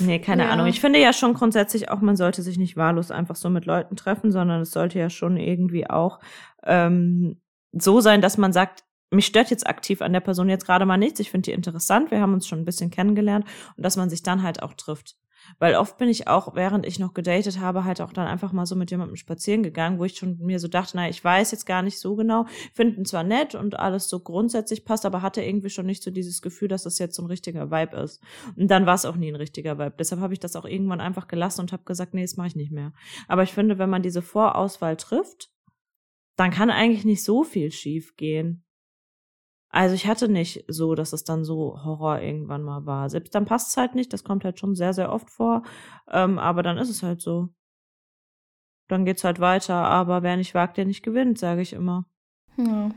Nee, 0.00 0.20
keine 0.20 0.44
ja. 0.44 0.50
Ahnung. 0.50 0.68
Ich 0.68 0.80
finde 0.80 1.00
ja 1.00 1.12
schon 1.12 1.34
grundsätzlich 1.34 1.90
auch, 1.90 2.00
man 2.00 2.16
sollte 2.16 2.42
sich 2.42 2.56
nicht 2.56 2.76
wahllos 2.76 3.10
einfach 3.10 3.34
so 3.34 3.50
mit 3.50 3.66
Leuten 3.66 3.96
treffen, 3.96 4.30
sondern 4.30 4.60
es 4.60 4.70
sollte 4.70 4.98
ja 4.98 5.10
schon 5.10 5.36
irgendwie 5.36 5.90
auch 5.90 6.20
ähm, 6.64 7.40
so 7.72 8.00
sein, 8.00 8.20
dass 8.20 8.38
man 8.38 8.52
sagt, 8.52 8.84
mich 9.10 9.26
stört 9.26 9.50
jetzt 9.50 9.66
aktiv 9.66 10.02
an 10.02 10.12
der 10.12 10.20
Person 10.20 10.48
jetzt 10.48 10.66
gerade 10.66 10.86
mal 10.86 10.98
nichts. 10.98 11.20
Ich 11.20 11.30
finde 11.30 11.46
die 11.46 11.52
interessant. 11.52 12.10
Wir 12.10 12.20
haben 12.20 12.34
uns 12.34 12.46
schon 12.46 12.60
ein 12.60 12.64
bisschen 12.64 12.90
kennengelernt 12.90 13.46
und 13.76 13.84
dass 13.84 13.96
man 13.96 14.10
sich 14.10 14.22
dann 14.22 14.42
halt 14.42 14.62
auch 14.62 14.74
trifft. 14.74 15.16
Weil 15.58 15.74
oft 15.74 15.98
bin 15.98 16.08
ich 16.08 16.28
auch, 16.28 16.54
während 16.54 16.86
ich 16.86 16.98
noch 16.98 17.14
gedatet 17.14 17.58
habe, 17.58 17.84
halt 17.84 18.00
auch 18.00 18.12
dann 18.12 18.28
einfach 18.28 18.52
mal 18.52 18.66
so 18.66 18.76
mit 18.76 18.90
jemandem 18.90 19.16
spazieren 19.16 19.62
gegangen, 19.62 19.98
wo 19.98 20.04
ich 20.04 20.16
schon 20.16 20.38
mir 20.38 20.60
so 20.60 20.68
dachte, 20.68 20.96
naja, 20.96 21.10
ich 21.10 21.22
weiß 21.22 21.50
jetzt 21.50 21.66
gar 21.66 21.82
nicht 21.82 21.98
so 21.98 22.14
genau, 22.14 22.46
finden 22.72 23.04
zwar 23.04 23.24
nett 23.24 23.54
und 23.54 23.78
alles 23.78 24.08
so 24.08 24.20
grundsätzlich 24.20 24.84
passt, 24.84 25.04
aber 25.04 25.20
hatte 25.20 25.42
irgendwie 25.42 25.70
schon 25.70 25.86
nicht 25.86 26.02
so 26.02 26.10
dieses 26.10 26.42
Gefühl, 26.42 26.68
dass 26.68 26.84
das 26.84 26.98
jetzt 26.98 27.16
so 27.16 27.22
ein 27.22 27.26
richtiger 27.26 27.70
Vibe 27.70 27.96
ist. 27.96 28.22
Und 28.56 28.70
dann 28.70 28.86
war 28.86 28.94
es 28.94 29.04
auch 29.04 29.16
nie 29.16 29.30
ein 29.30 29.36
richtiger 29.36 29.78
Vibe. 29.78 29.96
Deshalb 29.98 30.20
habe 30.20 30.32
ich 30.32 30.40
das 30.40 30.54
auch 30.54 30.64
irgendwann 30.64 31.00
einfach 31.00 31.26
gelassen 31.26 31.62
und 31.62 31.72
habe 31.72 31.84
gesagt, 31.84 32.14
nee, 32.14 32.22
das 32.22 32.36
mache 32.36 32.48
ich 32.48 32.56
nicht 32.56 32.70
mehr. 32.70 32.92
Aber 33.26 33.42
ich 33.42 33.52
finde, 33.52 33.78
wenn 33.78 33.90
man 33.90 34.02
diese 34.02 34.22
Vorauswahl 34.22 34.96
trifft, 34.96 35.50
dann 36.36 36.52
kann 36.52 36.70
eigentlich 36.70 37.04
nicht 37.04 37.24
so 37.24 37.42
viel 37.42 37.72
schief 37.72 38.16
gehen. 38.16 38.64
Also 39.70 39.94
ich 39.94 40.06
hatte 40.06 40.28
nicht 40.28 40.64
so, 40.68 40.94
dass 40.94 41.12
es 41.12 41.24
dann 41.24 41.44
so 41.44 41.84
Horror 41.84 42.20
irgendwann 42.20 42.62
mal 42.62 42.86
war. 42.86 43.10
Selbst 43.10 43.34
dann 43.34 43.44
passt 43.44 43.70
es 43.70 43.76
halt 43.76 43.94
nicht, 43.94 44.12
das 44.12 44.24
kommt 44.24 44.44
halt 44.44 44.58
schon 44.58 44.74
sehr, 44.74 44.94
sehr 44.94 45.12
oft 45.12 45.30
vor. 45.30 45.62
Ähm, 46.10 46.38
aber 46.38 46.62
dann 46.62 46.78
ist 46.78 46.88
es 46.88 47.02
halt 47.02 47.20
so. 47.20 47.50
Dann 48.88 49.04
geht's 49.04 49.24
halt 49.24 49.40
weiter, 49.40 49.74
aber 49.74 50.22
wer 50.22 50.36
nicht 50.36 50.54
wagt, 50.54 50.78
der 50.78 50.86
nicht 50.86 51.02
gewinnt, 51.02 51.38
sage 51.38 51.60
ich 51.60 51.74
immer. 51.74 52.06
Ja. 52.56 52.90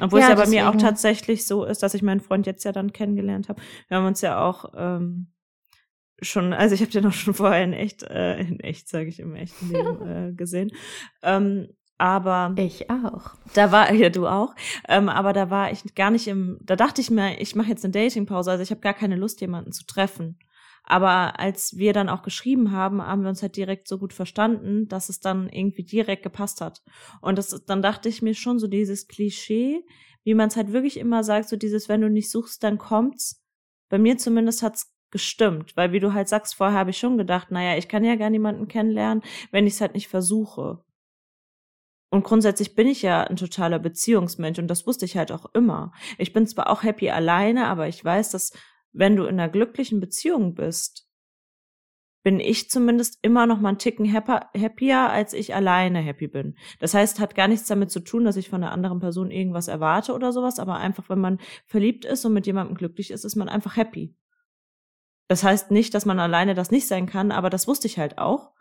Obwohl 0.00 0.20
ja, 0.20 0.26
es 0.26 0.30
ja 0.30 0.44
bei 0.44 0.50
mir 0.50 0.70
auch 0.70 0.76
tatsächlich 0.76 1.46
so 1.46 1.64
ist, 1.64 1.82
dass 1.82 1.94
ich 1.94 2.02
meinen 2.02 2.20
Freund 2.20 2.46
jetzt 2.46 2.64
ja 2.64 2.72
dann 2.72 2.92
kennengelernt 2.92 3.48
habe. 3.48 3.60
Wir 3.88 3.98
haben 3.98 4.06
uns 4.06 4.22
ja 4.22 4.42
auch 4.42 4.72
ähm, 4.74 5.32
schon, 6.22 6.52
also 6.52 6.74
ich 6.74 6.80
habe 6.80 6.90
den 6.90 7.06
auch 7.06 7.12
schon 7.12 7.34
vorher 7.34 7.62
in 7.62 7.72
echt, 7.72 8.02
äh, 8.04 8.38
in 8.38 8.60
echt, 8.60 8.88
sage 8.88 9.08
ich 9.08 9.20
im 9.20 9.34
echten 9.34 9.70
Leben 9.70 10.08
äh, 10.08 10.32
gesehen. 10.32 10.70
Ähm, 11.22 11.68
aber 12.04 12.52
ich 12.58 12.90
auch. 12.90 13.30
Da 13.54 13.72
war 13.72 13.90
ja 13.94 14.10
du 14.10 14.26
auch, 14.26 14.54
ähm, 14.88 15.08
aber 15.08 15.32
da 15.32 15.48
war 15.48 15.72
ich 15.72 15.94
gar 15.94 16.10
nicht 16.10 16.28
im. 16.28 16.58
Da 16.60 16.76
dachte 16.76 17.00
ich 17.00 17.10
mir, 17.10 17.40
ich 17.40 17.54
mache 17.54 17.70
jetzt 17.70 17.82
eine 17.82 17.92
Datingpause, 17.92 18.50
also 18.50 18.62
ich 18.62 18.70
habe 18.70 18.82
gar 18.82 18.92
keine 18.92 19.16
Lust, 19.16 19.40
jemanden 19.40 19.72
zu 19.72 19.86
treffen. 19.86 20.38
Aber 20.86 21.40
als 21.40 21.78
wir 21.78 21.94
dann 21.94 22.10
auch 22.10 22.22
geschrieben 22.22 22.72
haben, 22.72 23.00
haben 23.00 23.22
wir 23.22 23.30
uns 23.30 23.40
halt 23.40 23.56
direkt 23.56 23.88
so 23.88 23.96
gut 23.96 24.12
verstanden, 24.12 24.86
dass 24.86 25.08
es 25.08 25.20
dann 25.20 25.48
irgendwie 25.48 25.82
direkt 25.82 26.22
gepasst 26.22 26.60
hat. 26.60 26.82
Und 27.22 27.38
das, 27.38 27.64
dann 27.64 27.80
dachte 27.80 28.10
ich 28.10 28.20
mir 28.20 28.34
schon 28.34 28.58
so 28.58 28.66
dieses 28.66 29.08
Klischee, 29.08 29.80
wie 30.24 30.34
man 30.34 30.48
es 30.48 30.56
halt 30.56 30.72
wirklich 30.74 30.98
immer 30.98 31.24
sagt, 31.24 31.48
so 31.48 31.56
dieses, 31.56 31.88
wenn 31.88 32.02
du 32.02 32.10
nicht 32.10 32.30
suchst, 32.30 32.62
dann 32.62 32.76
kommt's. 32.76 33.42
Bei 33.88 33.96
mir 33.96 34.18
zumindest 34.18 34.62
hat's 34.62 34.92
gestimmt, 35.10 35.74
weil 35.74 35.92
wie 35.92 36.00
du 36.00 36.12
halt 36.12 36.28
sagst, 36.28 36.54
vorher 36.54 36.78
habe 36.78 36.90
ich 36.90 36.98
schon 36.98 37.16
gedacht, 37.16 37.50
naja, 37.50 37.78
ich 37.78 37.88
kann 37.88 38.04
ja 38.04 38.16
gar 38.16 38.28
niemanden 38.28 38.68
kennenlernen, 38.68 39.22
wenn 39.52 39.66
ich 39.66 39.74
es 39.74 39.80
halt 39.80 39.94
nicht 39.94 40.08
versuche. 40.08 40.83
Und 42.14 42.22
grundsätzlich 42.22 42.76
bin 42.76 42.86
ich 42.86 43.02
ja 43.02 43.24
ein 43.24 43.34
totaler 43.34 43.80
Beziehungsmensch 43.80 44.60
und 44.60 44.68
das 44.68 44.86
wusste 44.86 45.04
ich 45.04 45.16
halt 45.16 45.32
auch 45.32 45.46
immer. 45.52 45.90
Ich 46.16 46.32
bin 46.32 46.46
zwar 46.46 46.70
auch 46.70 46.84
happy 46.84 47.10
alleine, 47.10 47.66
aber 47.66 47.88
ich 47.88 48.04
weiß, 48.04 48.30
dass 48.30 48.52
wenn 48.92 49.16
du 49.16 49.24
in 49.24 49.40
einer 49.40 49.48
glücklichen 49.48 49.98
Beziehung 49.98 50.54
bist, 50.54 51.08
bin 52.22 52.38
ich 52.38 52.70
zumindest 52.70 53.18
immer 53.22 53.46
noch 53.46 53.58
mal 53.58 53.70
einen 53.70 53.78
Ticken 53.78 54.14
happier, 54.14 55.10
als 55.10 55.32
ich 55.32 55.56
alleine 55.56 55.98
happy 55.98 56.28
bin. 56.28 56.56
Das 56.78 56.94
heißt, 56.94 57.18
hat 57.18 57.34
gar 57.34 57.48
nichts 57.48 57.66
damit 57.66 57.90
zu 57.90 57.98
tun, 57.98 58.24
dass 58.24 58.36
ich 58.36 58.48
von 58.48 58.62
einer 58.62 58.70
anderen 58.70 59.00
Person 59.00 59.32
irgendwas 59.32 59.66
erwarte 59.66 60.14
oder 60.14 60.30
sowas, 60.30 60.60
aber 60.60 60.76
einfach, 60.76 61.08
wenn 61.08 61.18
man 61.18 61.40
verliebt 61.66 62.04
ist 62.04 62.24
und 62.24 62.32
mit 62.32 62.46
jemandem 62.46 62.76
glücklich 62.76 63.10
ist, 63.10 63.24
ist 63.24 63.34
man 63.34 63.48
einfach 63.48 63.76
happy. 63.76 64.14
Das 65.26 65.42
heißt 65.42 65.72
nicht, 65.72 65.92
dass 65.94 66.06
man 66.06 66.20
alleine 66.20 66.54
das 66.54 66.70
nicht 66.70 66.86
sein 66.86 67.06
kann, 67.06 67.32
aber 67.32 67.50
das 67.50 67.66
wusste 67.66 67.88
ich 67.88 67.98
halt 67.98 68.18
auch. 68.18 68.52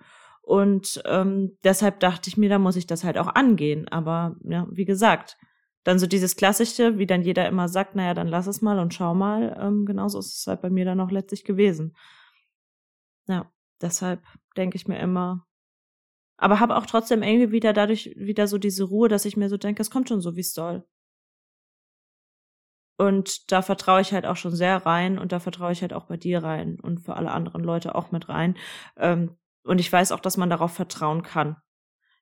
Und 0.44 1.02
ähm, 1.06 1.58
deshalb 1.64 2.02
dachte 2.02 2.30
ich 2.30 2.36
mir, 2.36 2.50
da 2.50 2.60
muss 2.60 2.76
ich 2.76 2.86
das 2.86 3.06
halt 3.06 3.18
auch 3.18 3.34
angehen. 3.34 3.88
Aber 3.88 4.36
ja, 4.44 4.68
wie 4.70 4.84
gesagt, 4.84 5.38
dann 5.86 6.00
so 6.00 6.06
dieses 6.06 6.36
Klassische, 6.36 6.98
wie 6.98 7.08
dann 7.08 7.24
jeder 7.24 7.48
immer 7.48 7.70
sagt, 7.70 7.96
naja, 7.96 8.14
dann 8.14 8.28
lass 8.28 8.48
es 8.48 8.62
mal 8.62 8.78
und 8.80 8.94
schau 8.94 9.16
mal. 9.16 9.58
Ähm, 9.58 9.86
genauso 9.86 10.20
ist 10.20 10.38
es 10.38 10.48
halt 10.48 10.62
bei 10.62 10.70
mir 10.70 10.84
dann 10.84 11.00
auch 11.00 11.12
letztlich 11.12 11.46
gewesen. 11.46 11.96
Ja, 13.28 13.50
deshalb 13.82 14.22
denke 14.58 14.76
ich 14.76 14.86
mir 14.88 15.00
immer. 15.00 15.48
Aber 16.36 16.60
habe 16.60 16.76
auch 16.76 16.86
trotzdem 16.86 17.24
irgendwie 17.24 17.54
wieder 17.54 17.72
dadurch 17.72 18.14
wieder 18.18 18.48
so 18.48 18.58
diese 18.58 18.84
Ruhe, 18.84 19.08
dass 19.08 19.24
ich 19.24 19.38
mir 19.38 19.48
so 19.48 19.56
denke, 19.56 19.82
es 19.82 19.92
kommt 19.92 20.10
schon 20.10 20.20
so, 20.20 20.36
wie 20.36 20.42
es 20.42 20.54
soll. 20.54 20.86
Und 22.98 23.50
da 23.52 23.62
vertraue 23.62 24.02
ich 24.02 24.12
halt 24.12 24.26
auch 24.26 24.36
schon 24.36 24.56
sehr 24.56 24.86
rein 24.86 25.18
und 25.18 25.32
da 25.32 25.40
vertraue 25.40 25.72
ich 25.72 25.82
halt 25.82 25.94
auch 25.94 26.06
bei 26.06 26.18
dir 26.18 26.44
rein 26.44 26.80
und 26.82 27.00
für 27.00 27.16
alle 27.16 27.32
anderen 27.32 27.64
Leute 27.64 27.96
auch 27.96 28.12
mit 28.12 28.30
rein, 28.30 28.56
ähm, 28.98 29.38
und 29.63 29.80
ich 29.80 29.91
weiß 29.91 30.12
auch, 30.12 30.19
dass 30.19 30.38
man 30.38 30.49
darauf 30.49 30.73
vertrauen 30.73 31.23
kann. 31.23 31.58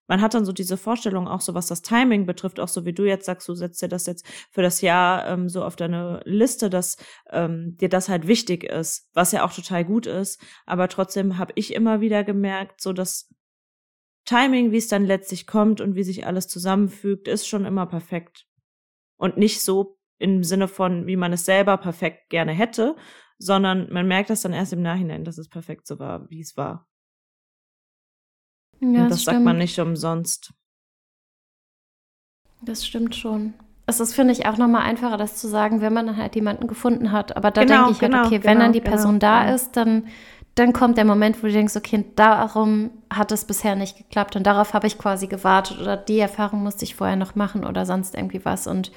Man 0.07 0.21
hat 0.21 0.33
dann 0.33 0.43
so 0.43 0.51
diese 0.51 0.75
Vorstellung 0.75 1.27
auch 1.27 1.39
so, 1.39 1.53
was 1.53 1.67
das 1.67 1.83
Timing 1.83 2.25
betrifft, 2.25 2.59
auch 2.59 2.67
so 2.67 2.85
wie 2.85 2.91
du 2.91 3.05
jetzt 3.05 3.25
sagst, 3.25 3.47
du 3.47 3.55
setzt 3.55 3.81
dir 3.81 3.87
das 3.87 4.07
jetzt 4.07 4.25
für 4.51 4.61
das 4.61 4.81
Jahr 4.81 5.25
ähm, 5.27 5.47
so 5.47 5.63
auf 5.63 5.77
deine 5.77 6.19
Liste, 6.25 6.69
dass 6.69 6.97
ähm, 7.29 7.77
dir 7.77 7.87
das 7.87 8.09
halt 8.09 8.27
wichtig 8.27 8.65
ist, 8.65 9.09
was 9.13 9.31
ja 9.31 9.45
auch 9.45 9.53
total 9.53 9.85
gut 9.85 10.07
ist. 10.07 10.43
Aber 10.65 10.89
trotzdem 10.89 11.37
habe 11.37 11.53
ich 11.55 11.73
immer 11.73 12.01
wieder 12.01 12.25
gemerkt, 12.25 12.81
so 12.81 12.91
das 12.91 13.33
Timing, 14.25 14.71
wie 14.71 14.77
es 14.77 14.89
dann 14.89 15.05
letztlich 15.05 15.47
kommt 15.47 15.79
und 15.79 15.95
wie 15.95 16.03
sich 16.03 16.25
alles 16.25 16.47
zusammenfügt, 16.47 17.27
ist 17.27 17.47
schon 17.47 17.65
immer 17.65 17.85
perfekt. 17.85 18.47
Und 19.17 19.37
nicht 19.37 19.61
so 19.61 19.97
im 20.17 20.43
Sinne 20.43 20.67
von, 20.67 21.07
wie 21.07 21.15
man 21.15 21.31
es 21.31 21.45
selber 21.45 21.77
perfekt 21.77 22.29
gerne 22.29 22.51
hätte, 22.51 22.95
sondern 23.37 23.91
man 23.91 24.07
merkt 24.07 24.29
das 24.29 24.41
dann 24.41 24.53
erst 24.53 24.73
im 24.73 24.81
Nachhinein, 24.81 25.23
dass 25.23 25.37
es 25.37 25.47
perfekt 25.47 25.87
so 25.87 25.99
war, 25.99 26.29
wie 26.29 26.41
es 26.41 26.57
war. 26.57 26.90
Ja, 28.81 29.03
das, 29.03 29.09
das 29.09 29.23
sagt 29.25 29.43
man 29.43 29.57
nicht 29.57 29.79
umsonst. 29.79 30.53
Das 32.61 32.85
stimmt 32.85 33.15
schon. 33.15 33.53
Es 33.85 33.99
ist, 33.99 34.13
finde 34.13 34.33
ich, 34.33 34.45
auch 34.45 34.57
nochmal 34.57 34.83
einfacher, 34.83 35.17
das 35.17 35.35
zu 35.35 35.47
sagen, 35.47 35.81
wenn 35.81 35.93
man 35.93 36.07
dann 36.07 36.17
halt 36.17 36.35
jemanden 36.35 36.67
gefunden 36.67 37.11
hat. 37.11 37.35
Aber 37.35 37.51
da 37.51 37.61
genau, 37.61 37.75
denke 37.75 37.91
ich 37.91 37.99
genau, 37.99 38.17
halt, 38.17 38.27
okay, 38.27 38.39
genau, 38.39 38.51
wenn 38.51 38.59
dann 38.59 38.73
die 38.73 38.81
Person 38.81 39.19
genau, 39.19 39.19
da 39.19 39.53
ist, 39.53 39.75
dann, 39.75 40.07
dann 40.55 40.73
kommt 40.73 40.97
der 40.97 41.05
Moment, 41.05 41.41
wo 41.41 41.47
du 41.47 41.53
denkst, 41.53 41.75
okay, 41.75 42.05
darum 42.15 42.91
hat 43.09 43.31
es 43.31 43.45
bisher 43.45 43.75
nicht 43.75 43.97
geklappt 43.97 44.35
und 44.35 44.45
darauf 44.45 44.73
habe 44.73 44.87
ich 44.87 44.97
quasi 44.97 45.27
gewartet 45.27 45.79
oder 45.79 45.97
die 45.97 46.19
Erfahrung 46.19 46.63
musste 46.63 46.85
ich 46.85 46.95
vorher 46.95 47.15
noch 47.15 47.35
machen 47.35 47.65
oder 47.65 47.85
sonst 47.85 48.15
irgendwie 48.15 48.45
was 48.45 48.67
und 48.67 48.91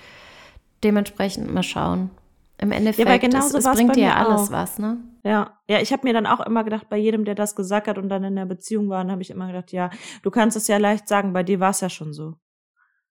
dementsprechend 0.82 1.52
mal 1.52 1.62
schauen. 1.62 2.10
Im 2.58 2.70
Endeffekt, 2.70 3.08
ja, 3.08 3.16
genau 3.16 3.38
es, 3.38 3.52
es 3.52 3.64
bringt 3.64 3.96
dir 3.96 4.04
ja 4.04 4.16
alles 4.16 4.48
auch. 4.48 4.52
was, 4.52 4.78
ne? 4.78 5.02
Ja, 5.24 5.58
ja, 5.68 5.80
ich 5.80 5.92
habe 5.92 6.06
mir 6.06 6.12
dann 6.12 6.26
auch 6.26 6.40
immer 6.40 6.62
gedacht, 6.64 6.88
bei 6.88 6.96
jedem, 6.96 7.24
der 7.24 7.34
das 7.34 7.56
gesagt 7.56 7.88
hat 7.88 7.98
und 7.98 8.08
dann 8.08 8.24
in 8.24 8.36
der 8.36 8.46
Beziehung 8.46 8.88
war, 8.88 9.06
habe 9.08 9.22
ich 9.22 9.30
immer 9.30 9.46
gedacht, 9.48 9.72
ja, 9.72 9.90
du 10.22 10.30
kannst 10.30 10.56
es 10.56 10.68
ja 10.68 10.76
leicht 10.76 11.08
sagen, 11.08 11.32
bei 11.32 11.42
dir 11.42 11.60
war 11.60 11.70
es 11.70 11.80
ja 11.80 11.88
schon 11.88 12.12
so. 12.12 12.36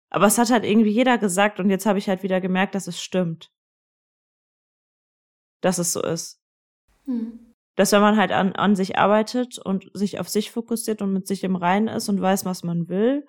Aber 0.10 0.27
es 0.27 0.38
hat 0.38 0.51
halt 0.51 0.63
irgendwie 0.63 0.91
jeder 0.91 1.17
gesagt 1.17 1.60
und 1.60 1.69
jetzt 1.69 1.86
habe 1.86 1.97
ich 1.97 2.08
halt 2.08 2.23
wieder 2.23 2.39
gemerkt, 2.39 2.75
dass 2.75 2.88
es 2.88 3.01
stimmt. 3.01 3.51
Dass 5.62 5.79
es 5.79 5.91
so 5.91 6.03
ist. 6.03 6.39
Hm. 7.06 7.56
Dass 7.75 7.91
wenn 7.91 8.01
man 8.01 8.17
halt 8.17 8.32
an, 8.32 8.53
an 8.53 8.75
sich 8.75 8.99
arbeitet 8.99 9.58
und 9.58 9.89
sich 9.93 10.19
auf 10.19 10.29
sich 10.29 10.51
fokussiert 10.51 11.01
und 11.01 11.12
mit 11.12 11.27
sich 11.27 11.43
im 11.43 11.56
Reinen 11.56 11.88
ist 11.88 12.10
und 12.10 12.21
weiß, 12.21 12.45
was 12.45 12.63
man 12.63 12.88
will, 12.88 13.25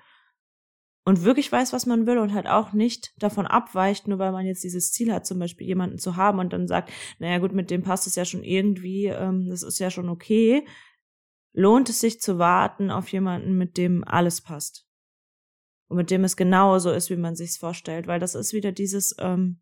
und 1.05 1.23
wirklich 1.23 1.53
weiß, 1.53 1.73
was 1.73 1.87
man 1.87 2.07
will 2.07 2.19
und 2.19 2.33
halt 2.33 2.47
auch 2.47 2.73
nicht 2.73 3.13
davon 3.23 3.47
abweicht, 3.47 4.09
nur 4.09 4.19
weil 4.19 4.33
man 4.33 4.47
jetzt 4.47 4.65
dieses 4.65 4.91
Ziel 4.91 5.13
hat, 5.13 5.27
zum 5.27 5.39
Beispiel 5.39 5.67
jemanden 5.67 5.99
zu 5.99 6.17
haben 6.17 6.39
und 6.39 6.53
dann 6.53 6.67
sagt, 6.67 6.91
naja 7.19 7.39
gut, 7.39 7.53
mit 7.53 7.71
dem 7.71 7.83
passt 7.83 8.07
es 8.07 8.15
ja 8.15 8.25
schon 8.25 8.43
irgendwie, 8.43 9.07
ähm, 9.07 9.49
das 9.51 9.63
ist 9.63 9.79
ja 9.79 9.91
schon 9.91 10.09
okay, 10.09 10.67
lohnt 11.53 11.91
es 11.91 12.01
sich 12.01 12.21
zu 12.21 12.39
warten 12.39 12.91
auf 12.91 13.09
jemanden, 13.09 13.57
mit 13.57 13.77
dem 13.77 14.03
alles 14.05 14.41
passt. 14.41 14.87
Und 15.89 15.99
mit 15.99 16.11
dem 16.11 16.25
es 16.25 16.37
genauso 16.37 16.91
ist, 16.91 17.11
wie 17.11 17.17
man 17.17 17.37
sich's 17.37 17.59
vorstellt, 17.59 18.07
weil 18.07 18.19
das 18.19 18.35
ist 18.35 18.55
wieder 18.55 18.73
dieses, 18.73 19.15
ähm, 19.19 19.61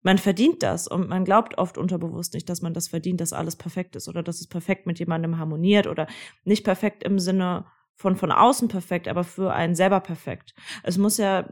man 0.00 0.18
verdient 0.18 0.62
das 0.62 0.88
und 0.88 1.08
man 1.08 1.24
glaubt 1.24 1.58
oft 1.58 1.76
unterbewusst 1.78 2.32
nicht, 2.34 2.48
dass 2.48 2.62
man 2.62 2.74
das 2.74 2.88
verdient, 2.88 3.20
dass 3.20 3.32
alles 3.32 3.56
perfekt 3.56 3.94
ist 3.94 4.08
oder 4.08 4.22
dass 4.22 4.40
es 4.40 4.48
perfekt 4.48 4.86
mit 4.86 4.98
jemandem 4.98 5.38
harmoniert 5.38 5.86
oder 5.86 6.08
nicht 6.44 6.64
perfekt 6.64 7.04
im 7.04 7.18
Sinne 7.18 7.66
von 7.94 8.16
von 8.16 8.32
außen 8.32 8.68
perfekt, 8.68 9.08
aber 9.08 9.24
für 9.24 9.52
einen 9.52 9.74
selber 9.74 10.00
perfekt. 10.00 10.54
Es 10.82 10.98
muss 10.98 11.18
ja 11.18 11.48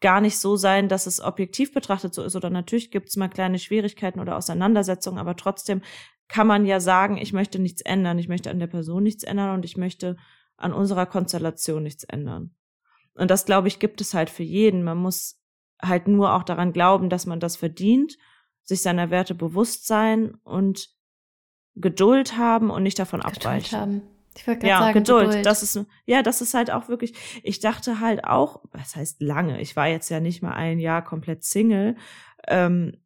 gar 0.00 0.20
nicht 0.20 0.38
so 0.38 0.56
sein, 0.56 0.88
dass 0.88 1.06
es 1.06 1.20
objektiv 1.20 1.74
betrachtet 1.74 2.14
so 2.14 2.22
ist 2.22 2.36
oder 2.36 2.50
natürlich 2.50 2.90
gibt 2.90 3.08
es 3.08 3.16
mal 3.16 3.28
kleine 3.28 3.58
Schwierigkeiten 3.58 4.20
oder 4.20 4.36
Auseinandersetzungen, 4.36 5.18
aber 5.18 5.36
trotzdem 5.36 5.82
kann 6.28 6.46
man 6.46 6.64
ja 6.64 6.80
sagen, 6.80 7.18
ich 7.18 7.32
möchte 7.32 7.58
nichts 7.58 7.82
ändern, 7.82 8.18
ich 8.18 8.28
möchte 8.28 8.50
an 8.50 8.60
der 8.60 8.66
Person 8.66 9.02
nichts 9.02 9.24
ändern 9.24 9.50
und 9.54 9.64
ich 9.64 9.76
möchte 9.76 10.16
an 10.56 10.72
unserer 10.72 11.06
Konstellation 11.06 11.82
nichts 11.82 12.04
ändern. 12.04 12.54
Und 13.14 13.30
das, 13.30 13.44
glaube 13.44 13.68
ich, 13.68 13.78
gibt 13.78 14.00
es 14.00 14.14
halt 14.14 14.30
für 14.30 14.42
jeden. 14.42 14.84
Man 14.84 14.98
muss 14.98 15.40
halt 15.82 16.06
nur 16.06 16.34
auch 16.34 16.44
daran 16.44 16.72
glauben, 16.72 17.10
dass 17.10 17.26
man 17.26 17.40
das 17.40 17.56
verdient, 17.56 18.16
sich 18.62 18.82
seiner 18.82 19.10
Werte 19.10 19.34
bewusst 19.34 19.86
sein 19.86 20.34
und 20.44 20.90
Geduld 21.74 22.36
haben 22.36 22.70
und 22.70 22.82
nicht 22.82 22.98
davon 22.98 23.20
Geduld 23.20 23.38
abweichen. 23.38 23.78
Haben. 23.78 24.02
Ich 24.36 24.46
würde 24.46 24.66
ja, 24.66 24.78
sagen, 24.78 24.94
Geduld. 24.94 25.26
Geduld. 25.26 25.46
Das 25.46 25.62
ist, 25.62 25.84
ja, 26.06 26.22
das 26.22 26.40
ist 26.40 26.54
halt 26.54 26.70
auch 26.70 26.88
wirklich, 26.88 27.14
ich 27.42 27.60
dachte 27.60 28.00
halt 28.00 28.24
auch, 28.24 28.62
was 28.72 28.96
heißt 28.96 29.20
lange? 29.20 29.60
Ich 29.60 29.76
war 29.76 29.88
jetzt 29.88 30.08
ja 30.08 30.20
nicht 30.20 30.42
mal 30.42 30.52
ein 30.52 30.78
Jahr 30.78 31.02
komplett 31.02 31.44
Single. 31.44 31.96
Ähm, 32.46 32.96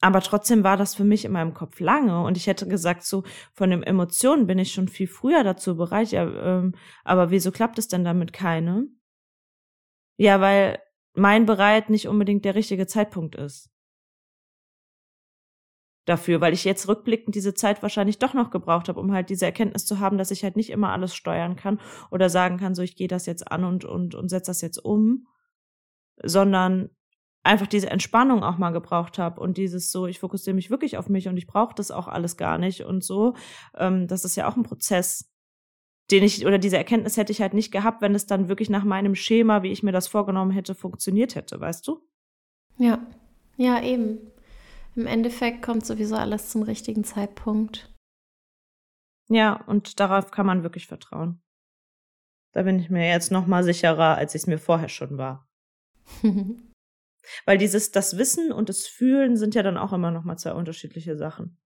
aber 0.00 0.20
trotzdem 0.20 0.62
war 0.62 0.76
das 0.76 0.94
für 0.94 1.04
mich 1.04 1.24
in 1.24 1.32
meinem 1.32 1.54
Kopf 1.54 1.80
lange 1.80 2.22
und 2.22 2.36
ich 2.36 2.46
hätte 2.46 2.68
gesagt, 2.68 3.02
so 3.02 3.24
von 3.52 3.70
den 3.70 3.82
Emotionen 3.82 4.46
bin 4.46 4.58
ich 4.58 4.72
schon 4.72 4.88
viel 4.88 5.08
früher 5.08 5.42
dazu 5.42 5.76
bereit. 5.76 6.12
Ja, 6.12 6.24
ähm, 6.24 6.74
aber 7.04 7.30
wieso 7.30 7.50
klappt 7.50 7.78
es 7.78 7.88
denn 7.88 8.04
damit 8.04 8.32
keine? 8.32 8.86
Ja, 10.16 10.40
weil 10.40 10.78
mein 11.14 11.46
bereit 11.46 11.90
nicht 11.90 12.06
unbedingt 12.06 12.44
der 12.44 12.54
richtige 12.54 12.86
Zeitpunkt 12.86 13.34
ist 13.34 13.70
dafür, 16.08 16.40
weil 16.40 16.52
ich 16.52 16.64
jetzt 16.64 16.88
rückblickend 16.88 17.34
diese 17.34 17.54
Zeit 17.54 17.82
wahrscheinlich 17.82 18.18
doch 18.18 18.34
noch 18.34 18.50
gebraucht 18.50 18.88
habe, 18.88 19.00
um 19.00 19.12
halt 19.12 19.30
diese 19.30 19.46
Erkenntnis 19.46 19.84
zu 19.84 19.98
haben, 20.00 20.18
dass 20.18 20.30
ich 20.30 20.44
halt 20.44 20.56
nicht 20.56 20.70
immer 20.70 20.90
alles 20.90 21.14
steuern 21.14 21.56
kann 21.56 21.80
oder 22.10 22.30
sagen 22.30 22.56
kann, 22.56 22.74
so 22.74 22.82
ich 22.82 22.96
gehe 22.96 23.08
das 23.08 23.26
jetzt 23.26 23.50
an 23.50 23.64
und 23.64 23.84
und 23.84 24.14
und 24.14 24.28
setze 24.28 24.50
das 24.50 24.60
jetzt 24.60 24.78
um, 24.78 25.26
sondern 26.22 26.90
einfach 27.42 27.66
diese 27.66 27.90
Entspannung 27.90 28.42
auch 28.42 28.58
mal 28.58 28.70
gebraucht 28.70 29.18
habe 29.18 29.40
und 29.40 29.56
dieses 29.56 29.90
so, 29.90 30.06
ich 30.06 30.18
fokussiere 30.18 30.54
mich 30.54 30.70
wirklich 30.70 30.98
auf 30.98 31.08
mich 31.08 31.28
und 31.28 31.36
ich 31.36 31.46
brauche 31.46 31.74
das 31.74 31.90
auch 31.90 32.08
alles 32.08 32.36
gar 32.36 32.58
nicht 32.58 32.82
und 32.82 33.04
so. 33.04 33.34
Ähm, 33.76 34.06
das 34.06 34.24
ist 34.24 34.36
ja 34.36 34.48
auch 34.48 34.56
ein 34.56 34.64
Prozess, 34.64 35.32
den 36.10 36.22
ich 36.22 36.46
oder 36.46 36.58
diese 36.58 36.76
Erkenntnis 36.76 37.16
hätte 37.16 37.32
ich 37.32 37.40
halt 37.40 37.54
nicht 37.54 37.70
gehabt, 37.70 38.02
wenn 38.02 38.14
es 38.14 38.26
dann 38.26 38.48
wirklich 38.48 38.70
nach 38.70 38.84
meinem 38.84 39.14
Schema, 39.14 39.62
wie 39.62 39.72
ich 39.72 39.82
mir 39.82 39.92
das 39.92 40.08
vorgenommen 40.08 40.50
hätte, 40.50 40.74
funktioniert 40.74 41.34
hätte, 41.34 41.60
weißt 41.60 41.86
du? 41.86 42.00
Ja, 42.78 42.98
ja, 43.56 43.82
eben. 43.82 44.18
Im 44.94 45.06
Endeffekt 45.06 45.62
kommt 45.62 45.86
sowieso 45.86 46.16
alles 46.16 46.50
zum 46.50 46.62
richtigen 46.62 47.04
Zeitpunkt. 47.04 47.92
Ja, 49.28 49.62
und 49.66 50.00
darauf 50.00 50.30
kann 50.30 50.46
man 50.46 50.62
wirklich 50.62 50.86
vertrauen. 50.86 51.42
Da 52.52 52.62
bin 52.62 52.78
ich 52.78 52.90
mir 52.90 53.08
jetzt 53.08 53.30
noch 53.30 53.46
mal 53.46 53.62
sicherer, 53.62 54.16
als 54.16 54.34
ich 54.34 54.42
es 54.42 54.46
mir 54.46 54.58
vorher 54.58 54.88
schon 54.88 55.18
war. 55.18 55.48
Weil 57.44 57.58
dieses, 57.58 57.90
das 57.90 58.16
Wissen 58.16 58.52
und 58.52 58.68
das 58.68 58.86
Fühlen 58.86 59.36
sind 59.36 59.54
ja 59.54 59.62
dann 59.62 59.76
auch 59.76 59.92
immer 59.92 60.10
noch 60.10 60.24
mal 60.24 60.38
zwei 60.38 60.52
unterschiedliche 60.52 61.16
Sachen. 61.16 61.58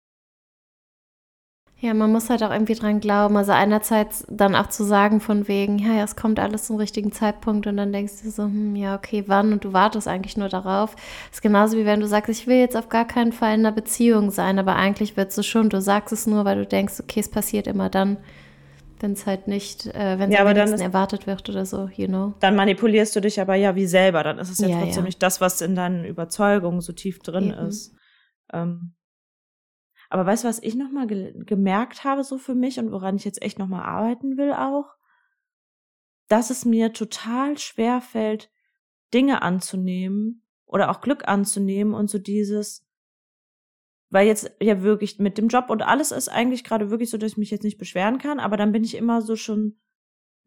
Ja, 1.84 1.96
man 1.96 2.12
muss 2.12 2.30
halt 2.30 2.44
auch 2.44 2.52
irgendwie 2.52 2.76
dran 2.76 3.00
glauben. 3.00 3.36
Also 3.36 3.54
einerseits 3.54 4.24
dann 4.30 4.54
auch 4.54 4.70
zu 4.70 4.84
sagen 4.84 5.20
von 5.20 5.48
wegen, 5.48 5.80
ja, 5.80 5.94
ja, 5.94 6.04
es 6.04 6.16
kommt 6.16 6.40
alles 6.40 6.68
zum 6.68 6.76
richtigen 6.76 7.12
Zeitpunkt 7.12 7.66
und 7.66 7.76
dann 7.76 7.92
denkst 7.92 8.22
du 8.24 8.30
so, 8.30 8.44
hm, 8.44 8.76
ja, 8.76 8.96
okay, 8.96 9.24
wann? 9.26 9.52
Und 9.52 9.64
du 9.64 9.74
wartest 9.74 10.08
eigentlich 10.08 10.38
nur 10.38 10.48
darauf. 10.48 10.94
Das 10.94 11.38
ist 11.38 11.42
genauso 11.42 11.78
wie 11.78 11.86
wenn 11.86 12.00
du 12.00 12.06
sagst, 12.06 12.30
ich 12.30 12.46
will 12.46 12.58
jetzt 12.58 12.78
auf 12.78 12.90
gar 12.90 13.08
keinen 13.08 13.32
Fall 13.32 13.56
in 13.56 13.62
einer 13.62 13.72
Beziehung 13.72 14.30
sein, 14.30 14.60
aber 14.60 14.76
eigentlich 14.76 15.18
wird 15.18 15.36
es 15.36 15.44
schon. 15.44 15.70
Du 15.70 15.82
sagst 15.82 16.14
es 16.14 16.28
nur, 16.28 16.46
weil 16.46 16.58
du 16.58 16.68
denkst, 16.68 17.00
okay, 17.00 17.20
es 17.20 17.30
passiert 17.30 17.66
immer 17.66 17.90
dann, 17.90 18.18
wenn 19.00 19.14
es 19.14 19.26
halt 19.26 19.48
nicht, 19.48 19.88
äh, 19.88 20.20
wenn 20.20 20.32
es 20.32 20.38
ja, 20.38 20.46
am 20.46 20.56
erwartet 20.56 21.26
wird 21.26 21.50
oder 21.50 21.66
so, 21.66 21.90
you 21.96 22.06
know. 22.06 22.36
Dann 22.42 22.56
manipulierst 22.56 23.16
du 23.16 23.22
dich 23.22 23.42
aber 23.42 23.56
ja 23.56 23.76
wie 23.76 23.88
selber. 23.88 24.24
Dann 24.24 24.38
ist 24.38 24.52
es 24.52 24.60
ja, 24.60 24.68
ja 24.68 24.82
trotzdem 24.82 25.02
ja. 25.02 25.08
nicht 25.08 25.24
das, 25.24 25.42
was 25.42 25.62
in 25.62 25.74
deinen 25.74 26.06
Überzeugungen 26.06 26.82
so 26.82 26.94
tief 26.94 27.18
drin 27.24 27.46
Eben. 27.46 27.68
ist. 27.68 27.96
Ähm, 28.54 28.94
aber 30.12 30.26
weißt 30.26 30.44
du, 30.44 30.50
was 30.50 30.62
ich 30.62 30.76
nochmal 30.76 31.08
ge 31.08 31.34
gemerkt 31.46 32.04
habe, 32.04 32.26
so 32.26 32.38
für 32.38 32.54
mich 32.54 32.80
und 32.80 32.92
woran 32.92 33.16
ich 33.16 33.24
jetzt 33.24 33.42
echt 33.42 33.58
nochmal 33.58 33.84
arbeiten 33.84 34.38
will 34.38 34.52
auch? 34.52 34.94
Dass 36.28 36.50
es 36.50 36.66
mir 36.66 36.92
total 36.92 37.58
schwer 37.58 38.02
fällt, 38.02 38.52
Dinge 39.14 39.42
anzunehmen 39.42 40.44
oder 40.66 40.92
auch 40.92 41.00
Glück 41.00 41.30
anzunehmen 41.30 41.94
und 41.94 42.10
so 42.10 42.20
dieses, 42.20 42.86
weil 44.10 44.28
jetzt 44.28 44.52
ja 44.62 44.82
wirklich 44.82 45.18
mit 45.18 45.38
dem 45.38 45.48
Job 45.48 45.70
und 45.70 45.82
alles 45.82 46.12
ist 46.12 46.28
eigentlich 46.28 46.66
gerade 46.66 46.90
wirklich 46.90 47.10
so, 47.10 47.18
dass 47.18 47.32
ich 47.32 47.38
mich 47.38 47.52
jetzt 47.52 47.64
nicht 47.64 47.78
beschweren 47.78 48.18
kann, 48.18 48.42
aber 48.42 48.58
dann 48.58 48.74
bin 48.74 48.84
ich 48.84 48.96
immer 48.96 49.22
so 49.22 49.38
schon 49.38 49.80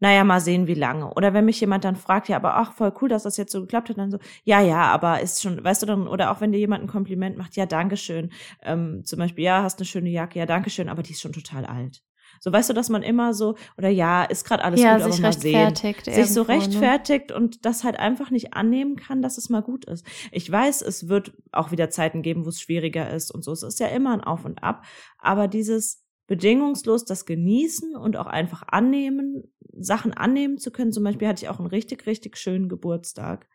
naja, 0.05 0.23
mal 0.23 0.39
sehen, 0.39 0.67
wie 0.67 0.75
lange. 0.75 1.11
Oder 1.15 1.33
wenn 1.33 1.45
mich 1.45 1.59
jemand 1.59 1.83
dann 1.83 1.95
fragt, 1.95 2.29
ja, 2.29 2.35
aber 2.35 2.57
ach, 2.57 2.73
voll 2.73 2.93
cool, 3.01 3.09
dass 3.09 3.23
das 3.23 3.37
jetzt 3.37 3.51
so 3.51 3.61
geklappt 3.61 3.89
hat, 3.89 3.97
dann 3.97 4.11
so, 4.11 4.19
ja, 4.43 4.61
ja, 4.61 4.83
aber 4.83 5.19
ist 5.21 5.41
schon, 5.41 5.63
weißt 5.63 5.81
du 5.81 5.87
dann, 5.87 6.07
oder 6.07 6.29
auch 6.29 6.41
wenn 6.41 6.51
dir 6.51 6.59
jemand 6.59 6.83
ein 6.83 6.87
Kompliment 6.87 7.37
macht, 7.37 7.55
ja, 7.55 7.65
dankeschön. 7.65 8.31
Ähm, 8.61 9.01
zum 9.03 9.17
Beispiel, 9.17 9.45
ja, 9.45 9.63
hast 9.63 9.79
eine 9.79 9.87
schöne 9.87 10.11
Jacke, 10.11 10.37
ja, 10.37 10.45
dankeschön, 10.45 10.89
aber 10.89 11.01
die 11.01 11.13
ist 11.13 11.21
schon 11.21 11.33
total 11.33 11.65
alt. 11.65 12.03
So, 12.39 12.53
weißt 12.53 12.69
du, 12.69 12.73
dass 12.73 12.89
man 12.89 13.01
immer 13.01 13.33
so, 13.33 13.55
oder 13.79 13.89
ja, 13.89 14.23
ist 14.25 14.45
gerade 14.45 14.63
alles 14.63 14.79
ja, 14.79 14.97
gut, 14.97 15.11
sich 15.11 15.13
aber 15.13 15.21
mal 15.23 15.33
sehen. 15.33 15.75
Sich 16.03 16.31
so 16.31 16.43
ne? 16.43 16.49
rechtfertigt 16.49 17.31
ne? 17.31 17.37
und 17.37 17.65
das 17.65 17.83
halt 17.83 17.97
einfach 17.97 18.29
nicht 18.29 18.53
annehmen 18.53 18.97
kann, 18.97 19.23
dass 19.23 19.39
es 19.39 19.49
mal 19.49 19.63
gut 19.63 19.85
ist. 19.85 20.05
Ich 20.31 20.51
weiß, 20.51 20.83
es 20.83 21.07
wird 21.07 21.33
auch 21.51 21.71
wieder 21.71 21.89
Zeiten 21.89 22.21
geben, 22.21 22.45
wo 22.45 22.49
es 22.49 22.61
schwieriger 22.61 23.09
ist 23.09 23.31
und 23.31 23.43
so. 23.43 23.53
Es 23.53 23.63
ist 23.63 23.79
ja 23.79 23.87
immer 23.87 24.13
ein 24.13 24.21
Auf 24.21 24.45
und 24.45 24.61
Ab. 24.61 24.85
Aber 25.17 25.47
dieses, 25.47 26.05
bedingungslos 26.27 27.05
das 27.05 27.25
genießen 27.25 27.95
und 27.95 28.17
auch 28.17 28.25
einfach 28.25 28.63
annehmen, 28.67 29.43
Sachen 29.77 30.13
annehmen 30.13 30.57
zu 30.57 30.71
können. 30.71 30.91
Zum 30.91 31.03
Beispiel 31.03 31.27
hatte 31.27 31.43
ich 31.43 31.49
auch 31.49 31.59
einen 31.59 31.67
richtig, 31.67 32.05
richtig 32.05 32.37
schönen 32.37 32.69
Geburtstag. 32.69 33.47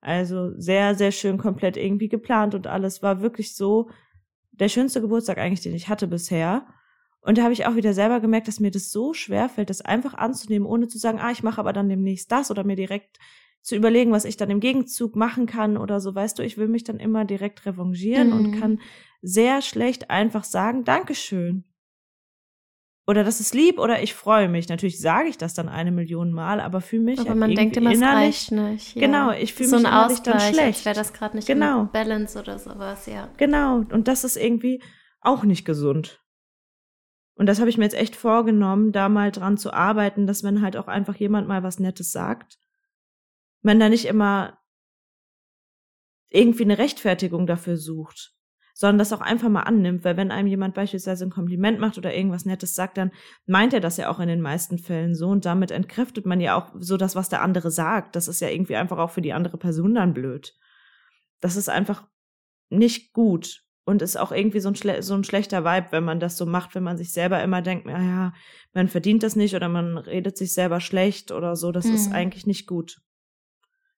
Also 0.00 0.52
sehr, 0.58 0.94
sehr 0.94 1.12
schön 1.12 1.38
komplett 1.38 1.76
irgendwie 1.76 2.08
geplant 2.08 2.54
und 2.54 2.66
alles 2.66 3.02
war 3.02 3.20
wirklich 3.20 3.54
so 3.54 3.90
der 4.52 4.68
schönste 4.68 5.00
Geburtstag 5.00 5.38
eigentlich, 5.38 5.60
den 5.60 5.74
ich 5.74 5.88
hatte 5.88 6.06
bisher. 6.06 6.66
Und 7.20 7.36
da 7.36 7.42
habe 7.42 7.52
ich 7.52 7.66
auch 7.66 7.76
wieder 7.76 7.92
selber 7.92 8.20
gemerkt, 8.20 8.48
dass 8.48 8.60
mir 8.60 8.70
das 8.70 8.90
so 8.90 9.12
schwer 9.12 9.48
fällt, 9.50 9.68
das 9.68 9.82
einfach 9.82 10.14
anzunehmen, 10.14 10.66
ohne 10.66 10.88
zu 10.88 10.98
sagen, 10.98 11.18
ah, 11.20 11.30
ich 11.30 11.42
mache 11.42 11.60
aber 11.60 11.74
dann 11.74 11.88
demnächst 11.88 12.32
das 12.32 12.50
oder 12.50 12.64
mir 12.64 12.76
direkt 12.76 13.18
zu 13.60 13.76
überlegen, 13.76 14.10
was 14.10 14.24
ich 14.24 14.38
dann 14.38 14.48
im 14.48 14.60
Gegenzug 14.60 15.16
machen 15.16 15.44
kann 15.44 15.76
oder 15.76 16.00
so. 16.00 16.14
Weißt 16.14 16.38
du, 16.38 16.42
ich 16.42 16.56
will 16.56 16.68
mich 16.68 16.84
dann 16.84 16.98
immer 16.98 17.26
direkt 17.26 17.66
revanchieren 17.66 18.28
mhm. 18.28 18.32
und 18.32 18.60
kann 18.60 18.80
sehr 19.20 19.60
schlecht 19.60 20.08
einfach 20.08 20.44
sagen, 20.44 20.84
Dankeschön 20.84 21.64
oder 23.10 23.24
das 23.24 23.40
ist 23.40 23.54
lieb 23.54 23.80
oder 23.80 24.02
ich 24.02 24.14
freue 24.14 24.48
mich. 24.48 24.68
Natürlich 24.68 25.00
sage 25.00 25.28
ich 25.28 25.36
das 25.36 25.52
dann 25.52 25.68
eine 25.68 25.90
Million 25.90 26.30
Mal, 26.30 26.60
aber 26.60 26.80
fühle 26.80 27.02
mich 27.02 27.18
aber 27.18 27.34
man 27.34 27.56
denkt 27.56 27.76
immer, 27.76 27.92
innerlich, 27.92 28.52
nicht. 28.52 28.94
Ja. 28.94 29.06
Genau, 29.06 29.32
ich 29.32 29.52
fühle 29.52 29.68
so 29.68 29.76
mich 29.76 29.84
innerlich 29.84 30.20
dann 30.20 30.40
schlecht. 30.40 30.84
wäre 30.84 30.94
das 30.94 31.12
gerade 31.12 31.36
nicht 31.36 31.48
genau. 31.48 31.86
Balance 31.86 32.38
oder 32.38 32.60
sowas, 32.60 33.06
ja. 33.06 33.28
Genau, 33.36 33.78
und 33.90 34.06
das 34.06 34.22
ist 34.22 34.36
irgendwie 34.36 34.80
auch 35.20 35.42
nicht 35.42 35.64
gesund. 35.64 36.22
Und 37.34 37.46
das 37.46 37.58
habe 37.58 37.68
ich 37.68 37.78
mir 37.78 37.84
jetzt 37.84 37.96
echt 37.96 38.14
vorgenommen, 38.14 38.92
da 38.92 39.08
mal 39.08 39.32
dran 39.32 39.56
zu 39.58 39.72
arbeiten, 39.72 40.28
dass 40.28 40.44
wenn 40.44 40.62
halt 40.62 40.76
auch 40.76 40.86
einfach 40.86 41.16
jemand 41.16 41.48
mal 41.48 41.64
was 41.64 41.80
Nettes 41.80 42.12
sagt, 42.12 42.58
man 43.60 43.80
da 43.80 43.88
nicht 43.88 44.04
immer 44.04 44.56
irgendwie 46.28 46.62
eine 46.62 46.78
Rechtfertigung 46.78 47.48
dafür 47.48 47.76
sucht 47.76 48.34
sondern 48.80 48.96
das 48.96 49.12
auch 49.12 49.20
einfach 49.20 49.50
mal 49.50 49.64
annimmt, 49.64 50.04
weil 50.04 50.16
wenn 50.16 50.30
einem 50.30 50.48
jemand 50.48 50.72
beispielsweise 50.72 51.26
ein 51.26 51.30
Kompliment 51.30 51.78
macht 51.80 51.98
oder 51.98 52.14
irgendwas 52.14 52.46
Nettes 52.46 52.74
sagt, 52.74 52.96
dann 52.96 53.12
meint 53.44 53.74
er 53.74 53.80
das 53.80 53.98
ja 53.98 54.08
auch 54.08 54.20
in 54.20 54.28
den 54.28 54.40
meisten 54.40 54.78
Fällen 54.78 55.14
so 55.14 55.28
und 55.28 55.44
damit 55.44 55.70
entkräftet 55.70 56.24
man 56.24 56.40
ja 56.40 56.56
auch 56.56 56.72
so 56.78 56.96
das, 56.96 57.14
was 57.14 57.28
der 57.28 57.42
andere 57.42 57.70
sagt. 57.70 58.16
Das 58.16 58.26
ist 58.26 58.40
ja 58.40 58.48
irgendwie 58.48 58.76
einfach 58.76 58.96
auch 58.96 59.10
für 59.10 59.20
die 59.20 59.34
andere 59.34 59.58
Person 59.58 59.96
dann 59.96 60.14
blöd. 60.14 60.54
Das 61.40 61.56
ist 61.56 61.68
einfach 61.68 62.08
nicht 62.70 63.12
gut 63.12 63.64
und 63.84 64.00
ist 64.00 64.16
auch 64.16 64.32
irgendwie 64.32 64.60
so 64.60 64.70
ein, 64.70 65.02
so 65.02 65.12
ein 65.12 65.24
schlechter 65.24 65.62
Vibe, 65.62 65.88
wenn 65.90 66.04
man 66.04 66.18
das 66.18 66.38
so 66.38 66.46
macht, 66.46 66.74
wenn 66.74 66.82
man 66.82 66.96
sich 66.96 67.12
selber 67.12 67.42
immer 67.42 67.60
denkt, 67.60 67.84
naja, 67.84 68.32
man 68.72 68.88
verdient 68.88 69.22
das 69.22 69.36
nicht 69.36 69.54
oder 69.54 69.68
man 69.68 69.98
redet 69.98 70.38
sich 70.38 70.54
selber 70.54 70.80
schlecht 70.80 71.32
oder 71.32 71.54
so. 71.54 71.70
Das 71.70 71.84
mhm. 71.84 71.94
ist 71.96 72.12
eigentlich 72.12 72.46
nicht 72.46 72.66
gut. 72.66 73.02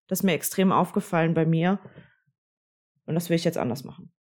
Das 0.08 0.18
ist 0.18 0.22
mir 0.24 0.32
extrem 0.32 0.72
aufgefallen 0.72 1.34
bei 1.34 1.46
mir. 1.46 1.78
Und 3.06 3.14
das 3.14 3.30
will 3.30 3.36
ich 3.36 3.44
jetzt 3.44 3.58
anders 3.58 3.84
machen. 3.84 4.12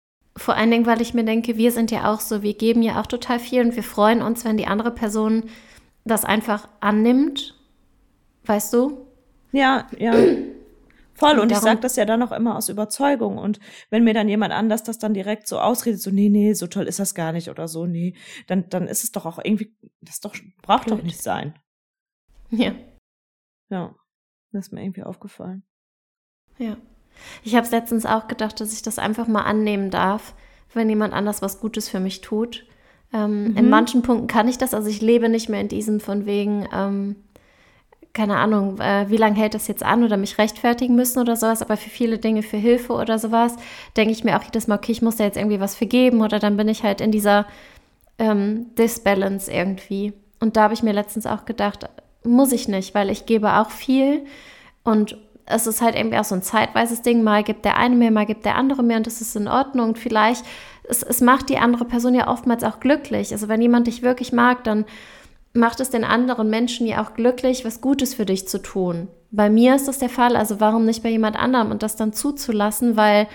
Vor 0.41 0.57
allen 0.57 0.70
Dingen, 0.70 0.86
weil 0.86 1.03
ich 1.03 1.12
mir 1.12 1.22
denke, 1.22 1.59
wir 1.59 1.70
sind 1.70 1.91
ja 1.91 2.11
auch 2.11 2.20
so, 2.20 2.43
wir 2.43 2.55
geben 2.55 2.80
ja 2.80 2.99
auch 2.99 3.07
total 3.07 3.38
viel 3.38 3.61
und 3.61 3.76
wir 3.76 3.82
freuen 3.82 4.22
uns, 4.22 4.43
wenn 4.43 4.57
die 4.57 4.66
andere 4.66 4.91
Person 4.91 5.51
das 6.07 6.24
einfach 6.24 6.66
annimmt. 6.80 7.61
Weißt 8.47 8.72
du? 8.72 9.07
Ja, 9.53 9.86
ja. 9.99 10.12
Voll. 11.12 11.32
Und, 11.32 11.41
und 11.41 11.53
ich 11.53 11.59
sage 11.59 11.80
das 11.80 11.97
ja 11.97 12.07
dann 12.07 12.22
auch 12.22 12.32
immer 12.32 12.57
aus 12.57 12.70
Überzeugung. 12.70 13.36
Und 13.36 13.61
wenn 13.91 14.03
mir 14.03 14.14
dann 14.14 14.30
jemand 14.30 14.55
anders 14.55 14.82
das 14.82 14.99
dann 14.99 15.12
direkt 15.12 15.47
so 15.47 15.61
ausredet, 15.61 16.01
so, 16.01 16.11
nee, 16.11 16.30
nee, 16.30 16.55
so 16.55 16.68
toll 16.68 16.86
ist 16.86 17.01
das 17.01 17.14
gar 17.14 17.32
nicht 17.32 17.51
oder 17.51 17.68
so, 17.68 17.84
nee, 17.84 18.14
dann, 18.47 18.66
dann 18.70 18.88
ist 18.88 19.05
es 19.05 19.12
doch 19.12 19.26
auch 19.26 19.41
irgendwie, 19.45 19.76
das 20.01 20.20
doch, 20.20 20.34
braucht 20.62 20.86
Blöd. 20.86 21.01
doch 21.01 21.05
nicht 21.05 21.22
sein. 21.22 21.53
Ja. 22.49 22.72
Ja. 23.68 23.95
Das 24.53 24.68
ist 24.68 24.72
mir 24.72 24.82
irgendwie 24.82 25.03
aufgefallen. 25.03 25.64
Ja. 26.57 26.78
Ich 27.42 27.54
habe 27.54 27.68
letztens 27.70 28.06
auch 28.06 28.28
gedacht, 28.28 28.60
dass 28.60 28.72
ich 28.72 28.82
das 28.82 28.98
einfach 28.98 29.26
mal 29.26 29.42
annehmen 29.42 29.90
darf, 29.90 30.34
wenn 30.74 30.88
jemand 30.88 31.14
anders 31.14 31.42
was 31.42 31.60
Gutes 31.60 31.88
für 31.88 32.00
mich 32.00 32.20
tut. 32.20 32.64
Ähm, 33.12 33.48
mhm. 33.48 33.56
In 33.56 33.70
manchen 33.70 34.02
Punkten 34.02 34.26
kann 34.26 34.48
ich 34.48 34.58
das, 34.58 34.74
also 34.74 34.88
ich 34.88 35.00
lebe 35.00 35.28
nicht 35.28 35.48
mehr 35.48 35.60
in 35.60 35.68
diesem 35.68 36.00
von 36.00 36.26
wegen, 36.26 36.68
ähm, 36.72 37.16
keine 38.12 38.36
Ahnung, 38.36 38.78
äh, 38.80 39.08
wie 39.08 39.16
lange 39.16 39.36
hält 39.36 39.54
das 39.54 39.68
jetzt 39.68 39.82
an 39.82 40.04
oder 40.04 40.16
mich 40.16 40.38
rechtfertigen 40.38 40.96
müssen 40.96 41.20
oder 41.20 41.36
sowas, 41.36 41.62
aber 41.62 41.76
für 41.76 41.90
viele 41.90 42.18
Dinge, 42.18 42.42
für 42.42 42.56
Hilfe 42.56 42.92
oder 42.92 43.18
sowas, 43.18 43.54
denke 43.96 44.12
ich 44.12 44.24
mir 44.24 44.38
auch 44.38 44.42
jedes 44.42 44.66
Mal, 44.66 44.76
okay, 44.76 44.92
ich 44.92 45.02
muss 45.02 45.16
da 45.16 45.24
jetzt 45.24 45.36
irgendwie 45.36 45.60
was 45.60 45.74
vergeben 45.74 46.20
oder 46.20 46.38
dann 46.38 46.56
bin 46.56 46.68
ich 46.68 46.82
halt 46.82 47.00
in 47.00 47.12
dieser 47.12 47.46
ähm, 48.18 48.66
Disbalance 48.76 49.50
irgendwie. 49.50 50.12
Und 50.40 50.56
da 50.56 50.64
habe 50.64 50.74
ich 50.74 50.82
mir 50.82 50.92
letztens 50.92 51.26
auch 51.26 51.44
gedacht, 51.44 51.88
muss 52.24 52.52
ich 52.52 52.68
nicht, 52.68 52.94
weil 52.94 53.10
ich 53.10 53.26
gebe 53.26 53.54
auch 53.54 53.70
viel 53.70 54.24
und 54.82 55.16
es 55.51 55.66
ist 55.66 55.82
halt 55.82 55.96
irgendwie 55.96 56.18
auch 56.18 56.24
so 56.24 56.34
ein 56.34 56.42
zeitweises 56.42 57.03
Ding. 57.03 57.22
Mal 57.22 57.42
gibt 57.42 57.64
der 57.64 57.76
eine 57.76 57.96
mehr, 57.96 58.11
mal 58.11 58.26
gibt 58.26 58.44
der 58.44 58.57
andere 58.57 58.82
mehr 58.82 58.98
und 58.98 59.07
das 59.07 59.20
ist 59.20 59.36
in 59.36 59.48
Ordnung. 59.48 59.90
Und 59.90 59.98
vielleicht, 59.98 60.44
es, 60.84 61.03
es 61.03 61.20
macht 61.20 61.48
die 61.48 61.59
andere 61.59 61.84
Person 61.84 62.14
ja 62.14 62.28
oftmals 62.28 62.64
auch 62.64 62.80
glücklich. 62.80 63.32
Also 63.32 63.48
wenn 63.48 63.61
jemand 63.61 63.86
dich 63.86 64.03
wirklich 64.03 64.32
mag, 64.32 64.64
dann 64.64 64.84
macht 65.53 65.80
es 65.80 65.90
den 65.90 66.05
anderen 66.05 66.48
Menschen 66.48 66.86
ja 66.86 67.03
auch 67.03 67.14
glücklich, 67.14 67.64
was 67.64 67.80
Gutes 67.80 68.14
für 68.14 68.26
dich 68.26 68.46
zu 68.48 68.62
tun. 68.62 69.09
Bei 69.32 69.51
mir 69.51 69.74
ist 69.74 69.88
das 69.88 69.98
der 69.98 70.09
Fall, 70.09 70.36
also 70.36 70.61
warum 70.61 70.84
nicht 70.84 71.03
bei 71.03 71.09
jemand 71.09 71.36
anderem 71.36 71.70
und 71.70 71.82
das 71.82 71.96
dann 71.96 72.12
zuzulassen, 72.12 72.96
weil 72.96 73.26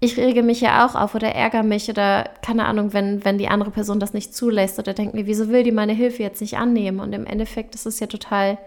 ich 0.00 0.16
rege 0.16 0.42
mich 0.42 0.60
ja 0.60 0.86
auch 0.86 0.94
auf 0.94 1.14
oder 1.14 1.28
ärgere 1.28 1.62
mich 1.62 1.88
oder 1.88 2.28
keine 2.42 2.66
Ahnung, 2.66 2.92
wenn, 2.92 3.24
wenn 3.24 3.38
die 3.38 3.48
andere 3.48 3.70
Person 3.70 4.00
das 4.00 4.12
nicht 4.12 4.34
zulässt 4.34 4.78
oder 4.78 4.92
denkt 4.92 5.14
mir, 5.14 5.26
wieso 5.26 5.48
will 5.48 5.62
die 5.62 5.72
meine 5.72 5.94
Hilfe 5.94 6.22
jetzt 6.22 6.40
nicht 6.40 6.58
annehmen? 6.58 7.00
Und 7.00 7.12
im 7.14 7.26
Endeffekt 7.26 7.74
ist 7.74 7.86
es 7.86 8.00
ja 8.00 8.06
total 8.06 8.58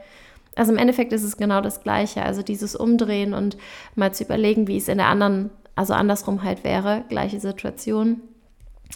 also 0.58 0.72
im 0.72 0.78
Endeffekt 0.78 1.14
ist 1.14 1.24
es 1.24 1.38
genau 1.38 1.62
das 1.62 1.84
Gleiche. 1.84 2.24
Also 2.24 2.42
dieses 2.42 2.76
Umdrehen 2.76 3.34
und 3.34 3.58
mal 3.96 4.14
zu 4.14 4.24
überlegen, 4.24 4.68
wie 4.68 4.78
es 4.78 4.88
in 4.88 4.98
der 4.98 5.08
anderen, 5.08 5.52
also 5.76 5.94
andersrum 5.94 6.44
halt 6.44 6.64
wäre, 6.64 7.04
gleiche 7.10 7.40
Situation. 7.40 8.22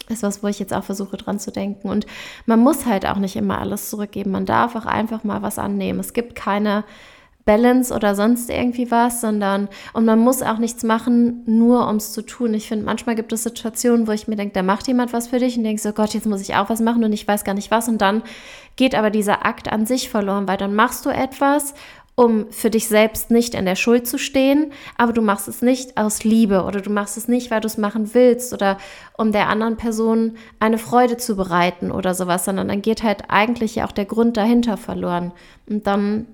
Ist 0.08 0.22
was, 0.22 0.42
wo 0.42 0.48
ich 0.48 0.58
jetzt 0.58 0.74
auch 0.74 0.84
versuche 0.84 1.16
dran 1.16 1.38
zu 1.38 1.52
denken. 1.52 1.88
Und 1.88 2.06
man 2.46 2.58
muss 2.58 2.86
halt 2.86 3.06
auch 3.06 3.18
nicht 3.18 3.36
immer 3.36 3.60
alles 3.60 3.90
zurückgeben. 3.90 4.30
Man 4.30 4.46
darf 4.46 4.74
auch 4.74 4.86
einfach 4.86 5.22
mal 5.22 5.42
was 5.42 5.58
annehmen. 5.58 6.00
Es 6.00 6.14
gibt 6.14 6.34
keine 6.34 6.84
Balance 7.44 7.92
oder 7.92 8.14
sonst 8.14 8.50
irgendwie 8.50 8.90
was, 8.90 9.20
sondern 9.20 9.68
und 9.92 10.04
man 10.04 10.18
muss 10.18 10.42
auch 10.42 10.58
nichts 10.58 10.84
machen, 10.84 11.42
nur 11.46 11.88
um 11.88 11.96
es 11.96 12.12
zu 12.12 12.22
tun. 12.22 12.54
Ich 12.54 12.68
finde, 12.68 12.84
manchmal 12.84 13.16
gibt 13.16 13.32
es 13.32 13.42
Situationen, 13.42 14.06
wo 14.06 14.12
ich 14.12 14.28
mir 14.28 14.36
denke, 14.36 14.54
da 14.54 14.62
macht 14.62 14.86
jemand 14.86 15.12
was 15.12 15.28
für 15.28 15.38
dich 15.38 15.56
und 15.56 15.64
denkst 15.64 15.82
so, 15.82 15.92
Gott, 15.92 16.14
jetzt 16.14 16.26
muss 16.26 16.40
ich 16.40 16.54
auch 16.54 16.68
was 16.68 16.80
machen 16.80 17.02
und 17.02 17.12
ich 17.12 17.26
weiß 17.26 17.44
gar 17.44 17.54
nicht 17.54 17.70
was 17.70 17.88
und 17.88 17.98
dann 17.98 18.22
geht 18.76 18.94
aber 18.94 19.10
dieser 19.10 19.44
Akt 19.44 19.70
an 19.70 19.86
sich 19.86 20.08
verloren, 20.08 20.46
weil 20.46 20.56
dann 20.56 20.74
machst 20.74 21.04
du 21.04 21.10
etwas 21.10 21.74
um 22.14 22.50
für 22.50 22.68
dich 22.68 22.88
selbst 22.88 23.30
nicht 23.30 23.54
in 23.54 23.64
der 23.64 23.74
Schuld 23.74 24.06
zu 24.06 24.18
stehen, 24.18 24.72
aber 24.98 25.12
du 25.12 25.22
machst 25.22 25.48
es 25.48 25.62
nicht 25.62 25.96
aus 25.96 26.24
Liebe 26.24 26.64
oder 26.64 26.80
du 26.80 26.90
machst 26.90 27.16
es 27.16 27.26
nicht, 27.26 27.50
weil 27.50 27.60
du 27.60 27.66
es 27.66 27.78
machen 27.78 28.12
willst 28.12 28.52
oder 28.52 28.76
um 29.16 29.32
der 29.32 29.48
anderen 29.48 29.78
Person 29.78 30.36
eine 30.60 30.76
Freude 30.76 31.16
zu 31.16 31.36
bereiten 31.36 31.90
oder 31.90 32.14
sowas, 32.14 32.44
sondern 32.44 32.68
dann 32.68 32.82
geht 32.82 33.02
halt 33.02 33.24
eigentlich 33.28 33.76
ja 33.76 33.86
auch 33.86 33.92
der 33.92 34.04
Grund 34.04 34.36
dahinter 34.36 34.76
verloren 34.76 35.32
und 35.66 35.86
dann 35.86 36.26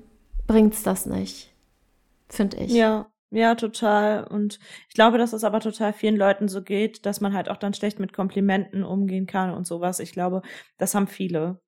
bringt 0.48 0.74
es 0.74 0.82
das 0.82 1.06
nicht, 1.06 1.54
finde 2.28 2.56
ich. 2.56 2.72
Ja, 2.72 3.06
ja, 3.30 3.54
total. 3.54 4.24
Und 4.24 4.58
ich 4.88 4.94
glaube, 4.94 5.18
dass 5.18 5.32
es 5.32 5.44
aber 5.44 5.60
total 5.60 5.92
vielen 5.92 6.16
Leuten 6.16 6.48
so 6.48 6.62
geht, 6.62 7.06
dass 7.06 7.20
man 7.20 7.34
halt 7.34 7.48
auch 7.48 7.58
dann 7.58 7.74
schlecht 7.74 8.00
mit 8.00 8.12
Komplimenten 8.12 8.82
umgehen 8.82 9.26
kann 9.26 9.54
und 9.54 9.66
sowas. 9.66 10.00
Ich 10.00 10.12
glaube, 10.12 10.42
das 10.78 10.94
haben 10.94 11.06
viele. 11.06 11.60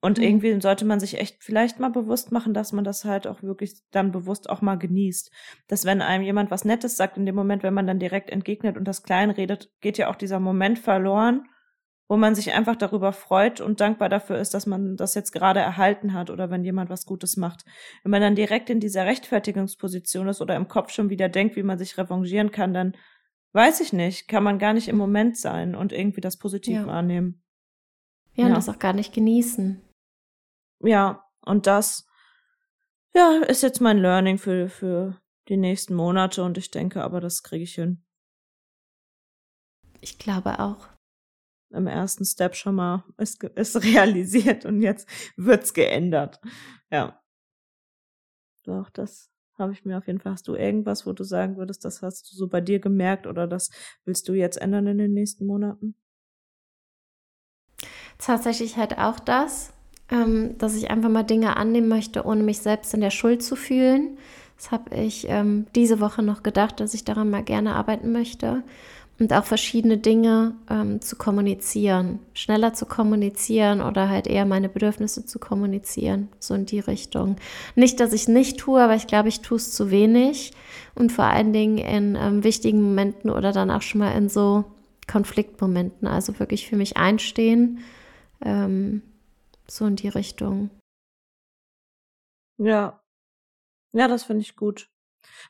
Und 0.00 0.18
mhm. 0.18 0.24
irgendwie 0.24 0.60
sollte 0.60 0.84
man 0.84 1.00
sich 1.00 1.18
echt 1.18 1.42
vielleicht 1.42 1.80
mal 1.80 1.90
bewusst 1.90 2.30
machen, 2.30 2.54
dass 2.54 2.72
man 2.72 2.84
das 2.84 3.04
halt 3.04 3.26
auch 3.26 3.42
wirklich 3.42 3.74
dann 3.90 4.12
bewusst 4.12 4.48
auch 4.48 4.62
mal 4.62 4.76
genießt. 4.76 5.32
Dass 5.66 5.84
wenn 5.84 6.00
einem 6.00 6.22
jemand 6.22 6.50
was 6.52 6.64
Nettes 6.64 6.96
sagt, 6.96 7.16
in 7.16 7.26
dem 7.26 7.34
Moment, 7.34 7.64
wenn 7.64 7.74
man 7.74 7.88
dann 7.88 7.98
direkt 7.98 8.30
entgegnet 8.30 8.76
und 8.76 8.84
das 8.84 9.02
klein 9.02 9.30
redet, 9.30 9.72
geht 9.80 9.98
ja 9.98 10.08
auch 10.08 10.16
dieser 10.16 10.38
Moment 10.38 10.78
verloren, 10.78 11.48
wo 12.08 12.16
man 12.16 12.34
sich 12.34 12.52
einfach 12.52 12.76
darüber 12.76 13.12
freut 13.12 13.60
und 13.60 13.80
dankbar 13.80 14.08
dafür 14.08 14.38
ist, 14.38 14.54
dass 14.54 14.66
man 14.66 14.96
das 14.96 15.14
jetzt 15.14 15.32
gerade 15.32 15.60
erhalten 15.60 16.12
hat 16.12 16.30
oder 16.30 16.50
wenn 16.50 16.64
jemand 16.64 16.88
was 16.88 17.04
Gutes 17.04 17.36
macht. 17.36 17.64
Wenn 18.02 18.10
man 18.10 18.22
dann 18.22 18.36
direkt 18.36 18.70
in 18.70 18.78
dieser 18.78 19.06
Rechtfertigungsposition 19.06 20.28
ist 20.28 20.40
oder 20.40 20.54
im 20.54 20.68
Kopf 20.68 20.90
schon 20.90 21.10
wieder 21.10 21.28
denkt, 21.28 21.56
wie 21.56 21.64
man 21.64 21.78
sich 21.78 21.98
revanchieren 21.98 22.52
kann, 22.52 22.72
dann 22.72 22.96
weiß 23.52 23.80
ich 23.80 23.92
nicht, 23.92 24.28
kann 24.28 24.44
man 24.44 24.58
gar 24.58 24.72
nicht 24.72 24.88
im 24.88 24.96
Moment 24.96 25.36
sein 25.36 25.74
und 25.74 25.92
irgendwie 25.92 26.20
das 26.20 26.36
positiv 26.36 26.74
ja. 26.74 26.86
wahrnehmen. 26.86 27.42
Ja, 28.34 28.42
ja, 28.42 28.48
und 28.48 28.56
das 28.56 28.68
auch 28.68 28.78
gar 28.78 28.92
nicht 28.92 29.12
genießen. 29.12 29.82
Ja, 30.80 31.24
und 31.40 31.66
das, 31.66 32.06
ja, 33.14 33.40
ist 33.48 33.62
jetzt 33.62 33.80
mein 33.80 33.98
Learning 33.98 34.38
für, 34.38 34.68
für 34.68 35.20
die 35.48 35.56
nächsten 35.56 35.94
Monate 35.94 36.44
und 36.44 36.58
ich 36.58 36.70
denke 36.70 37.02
aber, 37.02 37.20
das 37.20 37.42
kriege 37.42 37.64
ich 37.64 37.74
hin. 37.74 38.04
Ich 40.00 40.18
glaube 40.18 40.58
auch 40.60 40.95
im 41.70 41.86
ersten 41.86 42.24
Step 42.24 42.54
schon 42.54 42.76
mal 42.76 43.04
ist, 43.18 43.42
ist 43.42 43.76
realisiert 43.82 44.64
und 44.64 44.82
jetzt 44.82 45.08
wird's 45.36 45.74
geändert. 45.74 46.40
Ja. 46.90 47.20
Doch, 48.64 48.90
das 48.90 49.30
habe 49.58 49.72
ich 49.72 49.84
mir 49.84 49.98
auf 49.98 50.06
jeden 50.06 50.20
Fall. 50.20 50.32
Hast 50.32 50.48
du 50.48 50.54
irgendwas, 50.54 51.06
wo 51.06 51.12
du 51.12 51.24
sagen 51.24 51.56
würdest, 51.56 51.84
das 51.84 52.02
hast 52.02 52.30
du 52.30 52.36
so 52.36 52.48
bei 52.48 52.60
dir 52.60 52.78
gemerkt 52.78 53.26
oder 53.26 53.46
das 53.46 53.70
willst 54.04 54.28
du 54.28 54.34
jetzt 54.34 54.60
ändern 54.60 54.86
in 54.86 54.98
den 54.98 55.12
nächsten 55.12 55.46
Monaten? 55.46 55.94
Tatsächlich 58.18 58.76
halt 58.76 58.98
auch 58.98 59.20
das, 59.20 59.72
ähm, 60.10 60.56
dass 60.58 60.74
ich 60.74 60.90
einfach 60.90 61.10
mal 61.10 61.22
Dinge 61.22 61.56
annehmen 61.56 61.88
möchte, 61.88 62.24
ohne 62.24 62.42
mich 62.42 62.58
selbst 62.58 62.94
in 62.94 63.00
der 63.00 63.10
Schuld 63.10 63.42
zu 63.42 63.56
fühlen. 63.56 64.18
Das 64.56 64.70
habe 64.70 64.94
ich 64.96 65.26
ähm, 65.28 65.66
diese 65.74 66.00
Woche 66.00 66.22
noch 66.22 66.42
gedacht, 66.42 66.80
dass 66.80 66.94
ich 66.94 67.04
daran 67.04 67.28
mal 67.28 67.44
gerne 67.44 67.74
arbeiten 67.74 68.12
möchte 68.12 68.62
und 69.18 69.32
auch 69.32 69.44
verschiedene 69.44 69.98
Dinge 69.98 70.54
ähm, 70.68 71.00
zu 71.00 71.16
kommunizieren, 71.16 72.18
schneller 72.34 72.74
zu 72.74 72.86
kommunizieren 72.86 73.80
oder 73.80 74.08
halt 74.08 74.26
eher 74.26 74.44
meine 74.44 74.68
Bedürfnisse 74.68 75.24
zu 75.24 75.38
kommunizieren, 75.38 76.28
so 76.38 76.54
in 76.54 76.66
die 76.66 76.80
Richtung. 76.80 77.36
Nicht, 77.74 78.00
dass 78.00 78.12
ich 78.12 78.28
nicht 78.28 78.58
tue, 78.58 78.80
aber 78.82 78.94
ich 78.94 79.06
glaube, 79.06 79.28
ich 79.28 79.40
tue 79.40 79.56
es 79.56 79.72
zu 79.72 79.90
wenig 79.90 80.52
und 80.94 81.12
vor 81.12 81.24
allen 81.24 81.52
Dingen 81.52 81.78
in 81.78 82.16
ähm, 82.16 82.44
wichtigen 82.44 82.82
Momenten 82.82 83.30
oder 83.30 83.52
dann 83.52 83.70
auch 83.70 83.82
schon 83.82 84.00
mal 84.00 84.12
in 84.12 84.28
so 84.28 84.64
Konfliktmomenten, 85.06 86.06
also 86.06 86.38
wirklich 86.38 86.68
für 86.68 86.76
mich 86.76 86.96
einstehen, 86.96 87.78
ähm, 88.44 89.02
so 89.66 89.86
in 89.86 89.96
die 89.96 90.08
Richtung. 90.08 90.70
Ja, 92.58 93.00
ja, 93.92 94.08
das 94.08 94.24
finde 94.24 94.42
ich 94.42 94.56
gut. 94.56 94.90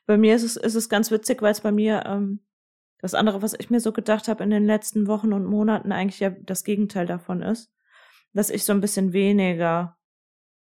Bei 0.07 0.17
mir 0.17 0.37
ist 0.37 0.43
es, 0.43 0.57
ist 0.57 0.75
es 0.75 0.89
ganz 0.89 1.11
witzig, 1.11 1.43
weil 1.43 1.53
es 1.53 1.61
bei 1.61 1.73
mir 1.73 2.05
ähm, 2.07 2.41
das 3.01 3.15
andere, 3.15 3.43
was 3.43 3.55
ich 3.59 3.71
mir 3.71 3.81
so 3.81 3.93
gedacht 3.93 4.29
habe 4.29 4.43
in 4.43 4.51
den 4.51 4.65
letzten 4.65 5.07
Wochen 5.07 5.33
und 5.33 5.45
Monaten, 5.45 5.93
eigentlich 5.93 6.21
ja 6.21 6.31
das 6.31 6.65
Gegenteil 6.65 7.07
davon 7.07 7.43
ist, 7.43 7.71
dass 8.33 8.51
ich 8.51 8.65
so 8.65 8.73
ein 8.73 8.81
bisschen 8.81 9.13
weniger 9.13 9.97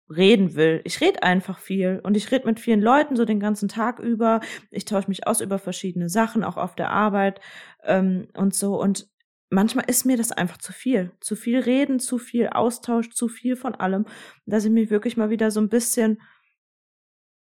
reden 0.10 0.56
will. 0.56 0.82
Ich 0.86 1.02
rede 1.02 1.24
einfach 1.24 1.60
viel 1.60 2.00
und 2.04 2.16
ich 2.16 2.32
rede 2.32 2.46
mit 2.46 2.60
vielen 2.60 2.82
Leuten 2.82 3.16
so 3.16 3.26
den 3.26 3.40
ganzen 3.40 3.68
Tag 3.68 4.00
über. 4.00 4.40
Ich 4.72 4.86
tausche 4.86 5.10
mich 5.10 5.28
aus 5.28 5.42
über 5.42 5.60
verschiedene 5.60 6.10
Sachen, 6.10 6.44
auch 6.44 6.58
auf 6.58 6.76
der 6.76 6.92
Arbeit 6.92 7.42
ähm, 7.84 8.28
und 8.34 8.56
so. 8.56 8.80
Und 8.80 9.10
manchmal 9.50 9.86
ist 9.90 10.06
mir 10.06 10.18
das 10.18 10.32
einfach 10.32 10.58
zu 10.58 10.72
viel. 10.72 11.12
Zu 11.20 11.36
viel 11.36 11.60
reden, 11.60 12.00
zu 12.00 12.20
viel 12.20 12.48
Austausch, 12.48 13.10
zu 13.10 13.28
viel 13.28 13.56
von 13.58 13.76
allem, 13.76 14.06
dass 14.46 14.66
ich 14.66 14.72
mich 14.72 14.90
wirklich 14.90 15.18
mal 15.18 15.30
wieder 15.30 15.52
so 15.52 15.60
ein 15.60 15.70
bisschen 15.70 16.22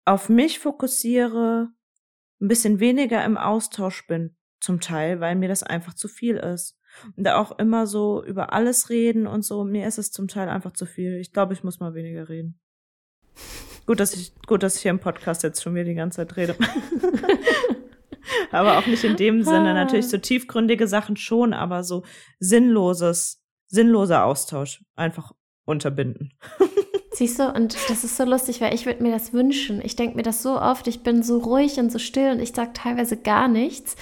auf 0.04 0.30
mich 0.30 0.60
fokussiere, 0.60 1.70
ein 2.42 2.48
bisschen 2.48 2.80
weniger 2.80 3.24
im 3.24 3.38
Austausch 3.38 4.08
bin 4.08 4.38
zum 4.60 4.80
Teil, 4.80 5.20
weil 5.20 5.36
mir 5.36 5.50
das 5.50 5.64
einfach 5.64 5.94
zu 5.94 6.08
viel 6.08 6.38
ist. 6.38 6.78
Und 7.16 7.24
da 7.24 7.38
auch 7.38 7.58
immer 7.60 7.86
so 7.86 8.24
über 8.24 8.54
alles 8.54 8.90
reden 8.90 9.28
und 9.28 9.44
so, 9.44 9.64
mir 9.64 9.88
ist 9.88 9.98
es 9.98 10.12
zum 10.12 10.28
Teil 10.28 10.50
einfach 10.50 10.72
zu 10.72 10.86
viel. 10.86 11.18
Ich 11.18 11.32
glaube, 11.32 11.54
ich 11.54 11.64
muss 11.64 11.80
mal 11.80 11.94
weniger 11.94 12.28
reden. 12.30 12.60
Gut, 13.86 14.00
dass 14.00 14.14
ich, 14.14 14.34
gut, 14.48 14.64
dass 14.64 14.76
ich 14.76 14.82
hier 14.82 14.92
im 14.92 15.00
Podcast 15.00 15.44
jetzt 15.44 15.62
schon 15.62 15.76
wieder 15.76 15.86
die 15.86 15.94
ganze 15.94 16.18
Zeit 16.18 16.36
rede. 16.36 16.56
aber 18.52 18.78
auch 18.78 18.88
nicht 18.88 19.04
in 19.04 19.16
dem 19.16 19.44
Sinne. 19.44 19.74
Natürlich 19.74 20.10
so 20.10 20.18
tiefgründige 20.18 20.88
Sachen 20.88 21.16
schon, 21.16 21.54
aber 21.54 21.84
so 21.84 22.04
sinnloses, 22.40 23.42
sinnloser 23.68 24.26
Austausch 24.26 24.84
einfach 24.96 25.32
unterbinden. 25.66 26.34
Siehst 27.14 27.40
du, 27.40 27.52
und 27.52 27.76
das 27.90 28.04
ist 28.04 28.16
so 28.16 28.26
lustig, 28.26 28.62
weil 28.62 28.76
ich 28.76 28.86
würde 28.86 29.02
mir 29.02 29.12
das 29.12 29.34
wünschen. 29.34 29.82
Ich 29.84 29.96
denke 29.96 30.16
mir 30.16 30.24
das 30.24 30.44
so 30.44 30.60
oft, 30.60 30.88
ich 30.88 31.02
bin 31.02 31.24
so 31.24 31.40
ruhig 31.40 31.80
und 31.80 31.92
so 31.92 31.98
still 31.98 32.32
und 32.32 32.40
ich 32.40 32.52
sage 32.54 32.74
teilweise 32.74 33.18
gar 33.18 33.48
nichts 33.48 33.96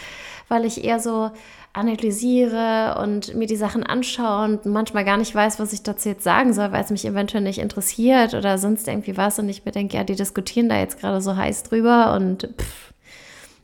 weil 0.48 0.66
ich 0.66 0.84
eher 0.84 1.00
so 1.00 1.32
analysiere 1.76 2.98
und 3.02 3.36
mir 3.36 3.48
die 3.48 3.58
Sachen 3.58 3.84
anschaue 3.84 4.46
und 4.46 4.66
manchmal 4.66 5.04
gar 5.04 5.18
nicht 5.18 5.36
weiß, 5.36 5.60
was 5.60 5.74
ich 5.74 5.84
dazu 5.84 6.08
jetzt 6.10 6.24
sagen 6.24 6.54
soll, 6.54 6.72
weil 6.72 6.84
es 6.84 6.90
mich 6.90 7.06
eventuell 7.06 7.44
nicht 7.44 7.60
interessiert 7.60 8.34
oder 8.34 8.58
sonst 8.58 8.88
irgendwie 8.88 9.18
was 9.18 9.40
und 9.40 9.50
ich 9.50 9.66
mir 9.66 9.72
denke, 9.72 9.98
ja, 9.98 10.04
die 10.04 10.16
diskutieren 10.16 10.70
da 10.70 10.80
jetzt 10.80 11.00
gerade 11.00 11.20
so 11.20 11.36
heiß 11.36 11.64
drüber 11.64 12.14
und 12.16 12.50
pff, 12.58 12.94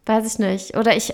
weiß 0.06 0.34
ich 0.34 0.40
nicht. 0.40 0.78
Oder 0.78 0.96
ich, 0.98 1.14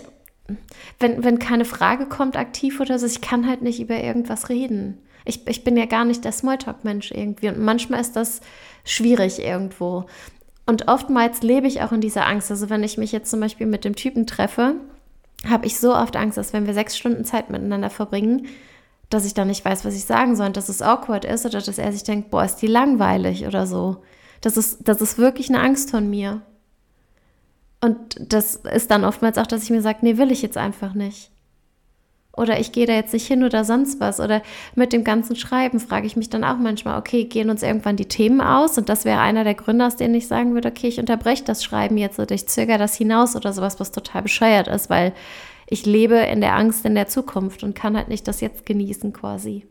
wenn, 0.99 1.23
wenn 1.23 1.37
keine 1.37 1.65
Frage 1.65 2.07
kommt 2.07 2.35
aktiv 2.35 2.79
oder 2.79 2.97
so, 2.97 3.05
ich 3.05 3.21
kann 3.21 3.47
halt 3.47 3.61
nicht 3.61 3.79
über 3.79 4.01
irgendwas 4.01 4.49
reden. 4.49 4.97
Ich, 5.23 5.45
ich 5.47 5.63
bin 5.63 5.77
ja 5.77 5.85
gar 5.85 6.05
nicht 6.05 6.25
der 6.25 6.31
Smalltalk-Mensch 6.31 7.11
irgendwie 7.11 7.49
und 7.49 7.59
manchmal 7.59 8.01
ist 8.01 8.15
das 8.15 8.41
schwierig 8.85 9.39
irgendwo. 9.39 10.05
Und 10.65 10.87
oftmals 10.87 11.43
lebe 11.43 11.67
ich 11.67 11.81
auch 11.81 11.91
in 11.91 12.01
dieser 12.01 12.25
Angst. 12.25 12.49
Also 12.49 12.69
wenn 12.69 12.83
ich 12.83 12.97
mich 12.97 13.11
jetzt 13.11 13.29
zum 13.29 13.39
Beispiel 13.39 13.67
mit 13.67 13.85
dem 13.85 13.95
Typen 13.95 14.25
treffe, 14.25 14.75
habe 15.45 15.65
ich 15.65 15.79
so 15.79 15.93
oft 15.93 16.15
Angst, 16.15 16.37
dass 16.37 16.53
wenn 16.53 16.65
wir 16.65 16.73
sechs 16.73 16.97
Stunden 16.97 17.25
Zeit 17.25 17.49
miteinander 17.49 17.89
verbringen, 17.89 18.47
dass 19.09 19.25
ich 19.25 19.33
dann 19.33 19.47
nicht 19.47 19.63
weiß, 19.63 19.85
was 19.85 19.95
ich 19.95 20.05
sagen 20.05 20.35
soll 20.35 20.47
und 20.47 20.57
dass 20.57 20.69
es 20.69 20.81
awkward 20.81 21.25
ist 21.25 21.45
oder 21.45 21.61
dass 21.61 21.77
er 21.77 21.91
sich 21.91 22.03
denkt, 22.03 22.29
boah, 22.29 22.43
ist 22.43 22.57
die 22.57 22.67
langweilig 22.67 23.45
oder 23.45 23.65
so. 23.65 24.03
Das 24.41 24.57
ist, 24.57 24.87
das 24.87 25.01
ist 25.01 25.17
wirklich 25.17 25.49
eine 25.49 25.61
Angst 25.61 25.91
von 25.91 26.09
mir. 26.09 26.41
Und 27.79 28.17
das 28.19 28.55
ist 28.55 28.91
dann 28.91 29.05
oftmals 29.05 29.37
auch, 29.37 29.47
dass 29.47 29.63
ich 29.63 29.69
mir 29.69 29.81
sage, 29.81 29.99
nee, 30.01 30.17
will 30.17 30.31
ich 30.31 30.41
jetzt 30.41 30.57
einfach 30.57 30.93
nicht. 30.93 31.31
Oder 32.37 32.59
ich 32.59 32.71
gehe 32.71 32.85
da 32.85 32.93
jetzt 32.93 33.13
nicht 33.13 33.27
hin 33.27 33.43
oder 33.43 33.65
sonst 33.65 33.99
was. 33.99 34.19
Oder 34.19 34.41
mit 34.75 34.93
dem 34.93 35.03
ganzen 35.03 35.35
Schreiben 35.35 35.79
frage 35.79 36.07
ich 36.07 36.15
mich 36.15 36.29
dann 36.29 36.43
auch 36.43 36.57
manchmal, 36.57 36.99
okay, 36.99 37.25
gehen 37.25 37.49
uns 37.49 37.63
irgendwann 37.63 37.97
die 37.97 38.07
Themen 38.07 38.39
aus? 38.39 38.77
Und 38.77 38.89
das 38.89 39.03
wäre 39.05 39.19
einer 39.19 39.43
der 39.43 39.55
Gründe, 39.55 39.85
aus 39.85 39.95
denen 39.95 40.15
ich 40.15 40.27
sagen 40.27 40.53
würde, 40.53 40.69
okay, 40.69 40.87
ich 40.87 40.99
unterbreche 40.99 41.43
das 41.43 41.63
Schreiben 41.63 41.97
jetzt 41.97 42.19
oder 42.19 42.35
ich 42.35 42.47
zögere 42.47 42.77
das 42.77 42.95
hinaus 42.95 43.35
oder 43.35 43.51
sowas, 43.53 43.79
was 43.79 43.91
total 43.91 44.21
bescheuert 44.21 44.67
ist, 44.67 44.89
weil 44.89 45.13
ich 45.67 45.85
lebe 45.85 46.15
in 46.15 46.39
der 46.39 46.55
Angst 46.55 46.85
in 46.85 46.95
der 46.95 47.07
Zukunft 47.07 47.63
und 47.63 47.75
kann 47.75 47.97
halt 47.97 48.07
nicht 48.07 48.27
das 48.27 48.39
jetzt 48.39 48.65
genießen 48.65 49.11
quasi. 49.11 49.65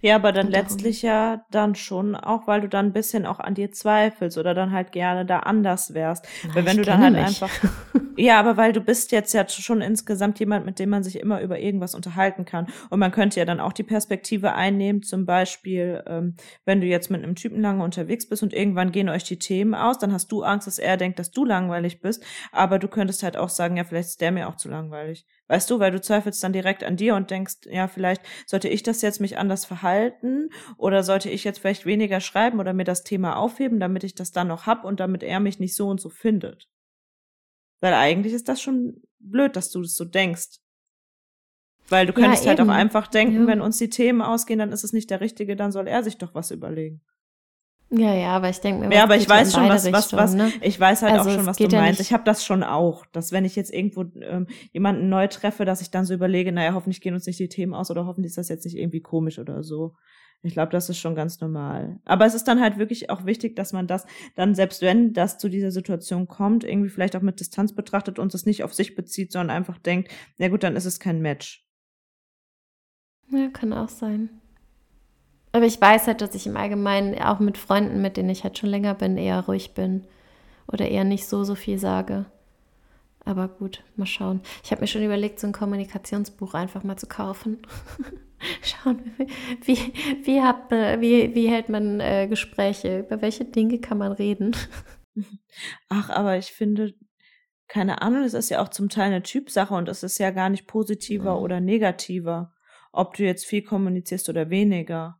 Ja, 0.00 0.16
aber 0.16 0.32
dann 0.32 0.48
letztlich 0.48 1.02
ja 1.02 1.44
dann 1.50 1.74
schon 1.74 2.14
auch, 2.14 2.46
weil 2.46 2.60
du 2.60 2.68
dann 2.68 2.86
ein 2.86 2.92
bisschen 2.92 3.26
auch 3.26 3.40
an 3.40 3.54
dir 3.54 3.72
zweifelst 3.72 4.38
oder 4.38 4.54
dann 4.54 4.72
halt 4.72 4.92
gerne 4.92 5.24
da 5.26 5.40
anders 5.40 5.94
wärst. 5.94 6.26
Na, 6.46 6.54
weil 6.54 6.66
wenn 6.66 6.76
du 6.76 6.82
dann 6.82 7.02
halt 7.02 7.14
mich. 7.14 7.22
einfach. 7.22 7.50
ja, 8.16 8.38
aber 8.38 8.56
weil 8.56 8.72
du 8.72 8.80
bist 8.80 9.12
jetzt 9.12 9.32
ja 9.32 9.48
schon 9.48 9.80
insgesamt 9.80 10.38
jemand, 10.40 10.66
mit 10.66 10.78
dem 10.78 10.90
man 10.90 11.02
sich 11.02 11.18
immer 11.18 11.40
über 11.40 11.58
irgendwas 11.58 11.94
unterhalten 11.94 12.44
kann. 12.44 12.66
Und 12.90 12.98
man 12.98 13.12
könnte 13.12 13.40
ja 13.40 13.46
dann 13.46 13.60
auch 13.60 13.72
die 13.72 13.82
Perspektive 13.82 14.54
einnehmen, 14.54 15.02
zum 15.02 15.26
Beispiel, 15.26 16.02
ähm, 16.06 16.36
wenn 16.64 16.80
du 16.80 16.86
jetzt 16.86 17.10
mit 17.10 17.22
einem 17.22 17.34
Typen 17.34 17.60
lange 17.60 17.84
unterwegs 17.84 18.28
bist 18.28 18.42
und 18.42 18.52
irgendwann 18.52 18.92
gehen 18.92 19.08
euch 19.08 19.24
die 19.24 19.38
Themen 19.38 19.74
aus, 19.74 19.98
dann 19.98 20.12
hast 20.12 20.32
du 20.32 20.42
Angst, 20.42 20.66
dass 20.66 20.78
er 20.78 20.96
denkt, 20.96 21.18
dass 21.18 21.30
du 21.30 21.44
langweilig 21.44 22.00
bist. 22.00 22.24
Aber 22.52 22.78
du 22.78 22.88
könntest 22.88 23.22
halt 23.22 23.36
auch 23.36 23.48
sagen, 23.48 23.76
ja, 23.76 23.84
vielleicht 23.84 24.10
ist 24.10 24.20
der 24.20 24.32
mir 24.32 24.48
auch 24.48 24.56
zu 24.56 24.68
langweilig. 24.68 25.26
Weißt 25.50 25.68
du, 25.68 25.80
weil 25.80 25.90
du 25.90 26.00
zweifelst 26.00 26.44
dann 26.44 26.52
direkt 26.52 26.84
an 26.84 26.96
dir 26.96 27.16
und 27.16 27.32
denkst, 27.32 27.66
ja, 27.68 27.88
vielleicht 27.88 28.22
sollte 28.46 28.68
ich 28.68 28.84
das 28.84 29.02
jetzt 29.02 29.20
mich 29.20 29.36
anders 29.36 29.64
verhalten 29.64 30.50
oder 30.76 31.02
sollte 31.02 31.28
ich 31.28 31.42
jetzt 31.42 31.58
vielleicht 31.58 31.86
weniger 31.86 32.20
schreiben 32.20 32.60
oder 32.60 32.72
mir 32.72 32.84
das 32.84 33.02
Thema 33.02 33.34
aufheben, 33.34 33.80
damit 33.80 34.04
ich 34.04 34.14
das 34.14 34.30
dann 34.30 34.46
noch 34.46 34.66
hab 34.66 34.84
und 34.84 35.00
damit 35.00 35.24
er 35.24 35.40
mich 35.40 35.58
nicht 35.58 35.74
so 35.74 35.88
und 35.88 36.00
so 36.00 36.08
findet. 36.08 36.68
Weil 37.80 37.94
eigentlich 37.94 38.32
ist 38.32 38.48
das 38.48 38.62
schon 38.62 39.02
blöd, 39.18 39.56
dass 39.56 39.72
du 39.72 39.82
das 39.82 39.96
so 39.96 40.04
denkst. 40.04 40.60
Weil 41.88 42.06
du 42.06 42.12
könntest 42.12 42.44
ja, 42.44 42.50
halt 42.50 42.60
auch 42.60 42.68
einfach 42.68 43.08
denken, 43.08 43.40
ja. 43.40 43.46
wenn 43.48 43.60
uns 43.60 43.76
die 43.76 43.90
Themen 43.90 44.22
ausgehen, 44.22 44.60
dann 44.60 44.70
ist 44.70 44.84
es 44.84 44.92
nicht 44.92 45.10
der 45.10 45.20
Richtige, 45.20 45.56
dann 45.56 45.72
soll 45.72 45.88
er 45.88 46.04
sich 46.04 46.16
doch 46.16 46.32
was 46.32 46.52
überlegen. 46.52 47.00
Ja, 47.92 48.14
ja, 48.14 48.28
aber 48.36 48.48
ich 48.48 48.60
denke 48.60 48.86
mir, 48.86 48.94
ja, 48.94 49.02
aber 49.02 49.16
ich 49.16 49.28
weiß 49.28 49.52
schon, 49.52 49.68
was, 49.68 49.90
was, 49.90 50.12
was, 50.12 50.34
ne? 50.34 50.52
ich 50.60 50.78
weiß 50.78 51.02
halt 51.02 51.14
also 51.14 51.30
auch 51.30 51.34
schon, 51.34 51.46
was 51.46 51.56
du 51.56 51.64
ja 51.64 51.80
meinst. 51.80 52.00
Ich 52.00 52.12
habe 52.12 52.22
das 52.22 52.44
schon 52.44 52.62
auch, 52.62 53.04
dass 53.06 53.32
wenn 53.32 53.44
ich 53.44 53.56
jetzt 53.56 53.74
irgendwo 53.74 54.04
ähm, 54.22 54.46
jemanden 54.72 55.08
neu 55.08 55.26
treffe, 55.26 55.64
dass 55.64 55.80
ich 55.80 55.90
dann 55.90 56.04
so 56.04 56.14
überlege, 56.14 56.52
naja, 56.52 56.74
hoffentlich 56.74 57.00
gehen 57.00 57.14
uns 57.14 57.26
nicht 57.26 57.40
die 57.40 57.48
Themen 57.48 57.74
aus 57.74 57.90
oder 57.90 58.06
hoffentlich 58.06 58.30
ist 58.30 58.38
das 58.38 58.48
jetzt 58.48 58.64
nicht 58.64 58.76
irgendwie 58.76 59.00
komisch 59.00 59.40
oder 59.40 59.64
so. 59.64 59.96
Ich 60.42 60.54
glaube, 60.54 60.70
das 60.72 60.88
ist 60.88 60.98
schon 60.98 61.16
ganz 61.16 61.40
normal. 61.40 62.00
Aber 62.04 62.24
es 62.24 62.34
ist 62.34 62.44
dann 62.44 62.60
halt 62.60 62.78
wirklich 62.78 63.10
auch 63.10 63.26
wichtig, 63.26 63.56
dass 63.56 63.72
man 63.72 63.88
das 63.88 64.06
dann, 64.36 64.54
selbst 64.54 64.82
wenn 64.82 65.12
das 65.12 65.36
zu 65.38 65.48
dieser 65.48 65.72
Situation 65.72 66.28
kommt, 66.28 66.62
irgendwie 66.64 66.88
vielleicht 66.88 67.16
auch 67.16 67.22
mit 67.22 67.40
Distanz 67.40 67.74
betrachtet 67.74 68.18
und 68.18 68.32
es 68.34 68.46
nicht 68.46 68.62
auf 68.62 68.72
sich 68.72 68.94
bezieht, 68.94 69.32
sondern 69.32 69.54
einfach 69.54 69.78
denkt, 69.78 70.10
na 70.38 70.48
gut, 70.48 70.62
dann 70.62 70.76
ist 70.76 70.86
es 70.86 71.00
kein 71.00 71.20
Match. 71.20 71.66
Ja, 73.30 73.48
kann 73.48 73.72
auch 73.72 73.88
sein. 73.88 74.39
Aber 75.52 75.66
ich 75.66 75.80
weiß 75.80 76.06
halt, 76.06 76.20
dass 76.20 76.34
ich 76.34 76.46
im 76.46 76.56
Allgemeinen 76.56 77.20
auch 77.20 77.40
mit 77.40 77.58
Freunden, 77.58 78.00
mit 78.00 78.16
denen 78.16 78.30
ich 78.30 78.44
halt 78.44 78.58
schon 78.58 78.70
länger 78.70 78.94
bin, 78.94 79.16
eher 79.16 79.40
ruhig 79.46 79.74
bin. 79.74 80.06
Oder 80.72 80.88
eher 80.88 81.04
nicht 81.04 81.26
so, 81.26 81.42
so 81.42 81.56
viel 81.56 81.78
sage. 81.78 82.26
Aber 83.24 83.48
gut, 83.48 83.82
mal 83.96 84.06
schauen. 84.06 84.40
Ich 84.64 84.70
habe 84.70 84.80
mir 84.80 84.86
schon 84.86 85.04
überlegt, 85.04 85.40
so 85.40 85.46
ein 85.46 85.52
Kommunikationsbuch 85.52 86.54
einfach 86.54 86.84
mal 86.84 86.96
zu 86.96 87.06
kaufen. 87.06 87.58
Schauen, 88.62 89.12
wie, 89.64 89.76
wie, 90.24 90.40
hat, 90.40 90.70
wie, 90.70 91.34
wie 91.34 91.48
hält 91.48 91.68
man 91.68 92.00
äh, 92.00 92.26
Gespräche? 92.28 93.00
Über 93.00 93.20
welche 93.20 93.44
Dinge 93.44 93.78
kann 93.78 93.98
man 93.98 94.12
reden? 94.12 94.56
Ach, 95.88 96.08
aber 96.08 96.38
ich 96.38 96.52
finde, 96.52 96.94
keine 97.68 98.00
Ahnung, 98.00 98.22
es 98.22 98.34
ist 98.34 98.48
ja 98.48 98.62
auch 98.62 98.68
zum 98.68 98.88
Teil 98.88 99.06
eine 99.06 99.22
Typsache 99.22 99.74
und 99.74 99.88
es 99.88 100.02
ist 100.02 100.18
ja 100.18 100.30
gar 100.30 100.48
nicht 100.48 100.66
positiver 100.66 101.36
mhm. 101.36 101.42
oder 101.42 101.60
negativer, 101.60 102.54
ob 102.92 103.14
du 103.14 103.24
jetzt 103.24 103.44
viel 103.44 103.62
kommunizierst 103.62 104.28
oder 104.28 104.48
weniger. 104.48 105.19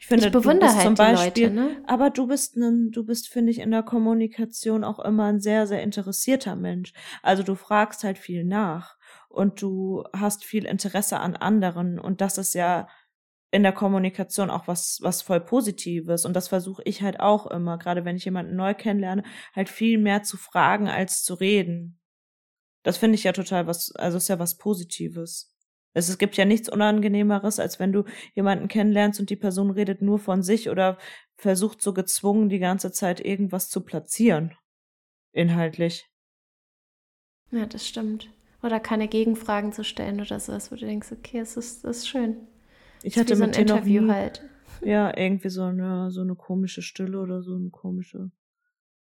Ich 0.00 0.06
finde, 0.06 0.26
ich 0.26 0.32
bewundere 0.32 0.60
du 0.60 0.66
bist 0.66 0.76
halt 0.76 0.86
zum 0.86 0.94
Beispiel, 0.94 1.48
Leute, 1.48 1.54
ne? 1.54 1.84
aber 1.86 2.08
du 2.08 2.26
bist 2.26 2.56
ein, 2.56 2.90
du 2.90 3.04
bist, 3.04 3.28
finde 3.28 3.52
ich, 3.52 3.58
in 3.58 3.70
der 3.70 3.82
Kommunikation 3.82 4.82
auch 4.82 4.98
immer 4.98 5.26
ein 5.26 5.40
sehr, 5.40 5.66
sehr 5.66 5.82
interessierter 5.82 6.56
Mensch. 6.56 6.94
Also 7.22 7.42
du 7.42 7.54
fragst 7.54 8.02
halt 8.02 8.16
viel 8.16 8.44
nach 8.44 8.96
und 9.28 9.60
du 9.60 10.04
hast 10.16 10.42
viel 10.42 10.64
Interesse 10.64 11.20
an 11.20 11.36
anderen 11.36 11.98
und 11.98 12.22
das 12.22 12.38
ist 12.38 12.54
ja 12.54 12.88
in 13.50 13.62
der 13.62 13.72
Kommunikation 13.72 14.48
auch 14.48 14.66
was, 14.68 15.00
was 15.02 15.20
voll 15.20 15.40
Positives. 15.40 16.24
Und 16.24 16.34
das 16.34 16.48
versuche 16.48 16.82
ich 16.86 17.02
halt 17.02 17.20
auch 17.20 17.46
immer, 17.46 17.76
gerade 17.76 18.06
wenn 18.06 18.16
ich 18.16 18.24
jemanden 18.24 18.56
neu 18.56 18.72
kennenlerne, 18.72 19.22
halt 19.54 19.68
viel 19.68 19.98
mehr 19.98 20.22
zu 20.22 20.38
fragen 20.38 20.88
als 20.88 21.24
zu 21.24 21.34
reden. 21.34 22.00
Das 22.84 22.96
finde 22.96 23.16
ich 23.16 23.24
ja 23.24 23.32
total 23.32 23.66
was, 23.66 23.92
also 23.96 24.16
ist 24.16 24.28
ja 24.28 24.38
was 24.38 24.56
Positives. 24.56 25.54
Es, 25.92 26.08
es 26.08 26.18
gibt 26.18 26.36
ja 26.36 26.44
nichts 26.44 26.68
Unangenehmeres, 26.68 27.58
als 27.58 27.80
wenn 27.80 27.92
du 27.92 28.04
jemanden 28.34 28.68
kennenlernst 28.68 29.18
und 29.20 29.30
die 29.30 29.36
Person 29.36 29.70
redet 29.70 30.02
nur 30.02 30.18
von 30.18 30.42
sich 30.42 30.70
oder 30.70 30.98
versucht 31.36 31.82
so 31.82 31.92
gezwungen 31.92 32.48
die 32.48 32.58
ganze 32.58 32.92
Zeit 32.92 33.20
irgendwas 33.24 33.68
zu 33.68 33.80
platzieren. 33.82 34.54
Inhaltlich. 35.32 36.08
Ja, 37.50 37.66
das 37.66 37.86
stimmt. 37.86 38.30
Oder 38.62 38.78
keine 38.78 39.08
Gegenfragen 39.08 39.72
zu 39.72 39.84
stellen 39.84 40.20
oder 40.20 40.38
sowas, 40.38 40.70
wo 40.70 40.76
du 40.76 40.86
denkst, 40.86 41.12
okay, 41.12 41.38
es 41.38 41.56
ist, 41.56 41.84
das 41.84 41.98
ist 41.98 42.08
schön. 42.08 42.46
Ich 43.02 43.18
hatte 43.18 43.34
so 43.34 43.44
ein 43.44 43.52
Interview 43.52 44.02
nie, 44.02 44.10
halt. 44.10 44.44
Ja, 44.82 45.16
irgendwie 45.16 45.48
so 45.48 45.64
eine, 45.64 46.10
so 46.10 46.20
eine 46.20 46.34
komische 46.34 46.82
Stille 46.82 47.18
oder 47.18 47.42
so 47.42 47.54
eine 47.54 47.70
komische 47.70 48.30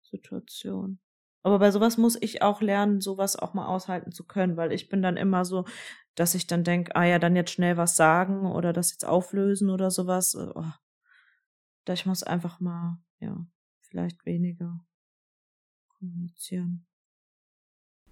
Situation. 0.03 0.99
Aber 1.43 1.59
bei 1.59 1.70
sowas 1.70 1.99
muss 1.99 2.16
ich 2.20 2.43
auch 2.43 2.61
lernen, 2.62 3.01
sowas 3.01 3.37
auch 3.37 3.53
mal 3.53 3.66
aushalten 3.66 4.12
zu 4.12 4.24
können, 4.24 4.57
weil 4.57 4.72
ich 4.72 4.89
bin 4.89 5.03
dann 5.03 5.16
immer 5.16 5.45
so, 5.45 5.64
dass 6.14 6.34
ich 6.34 6.46
dann 6.46 6.64
denke, 6.64 6.94
ah 6.94 7.04
ja, 7.04 7.18
dann 7.18 7.36
jetzt 7.36 7.52
schnell 7.52 7.76
was 7.76 7.96
sagen 7.96 8.46
oder 8.46 8.72
das 8.72 8.90
jetzt 8.92 9.04
auflösen 9.04 9.70
oder 9.70 9.90
sowas. 9.90 10.34
Äh, 10.34 10.50
oh. 10.54 10.72
Ich 11.88 12.06
muss 12.06 12.22
einfach 12.22 12.60
mal, 12.60 12.98
ja, 13.18 13.44
vielleicht 13.80 14.24
weniger 14.24 14.84
kommunizieren. 15.88 16.86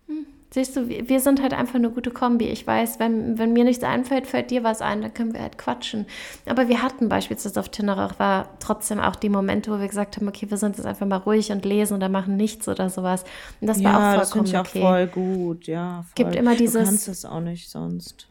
Hm. 0.06 0.39
Siehst 0.52 0.74
du, 0.74 0.88
wir 0.88 1.20
sind 1.20 1.40
halt 1.40 1.54
einfach 1.54 1.76
eine 1.76 1.90
gute 1.90 2.10
Kombi. 2.10 2.46
Ich 2.46 2.66
weiß, 2.66 2.98
wenn, 2.98 3.38
wenn 3.38 3.52
mir 3.52 3.62
nichts 3.62 3.84
einfällt, 3.84 4.26
fällt 4.26 4.50
dir 4.50 4.64
was 4.64 4.82
ein, 4.82 5.00
dann 5.00 5.14
können 5.14 5.32
wir 5.32 5.42
halt 5.42 5.58
quatschen. 5.58 6.06
Aber 6.44 6.68
wir 6.68 6.82
hatten 6.82 7.08
beispielsweise 7.08 7.60
auf 7.60 7.68
Teneriffa 7.68 8.18
war 8.18 8.48
trotzdem 8.58 8.98
auch 8.98 9.14
die 9.14 9.28
Momente, 9.28 9.70
wo 9.70 9.78
wir 9.78 9.86
gesagt 9.86 10.16
haben, 10.16 10.26
okay, 10.26 10.50
wir 10.50 10.56
sind 10.56 10.76
jetzt 10.76 10.86
einfach 10.86 11.06
mal 11.06 11.18
ruhig 11.18 11.52
und 11.52 11.64
lesen 11.64 11.94
oder 11.94 12.08
machen 12.08 12.36
nichts 12.36 12.66
oder 12.66 12.90
sowas. 12.90 13.24
Und 13.60 13.68
das 13.68 13.80
ja, 13.80 13.92
war 13.92 14.10
auch 14.10 14.24
vollkommen 14.24 14.44
das 14.44 14.50
ich 14.50 14.58
auch 14.58 14.66
voll 14.66 15.06
gut, 15.06 15.66
ja. 15.68 16.02
Voll. 16.02 16.24
Gibt 16.24 16.34
immer 16.34 16.56
dieses. 16.56 16.82
Du 16.82 16.84
kannst 16.84 17.08
es 17.08 17.24
auch 17.24 17.40
nicht 17.40 17.70
sonst. 17.70 18.26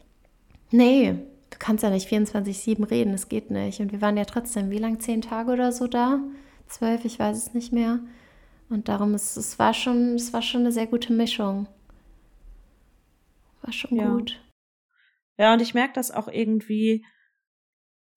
Nee, 0.71 1.15
du 1.49 1.57
kannst 1.57 1.83
ja 1.83 1.89
nicht 1.89 2.09
24-7 2.11 2.91
reden, 2.91 3.13
das 3.13 3.29
geht 3.29 3.49
nicht. 3.49 3.79
Und 3.79 3.93
wir 3.93 4.01
waren 4.01 4.17
ja 4.17 4.25
trotzdem, 4.25 4.71
wie 4.71 4.77
lang, 4.77 4.99
zehn 4.99 5.21
Tage 5.21 5.53
oder 5.53 5.71
so 5.71 5.87
da? 5.87 6.19
Zwölf, 6.67 7.05
ich 7.05 7.17
weiß 7.17 7.37
es 7.37 7.53
nicht 7.53 7.71
mehr. 7.71 7.99
Und 8.69 8.89
darum 8.89 9.15
ist 9.15 9.37
es 9.37 9.57
war 9.57 9.73
schon, 9.73 10.15
es 10.15 10.33
war 10.33 10.41
schon 10.41 10.61
eine 10.61 10.73
sehr 10.73 10.85
gute 10.85 11.13
Mischung. 11.13 11.67
War 13.61 13.73
schon 13.73 13.97
ja. 13.97 14.09
gut. 14.09 14.41
Ja, 15.37 15.53
und 15.53 15.61
ich 15.61 15.73
merke 15.73 15.93
das 15.93 16.11
auch 16.11 16.27
irgendwie, 16.27 17.05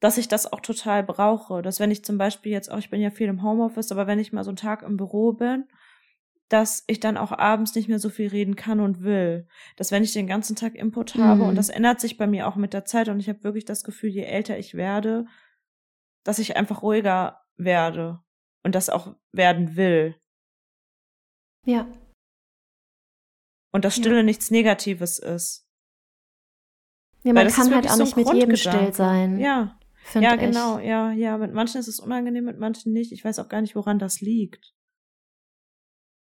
dass 0.01 0.19
ich 0.19 0.27
das 0.29 0.53
auch 0.53 0.61
total 0.61 1.05
brauche. 1.05 1.63
Dass 1.63 1.79
wenn 1.79 1.91
ich 1.91 2.05
zum 2.05 2.19
Beispiel 2.19 2.53
jetzt 2.53 2.71
auch, 2.71 2.79
ich 2.79 2.91
bin 2.91 3.01
ja 3.01 3.11
viel 3.11 3.29
im 3.29 3.43
Homeoffice, 3.43 3.93
aber 3.93 4.07
wenn 4.07 4.19
ich 4.19 4.33
mal 4.33 4.45
so 4.45 4.51
einen 4.51 4.57
Tag 4.57 4.83
im 4.83 4.97
Büro 4.97 5.33
bin, 5.33 5.69
dass 6.49 6.85
ich 6.87 7.01
dann 7.01 7.17
auch 7.17 7.33
abends 7.33 7.75
nicht 7.75 7.89
mehr 7.89 7.99
so 7.99 8.11
viel 8.11 8.29
reden 8.29 8.57
kann 8.57 8.81
und 8.81 9.03
will. 9.03 9.47
Dass 9.77 9.91
wenn 9.91 10.03
ich 10.03 10.13
den 10.13 10.27
ganzen 10.27 10.55
Tag 10.55 10.75
Input 10.75 11.15
habe, 11.15 11.43
mhm. 11.43 11.49
und 11.49 11.55
das 11.55 11.71
ändert 11.71 12.01
sich 12.01 12.19
bei 12.19 12.27
mir 12.27 12.47
auch 12.47 12.57
mit 12.57 12.75
der 12.75 12.85
Zeit, 12.85 13.09
und 13.09 13.21
ich 13.21 13.29
habe 13.29 13.43
wirklich 13.43 13.65
das 13.65 13.85
Gefühl, 13.85 14.11
je 14.11 14.25
älter 14.25 14.59
ich 14.59 14.75
werde, 14.75 15.25
dass 16.25 16.39
ich 16.39 16.57
einfach 16.57 16.83
ruhiger 16.83 17.41
werde 17.57 18.21
und 18.65 18.75
das 18.75 18.91
auch 18.91 19.15
werden 19.33 19.77
will. 19.77 20.17
Ja. 21.65 21.87
Und 23.73 23.85
dass 23.85 23.97
Stille 23.97 24.17
ja. 24.17 24.23
nichts 24.23 24.51
Negatives 24.51 25.19
ist. 25.19 25.67
Ja, 27.25 27.33
man 27.33 27.49
kann 27.49 27.75
halt 27.75 27.89
auch 27.89 27.95
so 27.95 28.05
nicht 28.05 28.17
mit 28.17 28.33
jedem 28.33 28.57
still 28.57 28.93
sein. 28.93 29.39
Ja. 29.39 29.79
Ja, 30.15 30.37
genau, 30.37 30.79
ja, 30.79 31.13
ja. 31.13 31.39
Mit 31.39 31.53
manchen 31.53 31.79
ist 31.79 31.89
es 31.89 32.01
unangenehm, 32.01 32.45
mit 32.45 32.59
manchen 32.59 32.93
nicht. 32.93 33.13
Ich 33.13 33.25
weiß 33.25 33.39
auch 33.39 33.49
gar 33.49 33.61
nicht, 33.61 33.77
woran 33.77 33.99
das 33.99 34.21
liegt. 34.21 34.75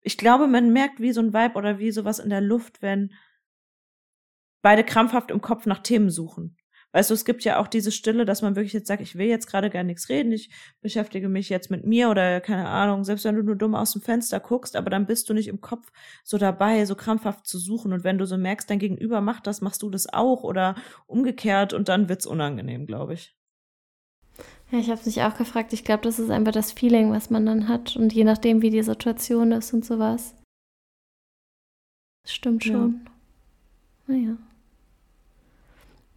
Ich 0.01 0.17
glaube, 0.17 0.47
man 0.47 0.71
merkt 0.71 0.99
wie 0.99 1.11
so 1.11 1.21
ein 1.21 1.33
Vibe 1.33 1.55
oder 1.55 1.77
wie 1.79 1.91
sowas 1.91 2.19
in 2.19 2.29
der 2.29 2.41
Luft, 2.41 2.81
wenn 2.81 3.13
beide 4.61 4.83
krampfhaft 4.83 5.29
im 5.29 5.41
Kopf 5.41 5.65
nach 5.65 5.79
Themen 5.79 6.09
suchen. 6.09 6.57
Weißt 6.95 7.09
du, 7.09 7.13
es 7.13 7.25
gibt 7.25 7.43
ja 7.43 7.59
auch 7.59 7.67
diese 7.67 7.91
Stille, 7.91 8.23
dass 8.23 8.41
man 8.41 8.55
wirklich 8.55 8.71
jetzt 8.71 8.87
sagt, 8.87 9.01
ich 9.01 9.17
will 9.17 9.27
jetzt 9.27 9.47
gerade 9.47 9.69
gar 9.69 9.83
nichts 9.83 10.07
reden, 10.07 10.31
ich 10.31 10.49
beschäftige 10.79 11.27
mich 11.27 11.49
jetzt 11.49 11.69
mit 11.69 11.85
mir 11.85 12.09
oder 12.09 12.39
keine 12.39 12.69
Ahnung, 12.69 13.03
selbst 13.03 13.25
wenn 13.25 13.35
du 13.35 13.43
nur 13.43 13.57
dumm 13.57 13.75
aus 13.75 13.91
dem 13.91 14.01
Fenster 14.01 14.39
guckst, 14.39 14.77
aber 14.77 14.89
dann 14.89 15.05
bist 15.05 15.29
du 15.29 15.33
nicht 15.33 15.49
im 15.49 15.59
Kopf 15.59 15.91
so 16.23 16.37
dabei, 16.37 16.85
so 16.85 16.95
krampfhaft 16.95 17.47
zu 17.47 17.59
suchen. 17.59 17.91
Und 17.91 18.05
wenn 18.05 18.17
du 18.17 18.25
so 18.25 18.37
merkst, 18.37 18.69
dein 18.69 18.79
Gegenüber 18.79 19.19
macht 19.19 19.45
das, 19.45 19.59
machst 19.59 19.81
du 19.81 19.89
das 19.89 20.07
auch 20.13 20.43
oder 20.43 20.75
umgekehrt 21.05 21.73
und 21.73 21.89
dann 21.89 22.07
wird's 22.07 22.25
unangenehm, 22.25 22.85
glaube 22.85 23.15
ich. 23.15 23.35
Ja, 24.71 24.79
ich 24.79 24.89
habe 24.89 25.01
mich 25.03 25.21
auch 25.21 25.35
gefragt. 25.35 25.73
Ich 25.73 25.83
glaube, 25.83 26.03
das 26.03 26.17
ist 26.17 26.29
einfach 26.29 26.53
das 26.53 26.71
Feeling, 26.71 27.11
was 27.11 27.29
man 27.29 27.45
dann 27.45 27.67
hat 27.67 27.97
und 27.97 28.13
je 28.13 28.23
nachdem, 28.23 28.61
wie 28.61 28.69
die 28.69 28.83
Situation 28.83 29.51
ist 29.51 29.73
und 29.73 29.83
sowas. 29.83 30.33
Das 32.23 32.33
stimmt 32.33 32.63
schon. 32.63 33.01
Ja. 34.07 34.15
Naja. 34.15 34.37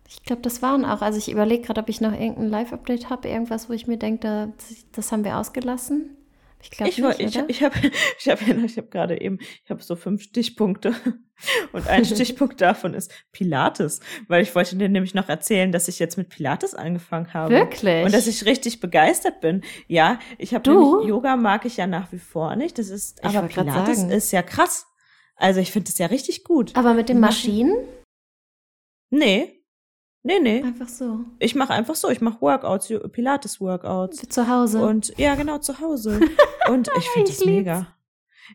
Ich 0.08 0.22
glaube, 0.22 0.40
das 0.42 0.62
waren 0.62 0.84
auch. 0.84 1.02
Also 1.02 1.18
ich 1.18 1.30
überlege 1.30 1.62
gerade, 1.62 1.82
ob 1.82 1.88
ich 1.88 2.00
noch 2.00 2.12
irgendein 2.12 2.48
Live-Update 2.48 3.10
habe, 3.10 3.28
irgendwas, 3.28 3.68
wo 3.68 3.74
ich 3.74 3.86
mir 3.86 3.98
denke, 3.98 4.52
das, 4.56 4.86
das 4.92 5.12
haben 5.12 5.22
wir 5.22 5.36
ausgelassen. 5.36 6.16
Ich 6.60 6.70
glaube 6.70 6.90
ich, 6.90 6.98
nicht, 6.98 7.20
ich, 7.20 7.36
oder? 7.36 7.48
ich 7.48 7.62
habe 7.62 7.74
ich 8.18 8.28
hab, 8.28 8.40
ich 8.64 8.78
hab 8.78 8.90
gerade 8.90 9.20
eben, 9.20 9.38
ich 9.64 9.70
habe 9.70 9.82
so 9.82 9.96
fünf 9.96 10.22
Stichpunkte 10.22 10.94
und 11.72 11.86
ein 11.86 12.04
Stichpunkt 12.06 12.60
davon 12.60 12.94
ist 12.94 13.12
Pilates, 13.32 14.00
weil 14.28 14.42
ich 14.42 14.54
wollte 14.54 14.76
dir 14.76 14.88
nämlich 14.88 15.14
noch 15.14 15.28
erzählen, 15.28 15.70
dass 15.72 15.88
ich 15.88 15.98
jetzt 15.98 16.16
mit 16.16 16.30
Pilates 16.30 16.74
angefangen 16.74 17.34
habe. 17.34 17.54
Wirklich? 17.54 18.04
Und 18.04 18.14
dass 18.14 18.26
ich 18.26 18.46
richtig 18.46 18.80
begeistert 18.80 19.40
bin. 19.40 19.62
Ja, 19.88 20.18
ich 20.38 20.54
habe 20.54 20.70
Yoga 20.70 21.36
mag 21.36 21.66
ich 21.66 21.76
ja 21.76 21.86
nach 21.86 22.10
wie 22.12 22.18
vor 22.18 22.56
nicht. 22.56 22.78
Das 22.78 22.88
ist, 22.88 23.22
aber 23.22 23.42
Pilates 23.42 24.02
ist 24.04 24.32
ja 24.32 24.42
krass. 24.42 24.86
Also 25.36 25.60
ich 25.60 25.70
finde 25.70 25.90
das 25.90 25.98
ja 25.98 26.06
richtig 26.06 26.44
gut. 26.44 26.74
Aber 26.74 26.94
mit 26.94 27.08
den 27.08 27.20
Maschinen? 27.20 27.76
Nee, 29.10 29.57
Nee, 30.22 30.40
nee. 30.40 30.62
Einfach 30.62 30.88
so. 30.88 31.20
Ich 31.38 31.54
mache 31.54 31.72
einfach 31.72 31.94
so. 31.94 32.10
Ich 32.10 32.20
mache 32.20 32.40
Workouts, 32.40 32.92
Pilates-Workouts. 33.12 34.28
Zu 34.28 34.48
Hause. 34.48 34.84
Und 34.84 35.16
ja, 35.16 35.34
genau, 35.36 35.58
zu 35.58 35.80
Hause. 35.80 36.20
Und 36.68 36.90
ich 36.98 37.08
finde 37.10 37.30
das 37.30 37.44
mega. 37.44 37.86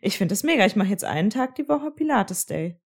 Ich 0.01 0.17
finde 0.17 0.33
das 0.33 0.43
mega. 0.43 0.65
Ich 0.65 0.75
mache 0.75 0.89
jetzt 0.89 1.05
einen 1.05 1.29
Tag 1.29 1.55
die 1.55 1.67
Woche 1.67 1.91
Pilates 1.91 2.45
Day. 2.45 2.79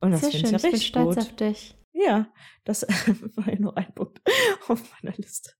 Und 0.00 0.10
das 0.10 0.20
finde 0.20 0.36
ich 0.36 0.42
ja 0.42 0.50
richtig 0.50 0.66
ich 0.66 0.92
bin 0.92 1.02
stolz 1.02 1.16
gut. 1.16 1.24
auf 1.24 1.36
dich. 1.36 1.78
Ja, 1.92 2.26
das 2.64 2.82
war 3.36 3.48
ja 3.48 3.58
nur 3.58 3.76
ein 3.76 3.94
Punkt 3.94 4.20
auf 4.68 4.82
meiner 5.02 5.16
Liste. 5.16 5.52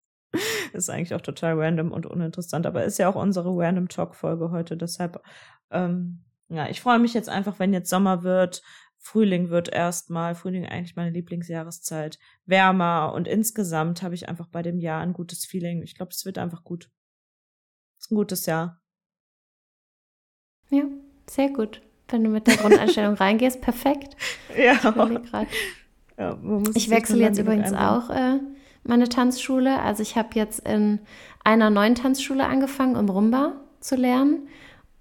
Ist 0.72 0.88
eigentlich 0.88 1.14
auch 1.14 1.20
total 1.20 1.60
random 1.60 1.92
und 1.92 2.06
uninteressant, 2.06 2.66
aber 2.66 2.84
ist 2.84 2.98
ja 2.98 3.08
auch 3.08 3.14
unsere 3.14 3.50
Random 3.50 3.88
Talk 3.88 4.14
Folge 4.14 4.50
heute. 4.50 4.76
Deshalb, 4.76 5.22
ähm, 5.70 6.24
ja, 6.48 6.68
ich 6.68 6.80
freue 6.80 6.98
mich 6.98 7.12
jetzt 7.12 7.28
einfach, 7.28 7.58
wenn 7.58 7.72
jetzt 7.72 7.90
Sommer 7.90 8.22
wird, 8.22 8.62
Frühling 9.04 9.50
wird 9.50 9.68
erstmal, 9.68 10.36
Frühling 10.36 10.64
eigentlich 10.64 10.94
meine 10.94 11.10
Lieblingsjahreszeit, 11.10 12.20
wärmer 12.46 13.12
und 13.14 13.26
insgesamt 13.26 14.00
habe 14.02 14.14
ich 14.14 14.28
einfach 14.28 14.46
bei 14.46 14.62
dem 14.62 14.78
Jahr 14.78 15.02
ein 15.02 15.12
gutes 15.12 15.44
Feeling. 15.44 15.82
Ich 15.82 15.96
glaube, 15.96 16.12
es 16.12 16.24
wird 16.24 16.38
einfach 16.38 16.62
gut. 16.62 16.88
Ist 17.98 18.12
ein 18.12 18.14
gutes 18.14 18.46
Jahr. 18.46 18.80
Ja, 20.70 20.84
sehr 21.28 21.50
gut. 21.50 21.82
Wenn 22.08 22.22
du 22.22 22.30
mit 22.30 22.46
der 22.46 22.56
Grundeinstellung 22.56 23.14
reingehst, 23.18 23.60
perfekt. 23.60 24.16
Ja. 24.56 24.74
Ich, 24.74 26.18
ja, 26.18 26.38
ich 26.74 26.88
wechsle 26.88 27.18
jetzt 27.18 27.38
übrigens 27.38 27.72
auch 27.72 28.08
äh, 28.08 28.38
meine 28.84 29.08
Tanzschule. 29.08 29.80
Also 29.80 30.02
ich 30.02 30.16
habe 30.16 30.28
jetzt 30.34 30.60
in 30.60 31.00
einer 31.42 31.70
neuen 31.70 31.96
Tanzschule 31.96 32.46
angefangen, 32.46 32.94
um 32.94 33.08
Rumba 33.08 33.54
zu 33.80 33.96
lernen. 33.96 34.48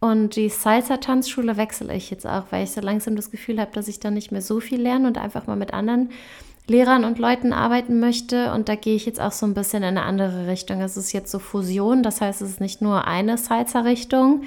Und 0.04 0.36
die 0.36 0.49
Salsa-Tanzschule 0.49 1.58
wechsle 1.58 1.93
ich 1.95 2.10
jetzt 2.10 2.26
auch, 2.26 2.45
weil 2.49 2.64
ich 2.64 2.72
so 2.72 2.82
langsam 2.82 3.16
das 3.16 3.30
Gefühl 3.30 3.62
habe, 3.62 3.72
dass 3.72 3.88
ich 3.88 3.99
da 3.99 4.10
nicht 4.10 4.32
mehr 4.32 4.41
so 4.41 4.60
viel 4.60 4.82
lerne 4.82 5.08
und 5.08 5.20
einfach 5.20 5.45
mal 5.45 5.56
mit 5.56 5.76
anderen 5.76 6.10
Lehrern 6.68 7.06
und 7.06 7.20
Leuten 7.20 7.54
arbeiten 7.54 7.99
möchte. 7.99 8.52
Und 8.52 8.68
da 8.68 8.74
gehe 8.74 8.95
ich 8.95 9.06
jetzt 9.06 9.22
auch 9.22 9.32
so 9.32 9.45
ein 9.45 9.54
bisschen 9.54 9.84
in 9.84 9.89
eine 9.89 10.02
andere 10.02 10.47
Richtung. 10.47 10.82
Es 10.82 10.97
ist 10.97 11.12
jetzt 11.12 11.32
so 11.32 11.38
Fusion, 11.38 12.02
das 12.02 12.20
heißt, 12.20 12.41
es 12.41 12.49
ist 12.49 12.62
nicht 12.62 12.82
nur 12.82 13.06
eine 13.08 13.38
Salsa-Richtung. 13.38 14.41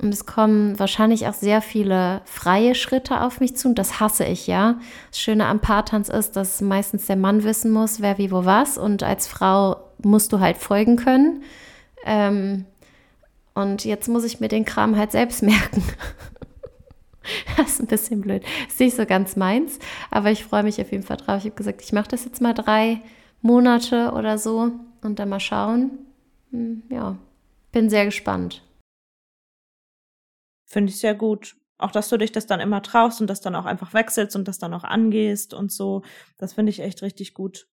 Und 0.00 0.14
es 0.14 0.24
kommen 0.24 0.78
wahrscheinlich 0.78 1.26
auch 1.26 1.34
sehr 1.34 1.60
viele 1.60 2.22
freie 2.24 2.74
Schritte 2.74 3.20
auf 3.20 3.38
mich 3.38 3.54
zu. 3.54 3.68
Und 3.68 3.78
das 3.78 4.00
hasse 4.00 4.24
ich 4.24 4.46
ja. 4.46 4.78
Das 5.10 5.20
Schöne 5.20 5.44
am 5.44 5.60
Paartanz 5.60 6.08
ist, 6.08 6.36
dass 6.36 6.62
meistens 6.62 7.04
der 7.04 7.16
Mann 7.16 7.44
wissen 7.44 7.70
muss, 7.70 8.00
wer 8.00 8.16
wie 8.16 8.30
wo 8.30 8.46
was. 8.46 8.78
Und 8.78 9.02
als 9.02 9.26
Frau 9.26 9.76
musst 10.02 10.32
du 10.32 10.40
halt 10.40 10.56
folgen 10.56 10.96
können. 10.96 11.42
Ähm, 12.06 12.64
und 13.56 13.86
jetzt 13.86 14.06
muss 14.06 14.22
ich 14.22 14.38
mir 14.38 14.48
den 14.48 14.66
Kram 14.66 14.96
halt 14.96 15.12
selbst 15.12 15.42
merken. 15.42 15.82
das 17.56 17.70
ist 17.70 17.80
ein 17.80 17.86
bisschen 17.86 18.20
blöd. 18.20 18.44
Ist 18.68 18.78
nicht 18.78 18.94
so 18.94 19.06
ganz 19.06 19.34
meins, 19.34 19.78
aber 20.10 20.30
ich 20.30 20.44
freue 20.44 20.62
mich 20.62 20.80
auf 20.80 20.92
jeden 20.92 21.02
Fall 21.02 21.16
drauf. 21.16 21.38
Ich 21.38 21.46
habe 21.46 21.56
gesagt, 21.56 21.82
ich 21.82 21.92
mache 21.92 22.08
das 22.08 22.24
jetzt 22.24 22.42
mal 22.42 22.52
drei 22.52 23.00
Monate 23.40 24.12
oder 24.12 24.36
so 24.36 24.72
und 25.02 25.18
dann 25.18 25.30
mal 25.30 25.40
schauen. 25.40 25.98
Hm, 26.50 26.82
ja, 26.90 27.16
bin 27.72 27.88
sehr 27.88 28.04
gespannt. 28.04 28.62
Finde 30.66 30.90
ich 30.90 30.98
sehr 30.98 31.14
gut. 31.14 31.56
Auch, 31.78 31.92
dass 31.92 32.10
du 32.10 32.18
dich 32.18 32.32
das 32.32 32.46
dann 32.46 32.60
immer 32.60 32.82
traust 32.82 33.20
und 33.22 33.26
das 33.26 33.40
dann 33.40 33.54
auch 33.54 33.64
einfach 33.64 33.94
wechselst 33.94 34.36
und 34.36 34.48
das 34.48 34.58
dann 34.58 34.74
auch 34.74 34.84
angehst 34.84 35.54
und 35.54 35.72
so. 35.72 36.02
Das 36.36 36.52
finde 36.52 36.70
ich 36.70 36.80
echt 36.80 37.02
richtig 37.02 37.32
gut. 37.32 37.68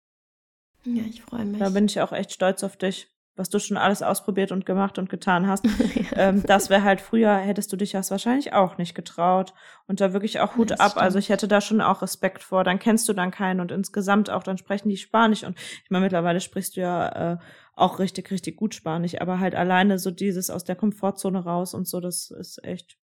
Ja, 0.84 1.02
ich 1.08 1.22
freue 1.22 1.44
mich. 1.44 1.58
Da 1.58 1.70
bin 1.70 1.86
ich 1.86 2.00
auch 2.00 2.12
echt 2.12 2.32
stolz 2.32 2.64
auf 2.64 2.76
dich 2.76 3.08
was 3.38 3.48
du 3.48 3.60
schon 3.60 3.76
alles 3.76 4.02
ausprobiert 4.02 4.50
und 4.50 4.66
gemacht 4.66 4.98
und 4.98 5.08
getan 5.08 5.46
hast. 5.46 5.64
ähm, 6.16 6.42
das 6.44 6.70
wäre 6.70 6.82
halt 6.82 7.00
früher, 7.00 7.36
hättest 7.36 7.72
du 7.72 7.76
dich 7.76 7.92
das 7.92 8.10
wahrscheinlich 8.10 8.52
auch 8.52 8.78
nicht 8.78 8.94
getraut. 8.94 9.54
Und 9.86 10.00
da 10.00 10.12
wirklich 10.12 10.40
auch 10.40 10.56
Hut 10.56 10.70
ja, 10.70 10.76
ab. 10.76 10.90
Stimmt. 10.90 11.04
Also 11.04 11.18
ich 11.18 11.28
hätte 11.28 11.48
da 11.48 11.60
schon 11.60 11.80
auch 11.80 12.02
Respekt 12.02 12.42
vor. 12.42 12.64
Dann 12.64 12.78
kennst 12.78 13.08
du 13.08 13.12
dann 13.12 13.30
keinen 13.30 13.60
und 13.60 13.70
insgesamt 13.70 14.28
auch, 14.28 14.42
dann 14.42 14.58
sprechen 14.58 14.88
die 14.88 14.96
Spanisch. 14.96 15.44
Und 15.44 15.56
ich 15.84 15.90
meine, 15.90 16.04
mittlerweile 16.04 16.40
sprichst 16.40 16.76
du 16.76 16.80
ja 16.80 17.32
äh, 17.32 17.38
auch 17.74 18.00
richtig, 18.00 18.30
richtig 18.30 18.56
gut 18.56 18.74
Spanisch. 18.74 19.20
Aber 19.20 19.38
halt 19.38 19.54
alleine 19.54 19.98
so 19.98 20.10
dieses 20.10 20.50
aus 20.50 20.64
der 20.64 20.76
Komfortzone 20.76 21.38
raus 21.38 21.74
und 21.74 21.86
so, 21.86 22.00
das 22.00 22.30
ist 22.30 22.62
echt, 22.64 22.98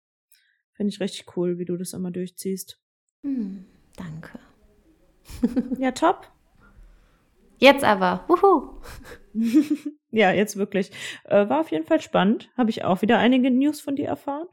finde 0.73 0.91
ich 0.93 1.01
richtig 1.01 1.37
cool, 1.37 1.59
wie 1.59 1.65
du 1.65 1.77
das 1.77 1.93
immer 1.93 2.11
durchziehst. 2.11 2.81
Hm, 3.23 3.65
danke. 3.97 4.41
ja, 5.79 5.93
top. 5.93 6.29
Jetzt 7.59 7.85
aber. 7.85 8.25
Wuhu. 8.27 8.81
ja, 10.11 10.33
jetzt 10.33 10.57
wirklich. 10.57 10.91
Äh, 11.25 11.49
war 11.49 11.61
auf 11.61 11.71
jeden 11.71 11.85
Fall 11.85 12.01
spannend. 12.01 12.51
Habe 12.57 12.71
ich 12.71 12.85
auch 12.85 13.03
wieder 13.03 13.19
einige 13.19 13.51
News 13.51 13.81
von 13.81 13.97
dir 13.97 14.07
erfahren. 14.07 14.47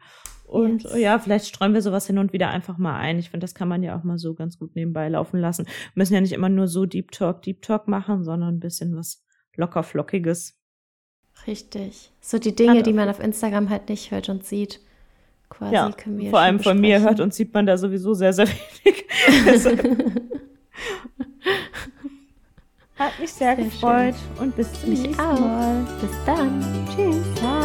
Und 0.46 0.84
yes. 0.84 0.98
ja, 0.98 1.20
vielleicht 1.20 1.48
streuen 1.48 1.74
wir 1.74 1.82
sowas 1.82 2.08
hin 2.08 2.18
und 2.18 2.34
wieder 2.34 2.50
einfach 2.50 2.78
mal 2.78 2.98
ein. 2.98 3.20
Ich 3.20 3.30
finde, 3.30 3.46
das 3.46 3.56
kann 3.56 3.70
man 3.70 3.84
ja 3.84 3.98
auch 3.98 4.04
mal 4.04 4.18
so 4.18 4.34
ganz 4.34 4.60
gut 4.60 4.76
nebenbei 4.76 5.08
laufen 5.08 5.40
lassen. 5.40 5.66
Wir 5.66 5.74
müssen 5.96 6.14
ja 6.14 6.22
nicht 6.22 6.34
immer 6.34 6.50
nur 6.50 6.68
so 6.68 6.86
Deep 6.86 7.12
Talk, 7.12 7.42
Deep 7.44 7.62
Talk 7.62 7.88
machen, 7.88 8.26
sondern 8.26 8.56
ein 8.56 8.60
bisschen 8.60 8.96
was 8.98 9.24
locker 9.56 9.84
flockiges. 9.84 10.60
Richtig. 11.48 12.12
So 12.20 12.38
die 12.38 12.54
Dinge, 12.54 12.84
die 12.84 12.94
man 12.94 13.08
auf 13.08 13.20
Instagram 13.20 13.70
halt 13.70 13.88
nicht 13.88 14.12
hört 14.12 14.28
und 14.28 14.44
sieht. 14.44 14.82
Quasi 15.50 15.74
ja, 15.74 15.92
können 15.92 16.18
wir 16.18 16.30
vor 16.30 16.40
allem 16.40 16.60
von 16.60 16.80
mir 16.80 17.02
hört 17.02 17.20
und 17.20 17.34
sieht 17.34 17.54
man 17.54 17.66
da 17.66 17.78
sowieso 17.78 18.14
sehr, 18.14 18.34
sehr 18.34 18.48
wenig. 18.84 19.06
Hat 23.02 23.20
mich 23.20 23.34
sehr, 23.34 23.56
sehr 23.56 23.66
gefreut 23.66 24.14
schön. 24.16 24.44
und 24.44 24.56
bis 24.56 24.72
zum 24.80 24.90
mich 24.92 25.02
nächsten 25.02 25.20
auch. 25.20 25.40
Mal. 25.40 25.88
Bis 26.02 26.12
dann. 26.26 26.88
Tschüss. 26.96 27.36
Ciao. 27.36 27.61